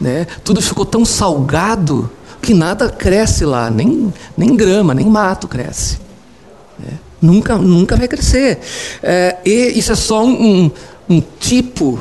Né? 0.00 0.26
Tudo 0.44 0.62
ficou 0.62 0.86
tão 0.86 1.04
salgado 1.04 2.08
que 2.40 2.54
nada 2.54 2.88
cresce 2.88 3.44
lá, 3.44 3.68
nem, 3.68 4.14
nem 4.36 4.54
grama, 4.54 4.94
nem 4.94 5.06
mato 5.06 5.48
cresce. 5.48 6.05
Nunca, 7.20 7.56
nunca 7.56 7.96
vai 7.96 8.06
crescer. 8.08 8.58
É, 9.02 9.36
e 9.44 9.78
isso 9.78 9.92
é 9.92 9.94
só 9.94 10.24
um, 10.24 10.70
um- 11.08 11.22
tipo 11.40 11.98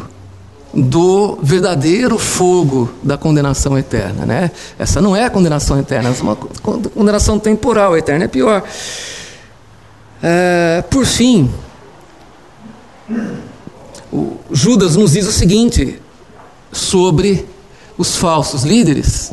do 0.74 1.38
verdadeiro 1.42 2.18
fogo 2.18 2.90
da 3.02 3.18
condenação 3.18 3.78
eterna. 3.78 4.26
Né? 4.26 4.52
Essa 4.78 5.00
não 5.02 5.16
é 5.16 5.24
a 5.24 5.30
condenação 5.30 5.80
eterna, 5.80 6.10
é 6.10 6.22
uma 6.22 6.36
con- 6.36 6.82
condenação 6.94 7.40
temporal. 7.40 7.96
Eterna 7.98 8.26
é 8.26 8.28
pior. 8.28 8.62
É, 10.22 10.84
por 10.90 11.06
fim, 11.06 11.50
Judas 14.52 14.96
nos 14.96 15.12
diz 15.14 15.28
o 15.28 15.32
seguinte 15.32 16.00
sobre 16.72 17.46
os 17.98 18.16
falsos 18.18 18.64
líderes, 18.64 19.32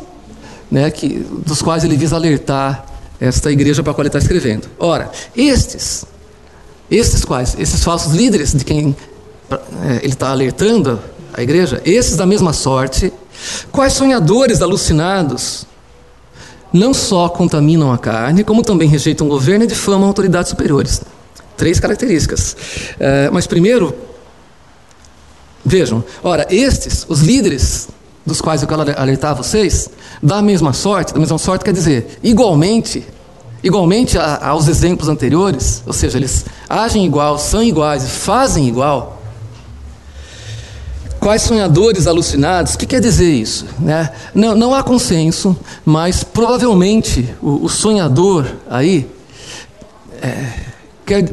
né, 0.71 0.89
que, 0.91 1.19
dos 1.45 1.61
quais 1.61 1.83
ele 1.83 1.97
visa 1.97 2.15
alertar 2.15 2.85
esta 3.23 3.51
igreja 3.51 3.81
para 3.81 3.91
a 3.91 3.95
qual 3.95 4.03
ele 4.03 4.09
está 4.09 4.19
escrevendo. 4.19 4.67
Ora, 4.77 5.09
estes, 5.35 6.05
estes 6.91 7.23
quais? 7.23 7.55
Esses 7.57 7.83
falsos 7.83 8.13
líderes 8.13 8.53
de 8.53 8.65
quem 8.65 8.95
eh, 9.49 9.99
ele 10.03 10.13
está 10.13 10.29
alertando 10.29 10.99
a 11.33 11.41
igreja, 11.41 11.81
esses 11.85 12.15
da 12.15 12.25
mesma 12.25 12.53
sorte, 12.53 13.11
quais 13.71 13.93
sonhadores 13.93 14.61
alucinados, 14.61 15.65
não 16.71 16.93
só 16.93 17.29
contaminam 17.29 17.91
a 17.91 17.97
carne, 17.97 18.43
como 18.43 18.61
também 18.61 18.87
rejeitam 18.89 19.27
governo 19.27 19.63
e 19.63 19.67
difamam 19.67 20.07
autoridades 20.07 20.49
superiores. 20.49 21.01
Três 21.55 21.79
características. 21.79 22.57
Eh, 22.99 23.29
mas 23.31 23.47
primeiro, 23.47 23.95
Vejam, 25.65 26.03
ora, 26.21 26.45
estes, 26.49 27.05
os 27.07 27.21
líderes 27.21 27.87
dos 28.25 28.39
quais 28.41 28.61
eu 28.61 28.67
quero 28.67 28.81
alertar 28.99 29.35
vocês, 29.35 29.89
da 30.21 30.41
mesma 30.41 30.71
sorte, 30.73 31.13
da 31.13 31.19
mesma 31.19 31.37
sorte 31.37 31.65
quer 31.65 31.73
dizer, 31.73 32.19
igualmente, 32.23 33.05
igualmente 33.63 34.17
a- 34.17 34.47
aos 34.47 34.67
exemplos 34.67 35.09
anteriores, 35.09 35.83
ou 35.85 35.93
seja, 35.93 36.17
eles 36.17 36.45
agem 36.69 37.05
igual, 37.05 37.37
são 37.37 37.61
iguais 37.61 38.03
e 38.03 38.07
fazem 38.07 38.67
igual. 38.67 39.21
Quais 41.19 41.41
sonhadores 41.43 42.05
alucinados? 42.05 42.73
O 42.73 42.77
que 42.77 42.85
quer 42.85 42.99
dizer 42.99 43.31
isso? 43.31 43.65
né? 43.79 44.09
Não, 44.35 44.55
não 44.55 44.73
há 44.75 44.83
consenso, 44.83 45.57
mas 45.85 46.21
provavelmente 46.23 47.33
o, 47.41 47.65
o 47.65 47.69
sonhador 47.69 48.45
aí 48.69 49.09
quer- 50.21 50.72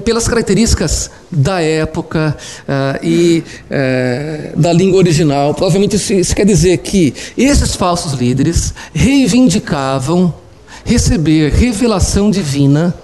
pelas 0.04 0.26
características 0.26 1.10
da 1.30 1.60
época 1.60 2.36
ah, 2.68 2.98
e 3.02 3.44
eh, 3.70 4.52
da 4.56 4.72
língua 4.72 4.98
original, 4.98 5.54
provavelmente 5.54 5.96
isso, 5.96 6.12
isso 6.12 6.34
quer 6.34 6.44
dizer 6.44 6.78
que 6.78 7.14
esses 7.36 7.76
falsos 7.76 8.12
líderes 8.12 8.74
reivindicavam 8.92 10.34
receber 10.84 11.52
revelação 11.52 12.30
divina 12.30 12.94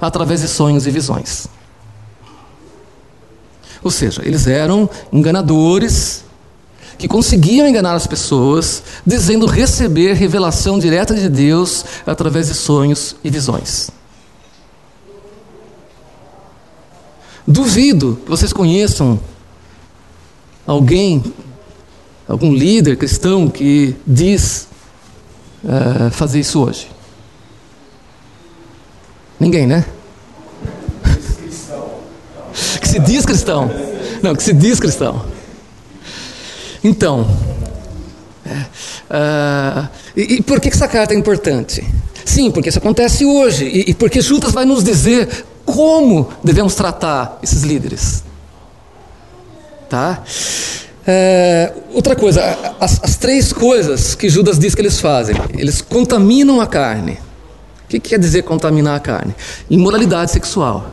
através 0.00 0.42
de 0.42 0.48
sonhos 0.48 0.86
e 0.86 0.90
visões. 0.90 1.46
Ou 3.82 3.90
seja, 3.90 4.22
eles 4.24 4.46
eram 4.46 4.88
enganadores 5.12 6.24
que 6.98 7.06
conseguiam 7.06 7.68
enganar 7.68 7.94
as 7.94 8.06
pessoas, 8.06 8.82
dizendo 9.04 9.46
receber 9.46 10.14
revelação 10.14 10.78
direta 10.78 11.14
de 11.14 11.28
Deus 11.28 11.84
através 12.06 12.48
de 12.48 12.54
sonhos 12.54 13.16
e 13.22 13.30
visões. 13.30 13.90
Duvido 17.46 18.18
que 18.24 18.30
vocês 18.30 18.52
conheçam 18.52 19.20
alguém, 20.66 21.22
algum 22.26 22.52
líder 22.52 22.96
cristão 22.96 23.48
que 23.48 23.94
diz 24.06 24.66
eh, 25.64 26.10
fazer 26.10 26.40
isso 26.40 26.60
hoje. 26.60 26.88
Ninguém, 29.38 29.66
né? 29.66 29.84
que 32.80 32.88
se 32.88 32.98
diz 32.98 33.24
cristão. 33.24 33.70
Não, 34.22 34.34
que 34.34 34.42
se 34.42 34.52
diz 34.52 34.80
cristão. 34.80 35.24
Então, 36.82 37.26
ah, 39.08 39.88
e, 40.16 40.36
e 40.36 40.42
por 40.42 40.60
que 40.60 40.68
que 40.68 40.76
essa 40.76 40.88
carta 40.88 41.14
é 41.14 41.16
importante? 41.16 41.84
Sim, 42.24 42.50
porque 42.50 42.68
isso 42.68 42.78
acontece 42.78 43.24
hoje 43.24 43.64
e, 43.64 43.90
e 43.90 43.94
porque 43.94 44.20
Judas 44.20 44.52
vai 44.52 44.64
nos 44.64 44.82
dizer 44.82 45.46
como 45.66 46.30
devemos 46.42 46.74
tratar 46.74 47.38
esses 47.42 47.62
líderes. 47.62 48.24
Tá? 49.90 50.22
É, 51.06 51.72
outra 51.92 52.16
coisa, 52.16 52.42
as, 52.80 53.02
as 53.02 53.16
três 53.16 53.52
coisas 53.52 54.14
que 54.14 54.28
Judas 54.28 54.58
diz 54.58 54.74
que 54.74 54.80
eles 54.80 55.00
fazem: 55.00 55.36
eles 55.58 55.82
contaminam 55.82 56.60
a 56.60 56.66
carne. 56.66 57.18
O 57.84 57.88
que, 57.88 58.00
que 58.00 58.08
quer 58.10 58.18
dizer 58.18 58.42
contaminar 58.42 58.96
a 58.96 59.00
carne? 59.00 59.34
Imoralidade 59.68 60.32
sexual. 60.32 60.90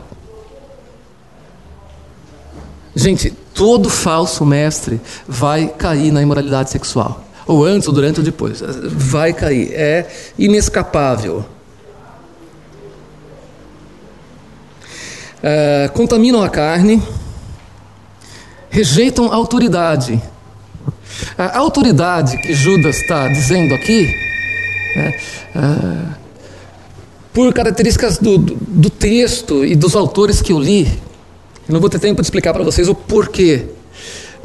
Gente, 2.94 3.32
todo 3.52 3.90
falso 3.90 4.46
mestre 4.46 5.00
vai 5.26 5.66
cair 5.66 6.12
na 6.12 6.22
imoralidade 6.22 6.70
sexual. 6.70 7.24
ou 7.46 7.64
antes, 7.64 7.88
ou 7.88 7.94
durante, 7.94 8.20
ou 8.20 8.24
depois. 8.24 8.62
Vai 8.84 9.32
cair, 9.32 9.72
é 9.72 10.08
inescapável. 10.38 11.44
É, 15.46 15.90
contaminam 15.92 16.42
a 16.42 16.48
carne, 16.48 17.02
rejeitam 18.70 19.30
a 19.30 19.34
autoridade. 19.34 20.18
A 21.36 21.58
autoridade 21.58 22.38
que 22.38 22.54
Judas 22.54 22.96
está 22.96 23.28
dizendo 23.28 23.74
aqui, 23.74 24.06
né, 24.96 25.14
é, 25.54 25.60
por 27.30 27.52
características 27.52 28.16
do, 28.16 28.38
do 28.38 28.88
texto 28.88 29.66
e 29.66 29.76
dos 29.76 29.94
autores 29.94 30.40
que 30.40 30.50
eu 30.50 30.58
li, 30.58 30.86
eu 31.68 31.74
não 31.74 31.80
vou 31.80 31.90
ter 31.90 31.98
tempo 31.98 32.22
de 32.22 32.26
explicar 32.26 32.54
para 32.54 32.64
vocês 32.64 32.88
o 32.88 32.94
porquê. 32.94 33.66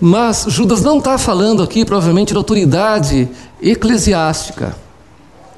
Mas 0.02 0.48
Judas 0.50 0.82
não 0.82 0.98
está 0.98 1.18
falando 1.18 1.64
aqui, 1.64 1.86
provavelmente, 1.86 2.34
de 2.34 2.38
autoridade 2.38 3.30
eclesiástica. 3.62 4.76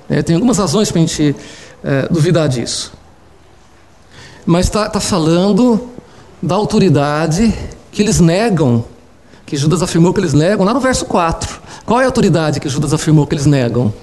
É, 0.07 0.21
tem 0.21 0.35
algumas 0.35 0.59
razões 0.59 0.91
para 0.91 1.01
a 1.01 1.05
gente 1.05 1.35
é, 1.83 2.07
duvidar 2.11 2.47
disso. 2.47 3.01
Mas 4.45 4.65
está 4.65 4.89
tá 4.89 4.99
falando 4.99 5.89
da 6.41 6.55
autoridade 6.55 7.53
que 7.91 8.01
eles 8.01 8.19
negam, 8.19 8.83
que 9.45 9.55
Judas 9.55 9.81
afirmou 9.81 10.13
que 10.13 10.19
eles 10.19 10.33
negam, 10.33 10.65
lá 10.65 10.73
no 10.73 10.79
verso 10.79 11.05
4. 11.05 11.61
Qual 11.85 11.99
é 11.99 12.03
a 12.03 12.07
autoridade 12.07 12.59
que 12.59 12.69
Judas 12.69 12.93
afirmou 12.93 13.27
que 13.27 13.35
eles 13.35 13.45
negam? 13.45 13.93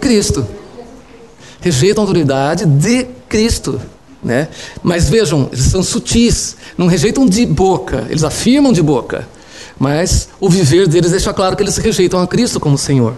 Cristo. 0.00 0.46
Rejeitam 1.60 2.02
a 2.02 2.06
autoridade 2.06 2.66
de 2.66 3.04
Cristo. 3.28 3.80
Né? 4.22 4.48
Mas 4.82 5.08
vejam, 5.08 5.48
eles 5.52 5.64
são 5.64 5.82
sutis, 5.82 6.56
não 6.78 6.86
rejeitam 6.86 7.26
de 7.26 7.44
boca, 7.44 8.06
eles 8.08 8.22
afirmam 8.22 8.72
de 8.72 8.80
boca, 8.80 9.26
mas 9.76 10.28
o 10.38 10.48
viver 10.48 10.86
deles 10.86 11.10
deixa 11.10 11.32
claro 11.32 11.56
que 11.56 11.62
eles 11.62 11.76
rejeitam 11.76 12.20
a 12.20 12.26
Cristo 12.26 12.60
como 12.60 12.78
Senhor. 12.78 13.14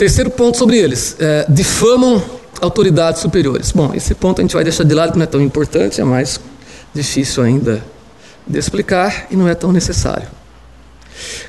Terceiro 0.00 0.30
ponto 0.30 0.56
sobre 0.56 0.78
eles: 0.78 1.14
é, 1.20 1.44
difamam 1.46 2.22
autoridades 2.58 3.20
superiores. 3.20 3.70
Bom, 3.70 3.92
esse 3.92 4.14
ponto 4.14 4.40
a 4.40 4.42
gente 4.42 4.54
vai 4.54 4.64
deixar 4.64 4.82
de 4.82 4.94
lado, 4.94 5.12
que 5.12 5.18
não 5.18 5.24
é 5.24 5.26
tão 5.26 5.42
importante, 5.42 6.00
é 6.00 6.04
mais 6.04 6.40
difícil 6.94 7.42
ainda 7.42 7.84
de 8.46 8.58
explicar 8.58 9.26
e 9.30 9.36
não 9.36 9.46
é 9.46 9.54
tão 9.54 9.70
necessário. 9.70 10.26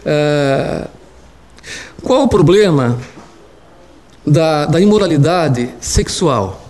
É, 0.05 0.85
qual 2.03 2.23
o 2.23 2.27
problema 2.27 2.99
da, 4.27 4.65
da 4.65 4.81
imoralidade 4.81 5.69
sexual? 5.79 6.61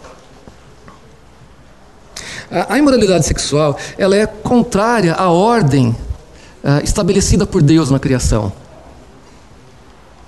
A 2.52 2.78
imoralidade 2.78 3.26
sexual 3.26 3.76
ela 3.98 4.16
é 4.16 4.28
contrária 4.28 5.16
à 5.16 5.32
ordem 5.32 5.96
uh, 6.64 6.84
estabelecida 6.84 7.48
por 7.48 7.64
Deus 7.64 7.90
na 7.90 7.98
criação. 7.98 8.61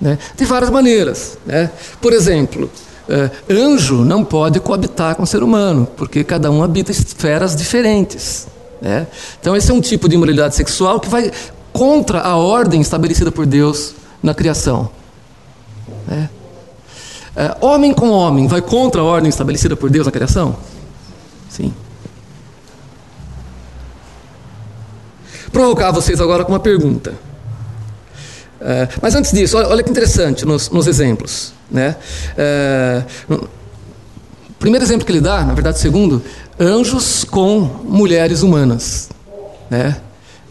Né? 0.03 0.19
De 0.35 0.43
várias 0.43 0.69
maneiras. 0.69 1.37
Né? 1.45 1.71
Por 2.01 2.11
exemplo, 2.11 2.69
uh, 3.07 3.31
anjo 3.49 4.03
não 4.03 4.25
pode 4.25 4.59
coabitar 4.59 5.15
com 5.15 5.23
o 5.23 5.25
ser 5.27 5.41
humano, 5.41 5.87
porque 5.95 6.25
cada 6.25 6.51
um 6.51 6.61
habita 6.61 6.91
esferas 6.91 7.55
diferentes. 7.55 8.47
Né? 8.81 9.07
Então, 9.39 9.55
esse 9.55 9.71
é 9.71 9.73
um 9.73 9.79
tipo 9.79 10.09
de 10.09 10.15
imoralidade 10.15 10.55
sexual 10.55 10.99
que 10.99 11.07
vai 11.07 11.31
contra 11.71 12.19
a 12.19 12.35
ordem 12.35 12.81
estabelecida 12.81 13.31
por 13.31 13.45
Deus 13.45 13.95
na 14.21 14.33
criação. 14.33 14.89
Né? 16.05 16.29
Uh, 17.33 17.65
homem 17.65 17.93
com 17.93 18.09
homem 18.09 18.45
vai 18.45 18.61
contra 18.61 18.99
a 18.99 19.05
ordem 19.05 19.29
estabelecida 19.29 19.77
por 19.77 19.89
Deus 19.89 20.05
na 20.05 20.11
criação? 20.11 20.57
Sim. 21.49 21.73
provocar 25.49 25.91
vocês 25.91 26.19
agora 26.19 26.43
com 26.43 26.51
uma 26.51 26.59
pergunta. 26.59 27.13
É, 28.65 28.87
mas 29.01 29.13
antes 29.13 29.33
disso, 29.33 29.57
olha, 29.57 29.67
olha 29.67 29.83
que 29.83 29.89
interessante 29.89 30.45
nos, 30.45 30.69
nos 30.69 30.87
exemplos. 30.87 31.53
Né? 31.69 31.97
É, 32.37 33.03
primeiro 34.57 34.85
exemplo 34.85 35.05
que 35.05 35.11
ele 35.11 35.19
dá, 35.19 35.43
na 35.43 35.53
verdade, 35.53 35.79
segundo, 35.79 36.23
anjos 36.57 37.25
com 37.25 37.59
mulheres 37.83 38.41
humanas. 38.41 39.09
Né? 39.69 39.97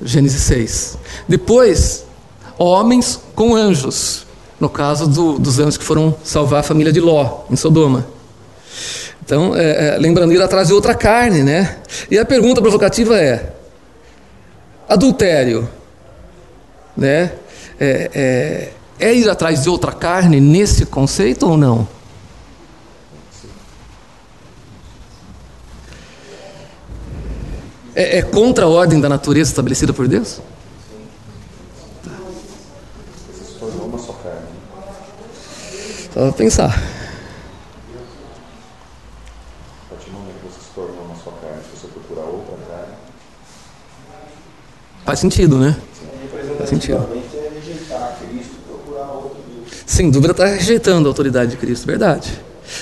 Gênesis 0.05 0.43
6. 0.43 0.99
Depois, 1.27 2.05
homens 2.59 3.19
com 3.35 3.55
anjos. 3.55 4.27
No 4.61 4.69
caso 4.69 5.09
do, 5.09 5.39
dos 5.39 5.59
anjos 5.59 5.79
que 5.79 5.85
foram 5.85 6.15
salvar 6.23 6.61
a 6.61 6.63
família 6.63 6.93
de 6.93 7.01
Ló, 7.01 7.45
em 7.51 7.57
Sodoma. 7.57 8.07
Então, 9.25 9.57
é, 9.57 9.95
é, 9.95 9.99
lembrando, 9.99 10.33
ir 10.33 10.43
atrás 10.43 10.69
de 10.69 10.75
outra 10.75 10.95
carne, 10.95 11.43
né? 11.43 11.79
E 12.11 12.19
a 12.19 12.25
pergunta 12.25 12.61
provocativa 12.61 13.19
é: 13.19 13.53
Adultério, 14.89 15.69
né? 16.97 17.33
É, 17.79 18.73
é, 18.99 19.09
é 19.09 19.15
ir 19.15 19.29
atrás 19.29 19.63
de 19.63 19.69
outra 19.69 19.93
carne 19.93 20.41
nesse 20.41 20.87
conceito 20.87 21.49
ou 21.49 21.57
não? 21.57 21.89
É, 27.95 28.19
é, 28.19 28.23
contra 28.23 28.65
a 28.65 28.69
ordem 28.69 29.01
da 29.01 29.09
natureza 29.09 29.51
estabelecida 29.51 29.93
por 29.93 30.09
Deus? 30.09 30.41
Uma 33.61 33.99
só. 33.99 34.19
Só 36.15 36.33
pensar. 36.33 36.83
Faz 45.05 45.19
sentido, 45.19 45.59
né? 45.59 45.77
Faz 46.57 46.71
sentido. 46.71 47.22
Sem 49.93 50.11
dúvida 50.11 50.33
está 50.33 50.47
rejeitando 50.47 51.07
a 51.07 51.11
autoridade 51.11 51.51
de 51.51 51.59
Cristo, 51.59 51.87
verdade. 51.87 52.33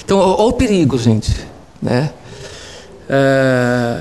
Então, 0.04 0.16
olha 0.16 0.42
o 0.44 0.52
perigo, 0.52 0.96
gente. 0.96 1.34
Né? 1.82 2.08
É... 3.08 4.00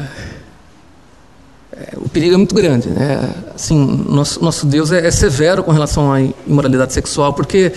É, 1.75 1.97
o 1.97 2.07
perigo 2.07 2.35
é 2.35 2.37
muito 2.37 2.53
grande. 2.53 2.87
Né? 2.87 3.33
Assim, 3.55 4.05
nosso, 4.07 4.43
nosso 4.43 4.67
Deus 4.67 4.91
é, 4.91 5.07
é 5.07 5.09
severo 5.09 5.63
com 5.63 5.71
relação 5.71 6.13
à 6.13 6.21
imoralidade 6.45 6.93
sexual, 6.93 7.33
porque 7.33 7.71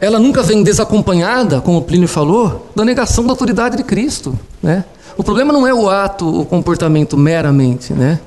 ela 0.00 0.18
nunca 0.18 0.42
vem 0.42 0.62
desacompanhada, 0.62 1.60
como 1.60 1.82
Plínio 1.82 2.08
falou, 2.08 2.70
da 2.74 2.82
negação 2.82 3.24
da 3.24 3.32
autoridade 3.32 3.76
de 3.76 3.84
Cristo. 3.84 4.38
Né? 4.62 4.86
O 5.18 5.22
problema 5.22 5.52
não 5.52 5.66
é 5.66 5.74
o 5.74 5.86
ato, 5.86 6.40
o 6.40 6.46
comportamento 6.46 7.14
meramente, 7.14 7.92
né? 7.92 8.20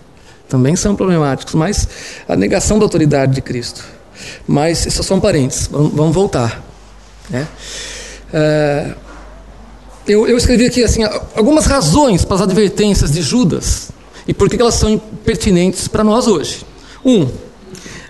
também 0.47 0.75
são 0.75 0.95
problemáticos, 0.95 1.55
mas 1.55 1.89
a 2.27 2.35
negação 2.35 2.77
da 2.77 2.85
autoridade 2.85 3.33
de 3.33 3.41
Cristo. 3.41 3.97
Mas 4.47 4.85
isso 4.85 5.03
são 5.03 5.19
parentes, 5.19 5.69
vamos 5.71 6.13
voltar. 6.13 6.63
Né? 7.29 7.47
É, 8.33 8.93
eu, 10.07 10.27
eu, 10.27 10.37
escrevi 10.37 10.65
aqui 10.65 10.83
assim, 10.83 11.03
algumas 11.35 11.65
razões 11.65 12.25
para 12.25 12.35
as 12.35 12.41
advertências 12.41 13.11
de 13.11 13.21
Judas 13.21 13.91
e 14.27 14.33
por 14.33 14.49
que 14.49 14.59
elas 14.59 14.75
são 14.75 14.97
pertinentes 15.23 15.87
para 15.87 16.03
nós 16.03 16.27
hoje. 16.27 16.65
Um, 17.05 17.27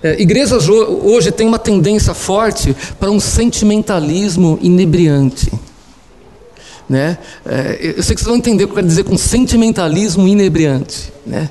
é, 0.01 0.21
igrejas 0.21 0.69
hoje 0.69 1.31
têm 1.31 1.45
uma 1.45 1.59
tendência 1.59 2.13
forte 2.13 2.75
para 2.99 3.11
um 3.11 3.19
sentimentalismo 3.19 4.57
inebriante. 4.61 5.51
Né? 6.87 7.17
É, 7.45 7.93
eu 7.97 8.03
sei 8.03 8.15
que 8.15 8.21
vocês 8.21 8.27
vão 8.27 8.37
entender 8.37 8.63
o 8.63 8.67
que 8.67 8.71
eu 8.71 8.75
quero 8.75 8.87
dizer 8.87 9.03
com 9.03 9.17
sentimentalismo 9.17 10.27
inebriante. 10.27 11.11
Né? 11.25 11.49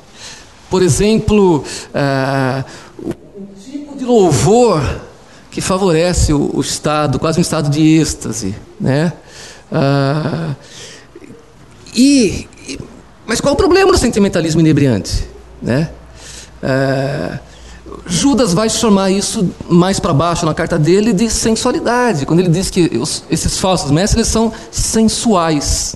Por 0.70 0.82
exemplo, 0.82 1.62
tipo 1.62 2.88
de 3.99 4.05
louvor 4.05 4.80
que 5.51 5.61
favorece 5.61 6.32
o, 6.32 6.51
o, 6.55 6.61
estado, 6.61 7.18
quase 7.18 7.38
um 7.38 7.42
estado 7.42 7.68
de 7.68 7.99
êxtase, 7.99 8.55
né? 8.80 9.12
Uh, 9.72 10.57
e, 11.94 12.49
e, 12.68 12.78
mas 13.26 13.40
qual 13.40 13.55
o 13.55 13.57
problema 13.57 13.90
do 13.90 13.99
sentimentalismo 13.99 14.61
inebriante, 14.61 15.28
né? 15.61 15.90
Uh, 16.62 17.38
Judas 18.07 18.55
vai 18.55 18.70
chamar 18.70 19.11
isso 19.11 19.51
mais 19.68 19.99
para 20.01 20.14
baixo 20.14 20.46
na 20.46 20.55
carta 20.55 20.78
dele 20.78 21.12
de 21.12 21.28
sensualidade, 21.28 22.24
quando 22.24 22.40
ele 22.40 22.49
diz 22.49 22.70
que 22.70 22.96
os, 22.96 23.24
esses 23.30 23.59
falsos 23.59 23.90
mestres 23.90 24.28
são 24.28 24.53
sensuais. 24.70 25.94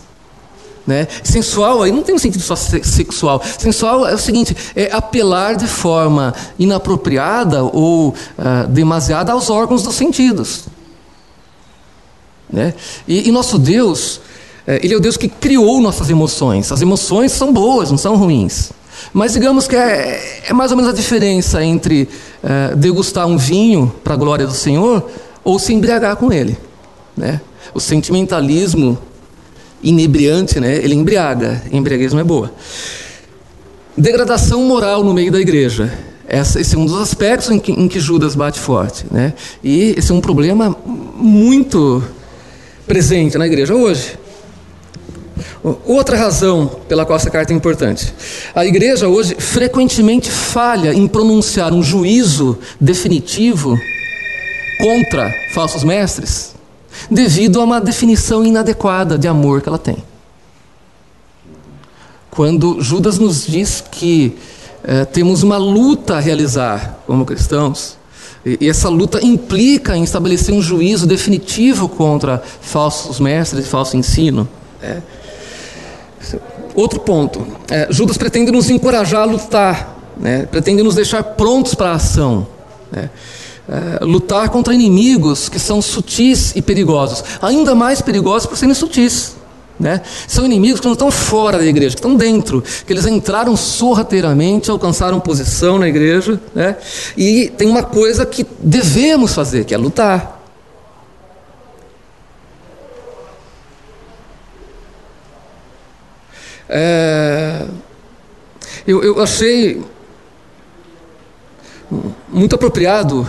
Né? 0.86 1.06
Sensual 1.22 1.82
aí 1.82 1.92
não 1.92 2.02
tem 2.02 2.14
um 2.14 2.18
sentido 2.18 2.42
só 2.42 2.56
sexual. 2.56 3.40
Sensual 3.58 4.06
é 4.08 4.14
o 4.14 4.18
seguinte: 4.18 4.56
é 4.74 4.90
apelar 4.92 5.54
de 5.54 5.66
forma 5.66 6.34
inapropriada 6.58 7.62
ou 7.62 8.08
uh, 8.08 8.66
demasiada 8.68 9.32
aos 9.32 9.48
órgãos 9.48 9.82
dos 9.82 9.94
sentidos. 9.94 10.64
Né? 12.52 12.74
E, 13.06 13.28
e 13.28 13.32
nosso 13.32 13.58
Deus, 13.58 14.20
é, 14.66 14.80
Ele 14.82 14.94
é 14.94 14.96
o 14.96 15.00
Deus 15.00 15.16
que 15.16 15.28
criou 15.28 15.80
nossas 15.80 16.10
emoções. 16.10 16.72
As 16.72 16.82
emoções 16.82 17.32
são 17.32 17.52
boas, 17.52 17.90
não 17.90 17.98
são 17.98 18.16
ruins. 18.16 18.72
Mas 19.12 19.32
digamos 19.32 19.66
que 19.66 19.76
é, 19.76 20.42
é 20.48 20.52
mais 20.52 20.70
ou 20.70 20.76
menos 20.76 20.92
a 20.92 20.94
diferença 20.94 21.64
entre 21.64 22.08
uh, 22.42 22.76
degustar 22.76 23.26
um 23.26 23.36
vinho 23.38 23.92
para 24.02 24.14
a 24.14 24.16
glória 24.16 24.46
do 24.46 24.52
Senhor 24.52 25.08
ou 25.44 25.58
se 25.58 25.72
embriagar 25.72 26.16
com 26.16 26.32
ele. 26.32 26.56
Né? 27.16 27.40
O 27.72 27.80
sentimentalismo 27.80 28.98
inebriante, 29.82 30.60
né? 30.60 30.76
Ele 30.76 30.94
embriaga. 30.94 31.62
Embriaguez 31.70 32.12
não 32.12 32.20
é 32.20 32.24
boa. 32.24 32.52
degradação 33.96 34.62
moral 34.62 35.02
no 35.02 35.12
meio 35.12 35.32
da 35.32 35.40
igreja. 35.40 35.92
esse 36.28 36.74
é 36.74 36.78
um 36.78 36.86
dos 36.86 37.00
aspectos 37.00 37.50
em 37.50 37.58
que, 37.58 37.72
em 37.72 37.88
que 37.88 38.00
Judas 38.00 38.34
bate 38.34 38.60
forte. 38.60 39.04
Né? 39.10 39.34
E 39.62 39.94
esse 39.96 40.12
é 40.12 40.14
um 40.14 40.20
problema 40.20 40.76
muito 40.86 42.02
presente 42.86 43.36
na 43.36 43.46
igreja 43.46 43.74
hoje. 43.74 44.18
Outra 45.86 46.16
razão 46.16 46.66
pela 46.88 47.04
qual 47.04 47.16
essa 47.16 47.30
carta 47.30 47.52
é 47.52 47.56
importante. 47.56 48.12
A 48.54 48.64
igreja 48.64 49.08
hoje 49.08 49.34
frequentemente 49.38 50.30
falha 50.30 50.92
em 50.92 51.06
pronunciar 51.06 51.72
um 51.72 51.82
juízo 51.82 52.58
definitivo 52.80 53.78
contra 54.78 55.32
falsos 55.52 55.84
mestres 55.84 56.51
devido 57.10 57.60
a 57.60 57.64
uma 57.64 57.80
definição 57.80 58.44
inadequada 58.44 59.18
de 59.18 59.28
amor 59.28 59.62
que 59.62 59.68
ela 59.68 59.78
tem. 59.78 59.96
Quando 62.30 62.80
Judas 62.80 63.18
nos 63.18 63.46
diz 63.46 63.84
que 63.90 64.36
eh, 64.84 65.04
temos 65.04 65.42
uma 65.42 65.58
luta 65.58 66.16
a 66.16 66.20
realizar 66.20 67.00
como 67.06 67.24
cristãos, 67.24 67.98
e, 68.44 68.68
essa 68.68 68.88
luta 68.88 69.24
implica 69.24 69.96
em 69.96 70.02
estabelecer 70.02 70.54
um 70.54 70.62
juízo 70.62 71.06
definitivo 71.06 71.88
contra 71.88 72.42
falsos 72.60 73.20
mestres 73.20 73.66
e 73.66 73.68
falso 73.68 73.96
ensino. 73.96 74.48
Né? 74.80 75.02
Outro 76.74 77.00
ponto: 77.00 77.46
é, 77.70 77.86
Judas 77.90 78.16
pretende 78.16 78.50
nos 78.50 78.70
encorajar 78.70 79.22
a 79.22 79.24
lutar, 79.24 79.98
né? 80.18 80.46
pretende 80.50 80.82
nos 80.82 80.94
deixar 80.94 81.22
prontos 81.22 81.74
para 81.74 81.90
a 81.90 81.94
ação. 81.94 82.46
Né? 82.90 83.10
É, 83.72 84.04
lutar 84.04 84.50
contra 84.50 84.74
inimigos 84.74 85.48
que 85.48 85.58
são 85.58 85.80
sutis 85.80 86.52
e 86.54 86.60
perigosos, 86.60 87.24
ainda 87.40 87.74
mais 87.74 88.02
perigosos 88.02 88.46
por 88.46 88.58
serem 88.58 88.74
sutis. 88.74 89.34
Né? 89.80 90.02
São 90.28 90.44
inimigos 90.44 90.78
que 90.78 90.84
não 90.84 90.92
estão 90.92 91.10
fora 91.10 91.56
da 91.56 91.64
igreja, 91.64 91.94
que 91.94 91.98
estão 91.98 92.14
dentro, 92.14 92.62
que 92.86 92.92
eles 92.92 93.06
entraram 93.06 93.56
sorrateiramente, 93.56 94.70
alcançaram 94.70 95.18
posição 95.18 95.78
na 95.78 95.88
igreja, 95.88 96.38
né? 96.54 96.76
e 97.16 97.50
tem 97.56 97.66
uma 97.66 97.82
coisa 97.82 98.26
que 98.26 98.46
devemos 98.58 99.34
fazer, 99.34 99.64
que 99.64 99.72
é 99.72 99.78
lutar. 99.78 100.38
É, 106.68 107.64
eu, 108.86 109.02
eu 109.02 109.22
achei 109.22 109.82
muito 112.30 112.54
apropriado, 112.54 113.26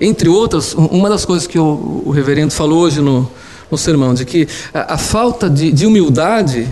entre 0.00 0.28
outras, 0.28 0.74
uma 0.74 1.08
das 1.08 1.24
coisas 1.24 1.46
que 1.46 1.58
o, 1.58 2.02
o 2.06 2.10
reverendo 2.10 2.52
falou 2.52 2.80
hoje 2.80 3.00
no, 3.00 3.28
no 3.70 3.76
sermão, 3.76 4.14
de 4.14 4.24
que 4.24 4.48
a, 4.72 4.94
a 4.94 4.98
falta 4.98 5.48
de, 5.50 5.72
de 5.72 5.86
humildade 5.86 6.68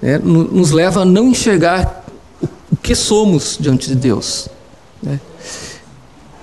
né, 0.00 0.18
nos 0.18 0.70
leva 0.70 1.02
a 1.02 1.04
não 1.04 1.28
enxergar 1.28 2.04
o, 2.42 2.76
que 2.76 2.94
somos 2.94 3.56
diante 3.58 3.88
de 3.88 3.94
Deus. 3.94 4.48
Né? 5.02 5.20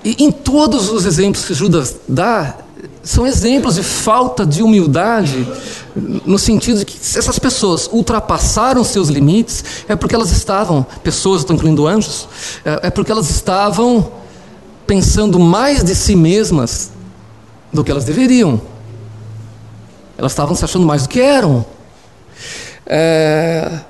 E 0.04 0.24
em 0.24 0.30
todos 0.30 0.90
os 0.90 1.04
exemplos 1.04 1.44
que 1.44 1.54
Judas 1.54 1.96
dá, 2.08 2.56
são 3.02 3.26
exemplos 3.26 3.76
de 3.76 3.82
falta 3.82 4.44
de 4.44 4.62
humildade, 4.62 5.46
no 5.94 6.38
sentido 6.38 6.80
de 6.80 6.84
que 6.84 6.98
se 6.98 7.18
essas 7.18 7.38
pessoas 7.38 7.88
ultrapassaram 7.92 8.82
seus 8.82 9.08
limites, 9.08 9.64
é 9.88 9.94
porque 9.94 10.14
elas 10.14 10.30
estavam, 10.32 10.84
pessoas, 11.02 11.42
estou 11.42 11.54
incluindo 11.54 11.86
anjos, 11.86 12.26
é, 12.64 12.88
é 12.88 12.90
porque 12.90 13.12
elas 13.12 13.30
estavam 13.30 14.23
pensando 14.86 15.38
mais 15.38 15.82
de 15.82 15.94
si 15.94 16.14
mesmas 16.14 16.90
do 17.72 17.82
que 17.82 17.90
elas 17.90 18.04
deveriam. 18.04 18.60
Elas 20.16 20.32
estavam 20.32 20.54
se 20.54 20.64
achando 20.64 20.86
mais 20.86 21.02
do 21.02 21.08
que 21.08 21.20
eram. 21.20 21.64
É... 22.86 23.80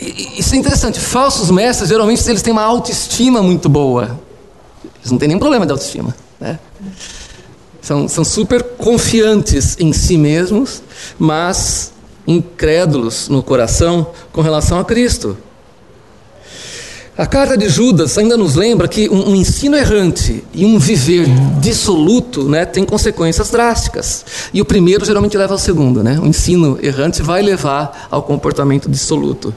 Isso 0.00 0.54
é 0.54 0.58
interessante. 0.58 1.00
Falsos 1.00 1.50
mestres, 1.50 1.88
geralmente, 1.88 2.28
eles 2.28 2.42
têm 2.42 2.52
uma 2.52 2.62
autoestima 2.62 3.42
muito 3.42 3.68
boa. 3.68 4.18
Eles 5.00 5.10
não 5.10 5.18
têm 5.18 5.28
nenhum 5.28 5.40
problema 5.40 5.66
de 5.66 5.72
autoestima. 5.72 6.14
Né? 6.40 6.58
São, 7.80 8.08
são 8.08 8.24
super 8.24 8.62
confiantes 8.62 9.76
em 9.78 9.92
si 9.92 10.16
mesmos, 10.16 10.82
mas 11.18 11.92
incrédulos 12.26 13.28
no 13.28 13.42
coração 13.42 14.08
com 14.32 14.40
relação 14.40 14.78
a 14.78 14.84
Cristo. 14.84 15.36
A 17.18 17.26
carta 17.26 17.58
de 17.58 17.68
Judas 17.68 18.16
ainda 18.16 18.36
nos 18.36 18.54
lembra 18.54 18.86
que 18.86 19.08
um, 19.08 19.30
um 19.30 19.34
ensino 19.34 19.76
errante 19.76 20.44
e 20.54 20.64
um 20.64 20.78
viver 20.78 21.26
dissoluto 21.58 22.48
né, 22.48 22.64
tem 22.64 22.84
consequências 22.84 23.50
drásticas. 23.50 24.24
E 24.54 24.62
o 24.62 24.64
primeiro 24.64 25.04
geralmente 25.04 25.36
leva 25.36 25.52
ao 25.52 25.58
segundo. 25.58 26.00
Né? 26.00 26.16
O 26.22 26.26
ensino 26.26 26.78
errante 26.80 27.20
vai 27.20 27.42
levar 27.42 28.06
ao 28.08 28.22
comportamento 28.22 28.88
dissoluto. 28.88 29.52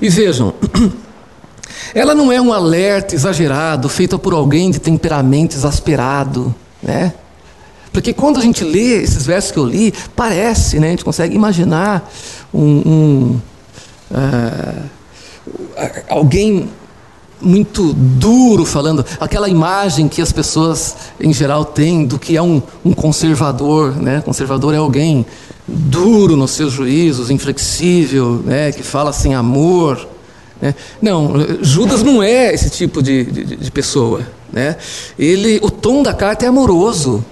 E 0.00 0.08
vejam, 0.08 0.54
ela 1.94 2.14
não 2.14 2.32
é 2.32 2.40
um 2.40 2.50
alerta 2.50 3.14
exagerado 3.14 3.86
feito 3.90 4.18
por 4.18 4.32
alguém 4.32 4.70
de 4.70 4.78
temperamento 4.78 5.54
exasperado. 5.54 6.54
Né? 6.82 7.12
Porque 7.92 8.14
quando 8.14 8.38
a 8.38 8.42
gente 8.42 8.64
lê 8.64 9.02
esses 9.02 9.26
versos 9.26 9.50
que 9.50 9.58
eu 9.58 9.66
li, 9.66 9.92
parece, 10.16 10.80
né, 10.80 10.86
a 10.86 10.90
gente 10.92 11.04
consegue 11.04 11.36
imaginar 11.36 12.10
um, 12.54 12.82
um 12.86 13.40
uh, 14.10 15.03
alguém 16.08 16.68
muito 17.40 17.92
duro 17.92 18.64
falando, 18.64 19.04
aquela 19.20 19.48
imagem 19.48 20.08
que 20.08 20.22
as 20.22 20.32
pessoas 20.32 20.96
em 21.20 21.32
geral 21.32 21.64
têm 21.64 22.06
do 22.06 22.18
que 22.18 22.36
é 22.36 22.42
um, 22.42 22.62
um 22.84 22.92
conservador, 22.92 23.94
né? 24.00 24.22
Conservador 24.24 24.74
é 24.74 24.78
alguém 24.78 25.26
duro 25.66 26.36
nos 26.36 26.52
seus 26.52 26.72
juízos, 26.72 27.30
inflexível, 27.30 28.42
né? 28.44 28.72
Que 28.72 28.82
fala 28.82 29.12
sem 29.12 29.34
amor. 29.34 30.08
Né? 30.60 30.74
Não, 31.02 31.34
Judas 31.60 32.02
não 32.02 32.22
é 32.22 32.54
esse 32.54 32.70
tipo 32.70 33.02
de, 33.02 33.24
de, 33.24 33.56
de 33.56 33.70
pessoa, 33.70 34.22
né? 34.52 34.76
Ele, 35.18 35.58
o 35.62 35.70
tom 35.70 36.02
da 36.02 36.14
carta 36.14 36.46
é 36.46 36.48
amoroso. 36.48 37.24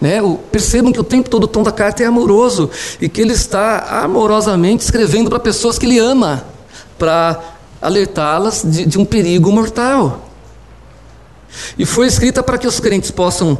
Né? 0.00 0.20
Percebam 0.52 0.92
que 0.92 1.00
o 1.00 1.04
tempo 1.04 1.30
todo 1.30 1.44
o 1.44 1.48
tom 1.48 1.62
da 1.62 1.72
carta 1.72 2.02
é 2.02 2.06
amoroso 2.06 2.68
e 3.00 3.08
que 3.08 3.22
ele 3.22 3.32
está 3.32 4.02
amorosamente 4.02 4.84
escrevendo 4.84 5.30
para 5.30 5.40
pessoas 5.40 5.78
que 5.78 5.86
ele 5.86 5.98
ama, 5.98 6.44
para 7.04 7.38
alertá-las 7.82 8.62
de, 8.64 8.86
de 8.86 8.98
um 8.98 9.04
perigo 9.04 9.52
mortal. 9.52 10.26
E 11.78 11.84
foi 11.84 12.06
escrita 12.06 12.42
para 12.42 12.56
que 12.56 12.66
os 12.66 12.80
crentes 12.80 13.10
possam 13.10 13.58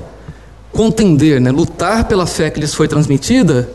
contender, 0.73 1.43
né? 1.43 1.51
lutar 1.51 2.09
pela 2.09 2.27
fé 2.27 2.49
que 2.49 2.59
lhes 2.59 2.73
foi 2.73 2.89
transmitida, 2.89 3.69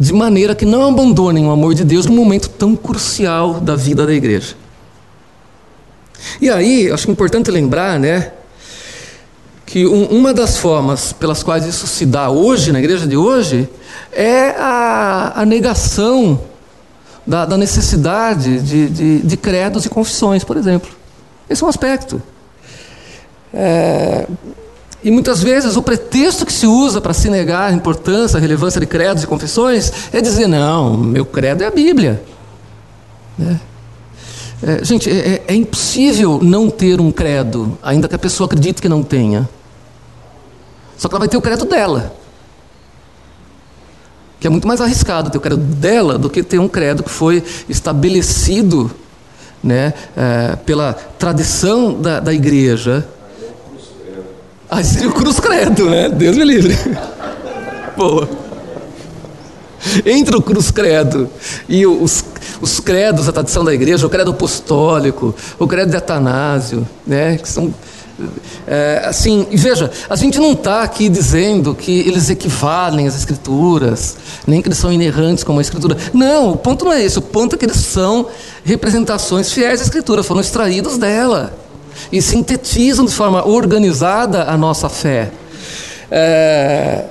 de 0.00 0.12
maneira 0.12 0.52
que 0.52 0.66
não 0.66 0.88
abandonem 0.88 1.46
o 1.46 1.50
amor 1.52 1.74
de 1.74 1.84
Deus 1.84 2.06
num 2.06 2.16
momento 2.16 2.48
tão 2.48 2.74
crucial 2.74 3.60
da 3.60 3.76
vida 3.76 4.04
da 4.04 4.12
igreja. 4.12 4.56
E 6.40 6.50
aí, 6.50 6.90
acho 6.90 7.08
importante 7.08 7.52
lembrar, 7.52 8.00
né, 8.00 8.32
que 9.64 9.86
um, 9.86 10.06
uma 10.06 10.34
das 10.34 10.56
formas 10.56 11.12
pelas 11.12 11.44
quais 11.44 11.64
isso 11.64 11.86
se 11.86 12.04
dá 12.04 12.30
hoje, 12.30 12.72
na 12.72 12.80
igreja 12.80 13.06
de 13.06 13.16
hoje, 13.16 13.68
é 14.12 14.56
a, 14.58 15.34
a 15.36 15.46
negação 15.46 16.40
da, 17.28 17.44
da 17.44 17.58
necessidade 17.58 18.58
de, 18.60 18.88
de, 18.88 19.18
de, 19.18 19.36
credos 19.36 19.84
e 19.84 19.90
confissões, 19.90 20.42
por 20.42 20.56
exemplo. 20.56 20.88
Esse 21.48 21.62
é 21.62 21.66
um 21.66 21.68
aspecto. 21.68 22.22
É, 23.52 24.26
e 25.04 25.10
muitas 25.10 25.42
vezes 25.42 25.76
o 25.76 25.82
pretexto 25.82 26.46
que 26.46 26.52
se 26.52 26.66
usa 26.66 27.02
para 27.02 27.12
se 27.12 27.28
negar 27.28 27.70
a 27.70 27.72
importância, 27.72 28.38
a 28.38 28.40
relevância 28.40 28.80
de 28.80 28.86
credos 28.86 29.24
e 29.24 29.26
confissões 29.26 29.92
é 30.10 30.22
dizer: 30.22 30.46
não, 30.46 30.96
meu 30.96 31.26
credo 31.26 31.62
é 31.62 31.66
a 31.66 31.70
Bíblia. 31.70 32.22
Né? 33.36 33.60
É, 34.62 34.82
gente, 34.82 35.10
é, 35.10 35.42
é, 35.46 35.54
impossível 35.54 36.40
não 36.42 36.70
ter 36.70 36.98
um 36.98 37.12
credo, 37.12 37.76
ainda 37.82 38.08
que 38.08 38.14
a 38.14 38.18
pessoa 38.18 38.46
acredite 38.46 38.80
que 38.80 38.88
não 38.88 39.02
tenha. 39.02 39.46
Só 40.96 41.08
que 41.08 41.14
ela 41.14 41.20
vai 41.20 41.28
ter 41.28 41.36
o 41.36 41.42
crédito 41.42 41.66
dela. 41.66 42.10
Que 44.40 44.46
é 44.46 44.50
muito 44.50 44.68
mais 44.68 44.80
arriscado 44.80 45.30
ter 45.30 45.38
o 45.38 45.40
crédito 45.40 45.64
dela 45.64 46.18
do 46.18 46.30
que 46.30 46.42
ter 46.42 46.58
um 46.58 46.68
crédito 46.68 47.04
que 47.04 47.10
foi 47.10 47.42
estabelecido 47.68 48.90
né, 49.62 49.92
é, 50.16 50.56
pela 50.56 50.92
tradição 50.92 52.00
da, 52.00 52.20
da 52.20 52.32
igreja. 52.32 53.06
Ah, 54.70 54.82
seria 54.84 55.08
o 55.08 55.12
cruz 55.12 55.40
credo, 55.40 55.88
né? 55.88 56.08
Deus 56.08 56.36
me 56.36 56.44
livre. 56.44 56.76
Boa. 57.96 58.28
Entre 60.04 60.36
o 60.36 60.42
cruz 60.42 60.70
credo 60.70 61.28
e 61.68 61.86
os, 61.86 62.24
os 62.60 62.80
credos 62.80 63.26
da 63.26 63.32
tradição 63.32 63.64
da 63.64 63.72
igreja, 63.72 64.06
o 64.06 64.10
credo 64.10 64.32
apostólico, 64.32 65.34
o 65.58 65.66
credo 65.66 65.90
de 65.90 65.96
Atanásio, 65.96 66.86
né, 67.06 67.36
que 67.38 67.48
são 67.48 67.72
é, 68.66 69.02
assim, 69.06 69.46
veja, 69.52 69.90
a 70.10 70.16
gente 70.16 70.38
não 70.38 70.52
está 70.52 70.82
aqui 70.82 71.08
dizendo 71.08 71.74
que 71.74 72.00
eles 72.00 72.28
equivalem 72.28 73.06
às 73.06 73.16
escrituras, 73.16 74.16
nem 74.46 74.60
que 74.60 74.68
eles 74.68 74.78
são 74.78 74.92
inerrantes 74.92 75.44
como 75.44 75.58
a 75.58 75.62
escritura. 75.62 75.96
Não, 76.12 76.52
o 76.52 76.56
ponto 76.56 76.84
não 76.84 76.92
é 76.92 77.02
esse. 77.02 77.18
O 77.18 77.22
ponto 77.22 77.54
é 77.54 77.58
que 77.58 77.64
eles 77.64 77.76
são 77.76 78.26
representações 78.64 79.52
fiéis 79.52 79.80
à 79.80 79.84
escritura, 79.84 80.22
foram 80.22 80.40
extraídos 80.40 80.98
dela 80.98 81.56
e 82.12 82.20
sintetizam 82.20 83.04
de 83.04 83.12
forma 83.12 83.46
organizada 83.46 84.44
a 84.44 84.56
nossa 84.56 84.88
fé. 84.88 85.30
É, 86.10 87.04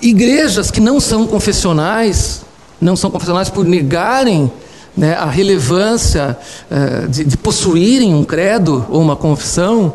igrejas 0.00 0.70
que 0.70 0.80
não 0.80 0.98
são 0.98 1.26
confessionais, 1.26 2.42
não 2.80 2.96
são 2.96 3.10
confessionais 3.10 3.48
por 3.48 3.64
negarem 3.64 4.50
né, 4.96 5.14
a 5.14 5.26
relevância 5.26 6.36
eh, 6.70 7.06
de, 7.08 7.24
de 7.24 7.36
possuírem 7.36 8.14
um 8.14 8.24
credo 8.24 8.86
ou 8.90 9.00
uma 9.00 9.16
confissão, 9.16 9.94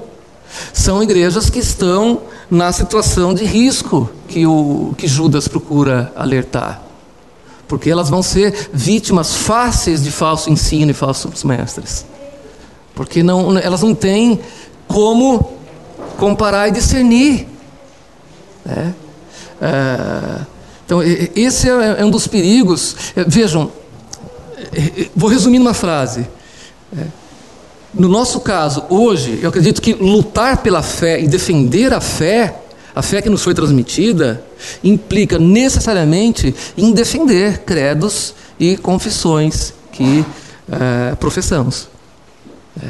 são 0.74 1.04
igrejas 1.04 1.50
que 1.50 1.60
estão 1.60 2.22
na 2.50 2.72
situação 2.72 3.34
de 3.34 3.46
risco 3.46 4.10
que, 4.28 4.46
o, 4.46 4.94
que 4.98 5.08
Judas 5.08 5.48
procura 5.48 6.12
alertar. 6.16 6.82
Porque 7.68 7.90
elas 7.90 8.10
vão 8.10 8.24
ser 8.24 8.70
vítimas 8.74 9.36
fáceis 9.36 10.04
de 10.04 10.10
falso 10.10 10.50
ensino 10.50 10.92
e 10.92 10.94
falsos 10.94 11.44
mestres. 11.44 12.06
Porque 12.96 13.22
não, 13.22 13.58
elas 13.58 13.84
não 13.84 13.94
têm 13.94 14.40
como 14.88 15.54
comparar 16.18 16.70
e 16.70 16.72
discernir. 16.72 17.48
Né? 18.66 18.94
É, 19.62 20.42
então, 20.86 21.02
esse 21.04 21.70
é, 21.70 21.98
é 22.00 22.06
um 22.06 22.10
dos 22.10 22.28
perigos. 22.28 22.96
É, 23.16 23.26
vejam, 23.26 23.70
vou 25.16 25.30
resumir 25.30 25.60
numa 25.60 25.74
frase. 25.74 26.28
No 27.94 28.08
nosso 28.08 28.40
caso, 28.42 28.84
hoje, 28.90 29.40
eu 29.42 29.50
acredito 29.50 29.82
que 29.82 29.94
lutar 29.94 30.58
pela 30.58 30.84
fé 30.84 31.20
e 31.20 31.28
defender 31.28 31.94
a 31.94 32.00
fé, 32.00 32.56
a 32.94 33.02
fé 33.02 33.22
que 33.22 33.30
nos 33.30 33.44
foi 33.44 33.54
transmitida, 33.54 34.44
implica 34.84 35.40
necessariamente 35.40 36.54
em 36.78 36.92
defender 36.92 37.60
credos 37.60 38.36
e 38.60 38.78
confissões 38.78 39.74
que 39.92 40.26
é, 40.72 41.16
professamos. 41.16 41.88
É, 42.84 42.88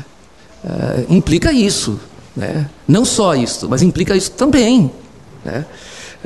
é, 0.65 1.05
implica 1.09 1.51
isso. 1.51 1.99
Né? 2.36 2.69
Não 2.88 3.05
só 3.05 3.34
isso, 3.34 3.67
mas 3.69 3.82
implica 3.82 4.15
isso 4.15 4.32
também. 4.32 4.91
Né? 5.45 5.65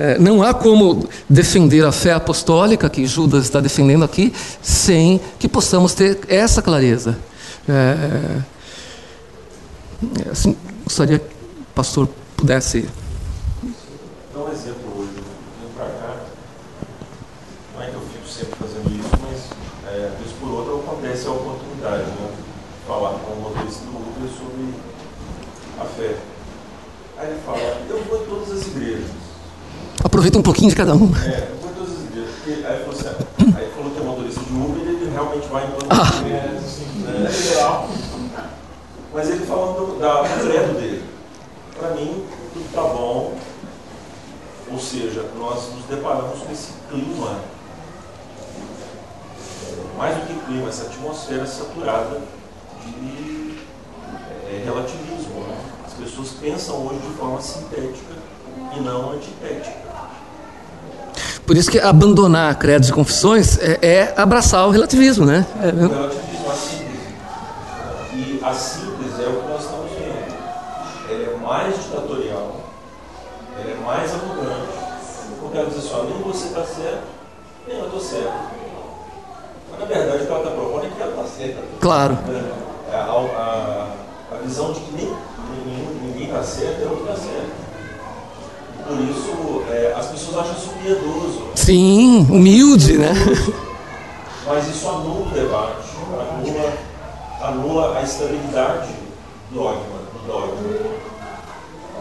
É, 0.04 0.18
não 0.18 0.41
há 0.41 0.52
como 0.52 1.08
defender 1.30 1.86
a 1.86 1.91
fé 1.91 2.14
apostólica 2.14 2.89
que 2.89 3.06
Judas 3.06 3.43
está 3.43 3.60
defendendo 3.60 4.04
aqui 4.04 4.34
sem 4.60 5.22
que 5.38 5.47
possamos 5.47 5.93
ter 5.93 6.22
essa 6.28 6.60
clareza. 6.60 7.20
É, 7.70 8.39
é 10.26 10.30
assim, 10.32 10.58
gostaria 10.84 11.20
que 11.20 11.26
o 11.28 11.74
pastor 11.76 12.10
pudesse. 12.36 12.89
Dá 14.34 14.39
um 14.39 14.52
exemplo 14.52 14.91
hoje, 14.97 15.12
vem 15.62 15.72
para 15.78 15.86
cá. 15.86 16.16
Não 17.76 17.84
é 17.84 17.86
que 17.86 17.93
eu 17.93 18.02
fico 18.02 18.28
sempre 18.28 18.56
fazendo 18.56 18.89
isso, 18.99 19.10
mas 19.22 19.93
é, 19.93 20.10
vez 20.18 20.32
por 20.39 20.49
outra 20.49 20.74
acontece 20.78 21.28
a 21.28 21.32
oportunidade, 21.32 22.06
né? 22.06 22.32
Falar 22.88 23.20
com 23.20 23.34
o 23.34 23.41
motorista 23.43 23.86
do 23.86 23.91
Uber 23.91 24.28
sobre 24.36 24.74
a 25.80 25.86
fé. 25.86 26.18
Aí 27.20 27.30
ele 27.30 27.39
fala, 27.45 27.60
eu 27.88 28.04
vou 28.06 28.24
em 28.24 28.26
todas 28.26 28.52
as 28.52 28.66
igrejas. 28.66 29.22
Aproveita 30.22 30.38
um 30.38 30.43
pouquinho 30.43 30.69
de 30.69 30.76
cada 30.76 30.93
um. 30.93 31.11
É, 31.26 31.47
eu 31.49 31.57
vou 31.57 31.72
em 31.72 31.74
todas 31.74 31.93
as 31.93 32.01
igrejas. 32.05 32.30
Porque, 32.36 32.51
aí, 32.63 32.86
falou 32.86 32.91
assim, 32.91 33.07
aí 33.57 33.72
falou 33.76 33.89
que 33.91 33.99
é 33.99 34.03
motorista 34.03 34.39
de 34.41 34.53
Uber 34.53 34.88
ele 34.88 35.09
realmente 35.09 35.47
vai 35.47 35.63
em 35.63 35.67
as 35.67 35.89
Ah. 35.89 36.22
né? 36.22 36.61
Mas 39.11 39.30
ele 39.32 39.43
falando 39.47 39.93
do, 39.93 39.99
da, 39.99 40.22
do 40.22 40.47
credo 40.47 40.76
dele. 40.80 41.03
Para 41.76 41.89
mim, 41.95 42.24
tudo 42.53 42.72
tá 42.72 42.84
bom. 42.84 43.34
Ou 44.72 44.80
seja, 44.80 45.26
nós 45.39 45.74
nos 45.74 45.86
deparamos 45.86 46.39
com 46.39 46.51
esse 46.51 46.74
clima, 46.88 47.39
mais 49.97 50.17
do 50.17 50.28
que 50.28 50.36
clima, 50.45 50.69
essa 50.69 50.84
atmosfera 50.84 51.47
saturada 51.47 52.22
de 52.86 53.57
é, 54.45 54.61
relativismo. 54.65 55.41
Né? 55.47 55.57
As 55.84 55.93
pessoas 55.93 56.30
pensam 56.39 56.86
hoje 56.86 56.99
de 56.99 57.09
forma 57.15 57.41
sintética 57.41 58.13
e 58.78 58.82
não 58.82 59.13
antitética. 59.13 59.89
Por 61.52 61.58
isso 61.58 61.70
que 61.70 61.82
abandonar 61.82 62.58
credos 62.58 62.88
e 62.88 62.93
confissões 62.93 63.60
é, 63.60 63.78
é 63.82 64.14
abraçar 64.16 64.66
o 64.66 64.72
relativismo, 64.72 65.26
né? 65.26 65.45
É, 65.62 65.68
O 65.68 65.89
relativismo, 65.89 66.49
a 66.49 66.56
síntese. 66.56 66.88
E 68.14 68.39
a 68.41 68.54
síntese 68.54 69.22
é 69.22 69.28
o 69.28 69.41
que 69.41 69.49
nós 69.49 69.62
estamos 69.62 69.91
vendo. 69.91 70.34
Ela 71.10 71.24
é 71.24 71.38
mais 71.45 71.76
ditatorial, 71.76 72.56
ela 73.60 73.70
é 73.70 73.86
mais 73.86 74.12
arrogante. 74.14 74.72
Porque 75.41 75.58
ela 75.58 75.70
diz 75.70 75.80
assim, 75.80 75.89
ó, 75.93 76.04
nem 76.04 76.22
você 76.22 76.47
está 76.47 76.64
certo, 76.64 77.04
nem 77.68 77.80
eu 77.80 77.86
estou 77.88 77.99
certo. 77.99 78.34
Mas 79.72 79.80
na 79.82 79.86
verdade 79.88 80.24
o 80.24 80.26
que 80.26 80.32
ela 80.32 80.39
está 80.39 80.52
propondo 80.52 80.86
é 80.86 80.89
que 80.89 81.02
ela 81.02 81.12
está 81.12 81.24
certa. 81.38 81.62
claro. 81.82 82.14
né? 82.28 82.52
A, 82.93 82.95
a, 82.95 84.36
a 84.36 84.38
visão 84.41 84.72
de 84.72 84.80
que 84.80 84.93
nem, 84.93 85.14
ninguém 86.02 86.28
está 86.28 86.43
certo 86.43 86.82
é 86.82 86.86
o 86.86 86.95
que 86.95 87.12
está 87.12 87.16
certo. 87.16 87.70
Por 88.88 89.00
isso, 89.00 89.64
é, 89.70 89.94
as 89.98 90.08
pessoas 90.08 90.38
acham 90.40 90.58
isso 90.58 90.70
piedoso. 90.82 91.48
Sim, 91.56 92.26
humilde, 92.30 92.98
né? 92.98 93.10
Mas 94.46 94.68
isso 94.68 94.90
anula 94.90 95.28
o 95.28 95.30
debate, 95.30 95.88
anula, 96.20 96.74
anula 97.42 97.98
a 98.00 98.02
estabilidade 98.04 98.90
do 99.52 99.56
dogma, 99.56 100.00
do 100.14 100.28
dogma. 100.28 100.54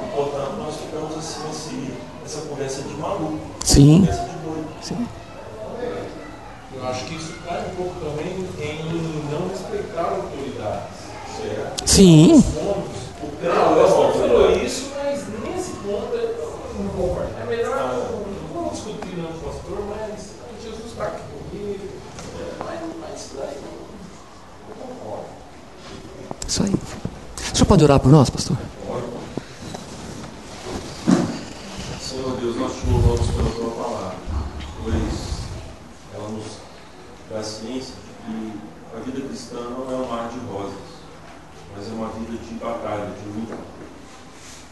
E, 0.02 0.16
portanto, 0.16 0.52
nós 0.58 0.74
ficamos 0.76 1.16
assim, 1.18 1.46
nesse, 1.46 1.94
nessa 2.22 2.40
conversa 2.48 2.82
de 2.82 2.94
maluco, 2.94 3.38
Sim. 3.62 4.00
conversa 4.00 4.22
de 4.22 4.36
doido. 4.38 4.68
Sim. 4.80 5.06
Eu 6.72 6.88
acho 6.88 7.04
que 7.04 7.14
isso 7.16 7.34
cai 7.46 7.62
um 7.70 7.74
pouco 7.76 7.94
também 8.00 8.32
em 8.58 9.22
não 9.30 9.48
respeitar 9.48 10.02
autoridades. 10.02 11.00
Certo? 11.36 11.86
Sim. 11.88 12.40
Pontos. 12.42 13.00
O 13.22 13.26
Ah, 13.26 13.30
credo 13.38 13.52
o 13.52 13.58
é 13.58 13.62
uma 13.64 13.82
pastor 13.82 14.12
falou 14.12 14.36
autoridade. 14.38 14.66
isso, 14.66 14.90
mas 14.96 15.18
nesse 15.44 15.70
ponto 15.72 16.14
eu 16.14 16.58
não 16.78 16.88
concordo. 16.90 17.30
É 17.40 17.44
melhor 17.44 17.76
não 17.76 18.54
vamos 18.62 18.72
discutir 18.74 19.16
não 19.18 19.32
com 19.32 19.48
o 19.48 19.52
pastor, 19.52 19.78
mas 19.88 20.30
Jesus 20.62 20.86
está 20.86 21.04
aqui 21.04 21.20
comigo. 21.50 21.88
Mas, 22.58 22.80
mas 23.00 23.20
isso 23.20 23.34
daí 23.36 23.56
não, 23.60 24.68
não 24.68 24.86
concordo. 24.86 25.24
Isso 26.50 26.64
aí. 26.64 26.74
O 26.74 27.54
senhor 27.54 27.66
pode 27.66 27.84
orar 27.84 28.00
por 28.00 28.10
nós, 28.10 28.28
pastor? 28.28 28.56
Senhor 32.00 32.36
Deus, 32.40 32.56
nós 32.56 32.72
te 32.72 32.90
louvamos 32.90 33.26
pela 33.28 33.50
tua 33.50 33.70
palavra, 33.70 34.16
pois 34.82 34.94
ela 36.12 36.28
nos 36.30 36.46
dá 37.30 37.40
ciência 37.40 37.94
de 37.94 38.26
que 38.26 38.52
a 38.96 38.98
vida 38.98 39.28
cristã 39.28 39.60
não 39.60 39.92
é 39.92 39.94
um 39.94 40.08
mar 40.08 40.28
de 40.28 40.40
rosas, 40.40 40.74
mas 41.76 41.86
é 41.86 41.92
uma 41.92 42.08
vida 42.08 42.36
de 42.36 42.54
batalha, 42.54 43.14
de 43.14 43.40
luta. 43.40 43.56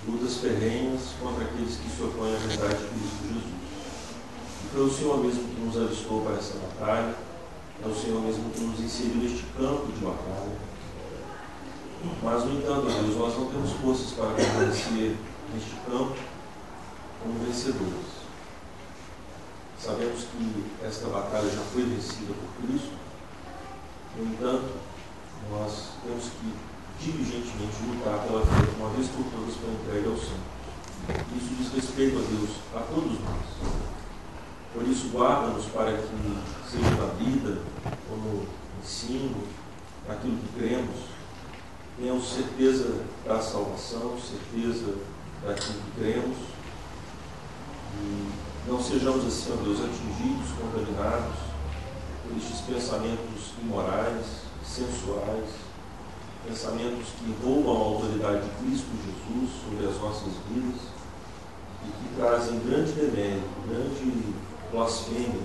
Lutas 0.08 0.38
ferrenhas 0.38 1.00
contra 1.22 1.44
aqueles 1.44 1.76
que 1.76 1.88
se 1.88 2.02
opõem 2.02 2.34
à 2.34 2.38
verdade 2.38 2.74
de 2.74 2.88
Cristo 2.88 3.22
Jesus. 3.22 3.44
E 4.64 4.68
foi 4.74 4.82
o 4.84 4.92
Senhor 4.92 5.18
mesmo 5.18 5.44
que 5.44 5.60
nos 5.60 5.76
alistou 5.76 6.22
para 6.22 6.38
essa 6.38 6.54
batalha, 6.58 7.14
é 7.84 7.86
o 7.86 7.94
Senhor 7.94 8.20
mesmo 8.20 8.50
que 8.50 8.64
nos 8.64 8.80
inseriu 8.80 9.22
neste 9.22 9.44
campo 9.56 9.86
de 9.92 10.04
batalha. 10.04 10.66
Mas, 12.22 12.44
no 12.44 12.58
entanto, 12.58 12.86
Deus, 12.86 13.16
nós 13.16 13.36
não 13.36 13.46
temos 13.46 13.72
forças 13.72 14.12
para 14.12 14.30
permanecer 14.34 15.16
neste 15.52 15.74
campo 15.86 16.16
como 17.22 17.38
vencedores. 17.44 18.18
Sabemos 19.78 20.24
que 20.24 20.64
esta 20.84 21.08
batalha 21.08 21.48
já 21.48 21.60
foi 21.72 21.82
vencida 21.84 22.34
por 22.34 22.66
Cristo, 22.66 22.92
no 24.16 24.24
entanto, 24.24 24.74
nós 25.50 25.88
temos 26.04 26.24
que 26.24 26.52
diligentemente 27.00 27.76
lutar 27.86 28.18
pela 28.24 28.44
fé 28.44 28.70
uma 28.78 28.90
vez 28.90 29.08
por 29.08 29.24
todas 29.26 29.54
para 29.54 29.70
entrega 29.70 30.10
ao 30.10 30.16
Senhor. 30.16 30.58
Isso 31.36 31.54
diz 31.56 31.72
respeito 31.72 32.18
a 32.18 32.22
Deus, 32.22 32.50
a 32.74 32.80
todos 32.92 33.20
nós. 33.20 33.72
Por 34.74 34.82
isso, 34.86 35.08
guarda-nos 35.08 35.66
para 35.66 35.92
que, 35.96 36.08
seja 36.68 36.90
na 36.96 37.06
vida, 37.14 37.62
no 38.10 38.46
ensino, 38.82 39.42
naquilo 40.06 40.36
que 40.36 40.58
cremos, 40.58 40.96
tenhamos 41.98 42.32
certeza 42.32 43.02
da 43.26 43.40
salvação, 43.40 44.16
certeza 44.18 44.94
daquilo 45.44 45.80
que 45.80 46.00
cremos, 46.00 46.36
e 48.00 48.30
não 48.68 48.82
sejamos 48.82 49.26
assim, 49.26 49.52
ó 49.52 49.62
Deus, 49.62 49.80
atingidos, 49.80 50.50
contaminados 50.60 51.36
por 52.22 52.36
estes 52.36 52.60
pensamentos 52.60 53.52
imorais, 53.60 54.26
sensuais, 54.62 55.50
pensamentos 56.46 57.08
que 57.18 57.34
roubam 57.44 57.76
a 57.76 57.84
autoridade 57.86 58.42
de 58.42 58.50
Cristo 58.56 58.88
Jesus 59.04 59.50
sobre 59.64 59.86
as 59.86 60.00
nossas 60.00 60.32
vidas 60.48 60.80
e 61.84 61.88
que 61.88 62.14
trazem 62.16 62.60
grande 62.60 62.92
demérito, 62.92 63.48
grande 63.66 64.34
blasfêmia 64.70 65.40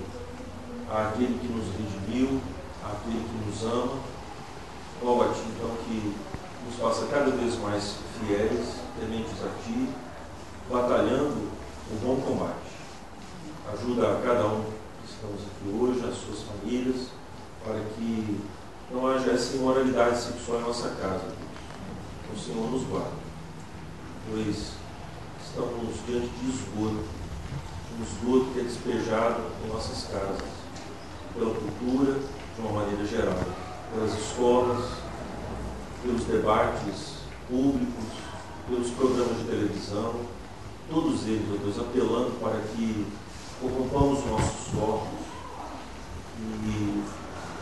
àquele 0.90 1.38
que 1.38 1.48
nos 1.48 1.66
redimiu, 1.74 2.40
àquele 2.84 3.24
que 3.24 3.50
nos 3.50 3.72
ama. 3.72 4.14
Ti, 5.04 5.42
então, 5.54 5.70
que 5.84 6.14
nos 6.64 6.76
faça 6.76 7.06
cada 7.06 7.30
vez 7.30 7.58
mais 7.58 7.96
fiéis, 8.18 8.76
tementes 8.98 9.34
a 9.44 9.62
Ti, 9.62 9.88
batalhando 10.70 11.48
o 11.90 11.96
bom 12.02 12.16
combate. 12.20 12.74
Ajuda 13.72 14.12
a 14.12 14.22
cada 14.22 14.46
um 14.46 14.64
que 14.64 15.12
estamos 15.12 15.40
aqui 15.42 15.68
hoje, 15.78 16.08
as 16.08 16.16
suas 16.16 16.42
famílias, 16.42 17.08
para 17.64 17.80
que 17.80 18.40
não 18.90 19.06
haja 19.06 19.32
essa 19.32 19.56
imoralidade 19.56 20.20
sexual 20.20 20.60
em 20.60 20.62
nossa 20.62 20.88
casa. 20.90 21.34
O 22.34 22.38
Senhor 22.38 22.70
nos 22.70 22.84
guarda, 22.84 23.12
pois 24.30 24.72
estamos 25.44 25.94
diante 26.06 26.28
de 26.28 26.50
esgoto, 26.50 27.04
um 27.98 28.02
esgoto 28.02 28.52
que 28.52 28.60
é 28.60 28.62
despejado 28.64 29.42
em 29.64 29.68
nossas 29.68 30.04
casas, 30.10 30.42
pela 31.34 31.54
cultura, 31.54 32.18
de 32.54 32.60
uma 32.60 32.72
maneira 32.72 33.04
geral, 33.06 33.38
pelas 33.92 34.18
escolas, 34.18 35.03
pelos 36.04 36.24
debates 36.24 37.14
públicos, 37.48 38.04
pelos 38.68 38.90
programas 38.90 39.38
de 39.38 39.44
televisão, 39.44 40.14
todos 40.90 41.26
eles, 41.26 41.46
ó 41.50 41.56
Deus, 41.56 41.78
apelando 41.78 42.38
para 42.40 42.60
que 42.60 43.06
corrompamos 43.60 44.18
os 44.18 44.30
nossos 44.30 44.74
corpos 44.74 45.24
e 46.38 47.02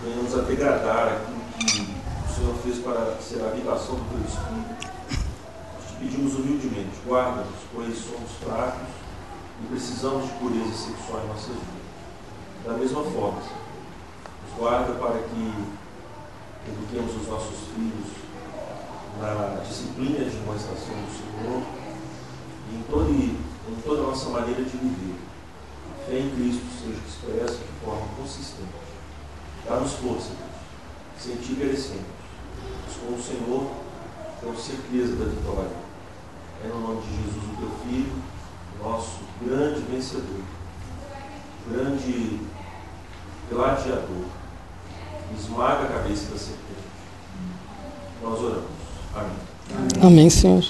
venhamos 0.02 0.34
a 0.34 0.42
degradar 0.42 1.08
aquilo 1.08 1.40
que 1.56 1.94
o 2.28 2.34
Senhor 2.34 2.54
fez 2.64 2.78
para 2.78 3.16
ser 3.20 3.42
a 3.42 3.48
habitação 3.48 3.94
do 3.94 4.04
teu 4.10 4.20
Espírito. 4.26 4.92
Nós 5.74 5.86
te 5.88 5.96
pedimos 6.00 6.34
humildemente, 6.34 6.98
guarda-nos, 7.06 7.60
pois 7.72 7.96
somos 7.96 8.30
fracos 8.42 8.88
e 9.62 9.66
precisamos 9.66 10.24
de 10.24 10.32
pureza 10.38 10.74
sexual 10.74 11.22
em 11.24 11.28
nossas 11.28 11.46
vidas. 11.46 12.66
Da 12.66 12.72
mesma 12.74 13.04
forma, 13.04 13.38
nos 13.38 14.58
guarda 14.58 14.94
para 14.94 15.18
que 15.18 15.52
eduquemos 16.66 17.22
os 17.22 17.28
nossos 17.28 17.58
filhos 17.74 18.31
na 19.20 19.62
disciplina 19.62 20.24
de 20.24 20.36
uma 20.38 20.56
estação 20.56 20.94
do 20.94 21.12
Senhor 21.12 21.62
e 22.70 22.76
em, 22.76 22.82
todo, 22.90 23.10
em 23.10 23.80
toda 23.84 24.02
a 24.02 24.06
nossa 24.06 24.30
maneira 24.30 24.62
de 24.62 24.76
viver. 24.76 25.16
A 26.00 26.06
fé 26.06 26.18
em 26.18 26.30
Cristo 26.30 26.64
seja 26.80 27.00
expressa 27.06 27.58
de 27.58 27.84
forma 27.84 28.06
consistente. 28.16 28.68
Dá-nos 29.68 29.92
força. 29.94 30.32
Sem 31.18 31.36
ti 31.36 31.54
perecemos. 31.54 32.02
Mas 32.84 32.96
com 32.96 33.14
o 33.14 33.22
Senhor 33.22 33.70
temos 34.40 34.62
certeza 34.62 35.16
da 35.16 35.24
vitória. 35.26 35.70
É 36.64 36.68
no 36.68 36.80
nome 36.80 37.02
de 37.02 37.08
Jesus, 37.08 37.44
o 37.44 37.56
teu 37.56 37.70
Filho, 37.84 38.22
nosso 38.82 39.20
grande 39.40 39.80
vencedor, 39.80 40.42
grande 41.68 42.40
gladiador, 43.50 44.26
esmaga 45.36 45.84
a 45.84 45.92
cabeça 45.92 46.30
da 46.30 46.38
serpente. 46.38 46.88
Nós 48.22 48.40
oramos. 48.40 48.81
Amém. 49.14 49.30
Amém, 50.02 50.30
Senhor. 50.30 50.64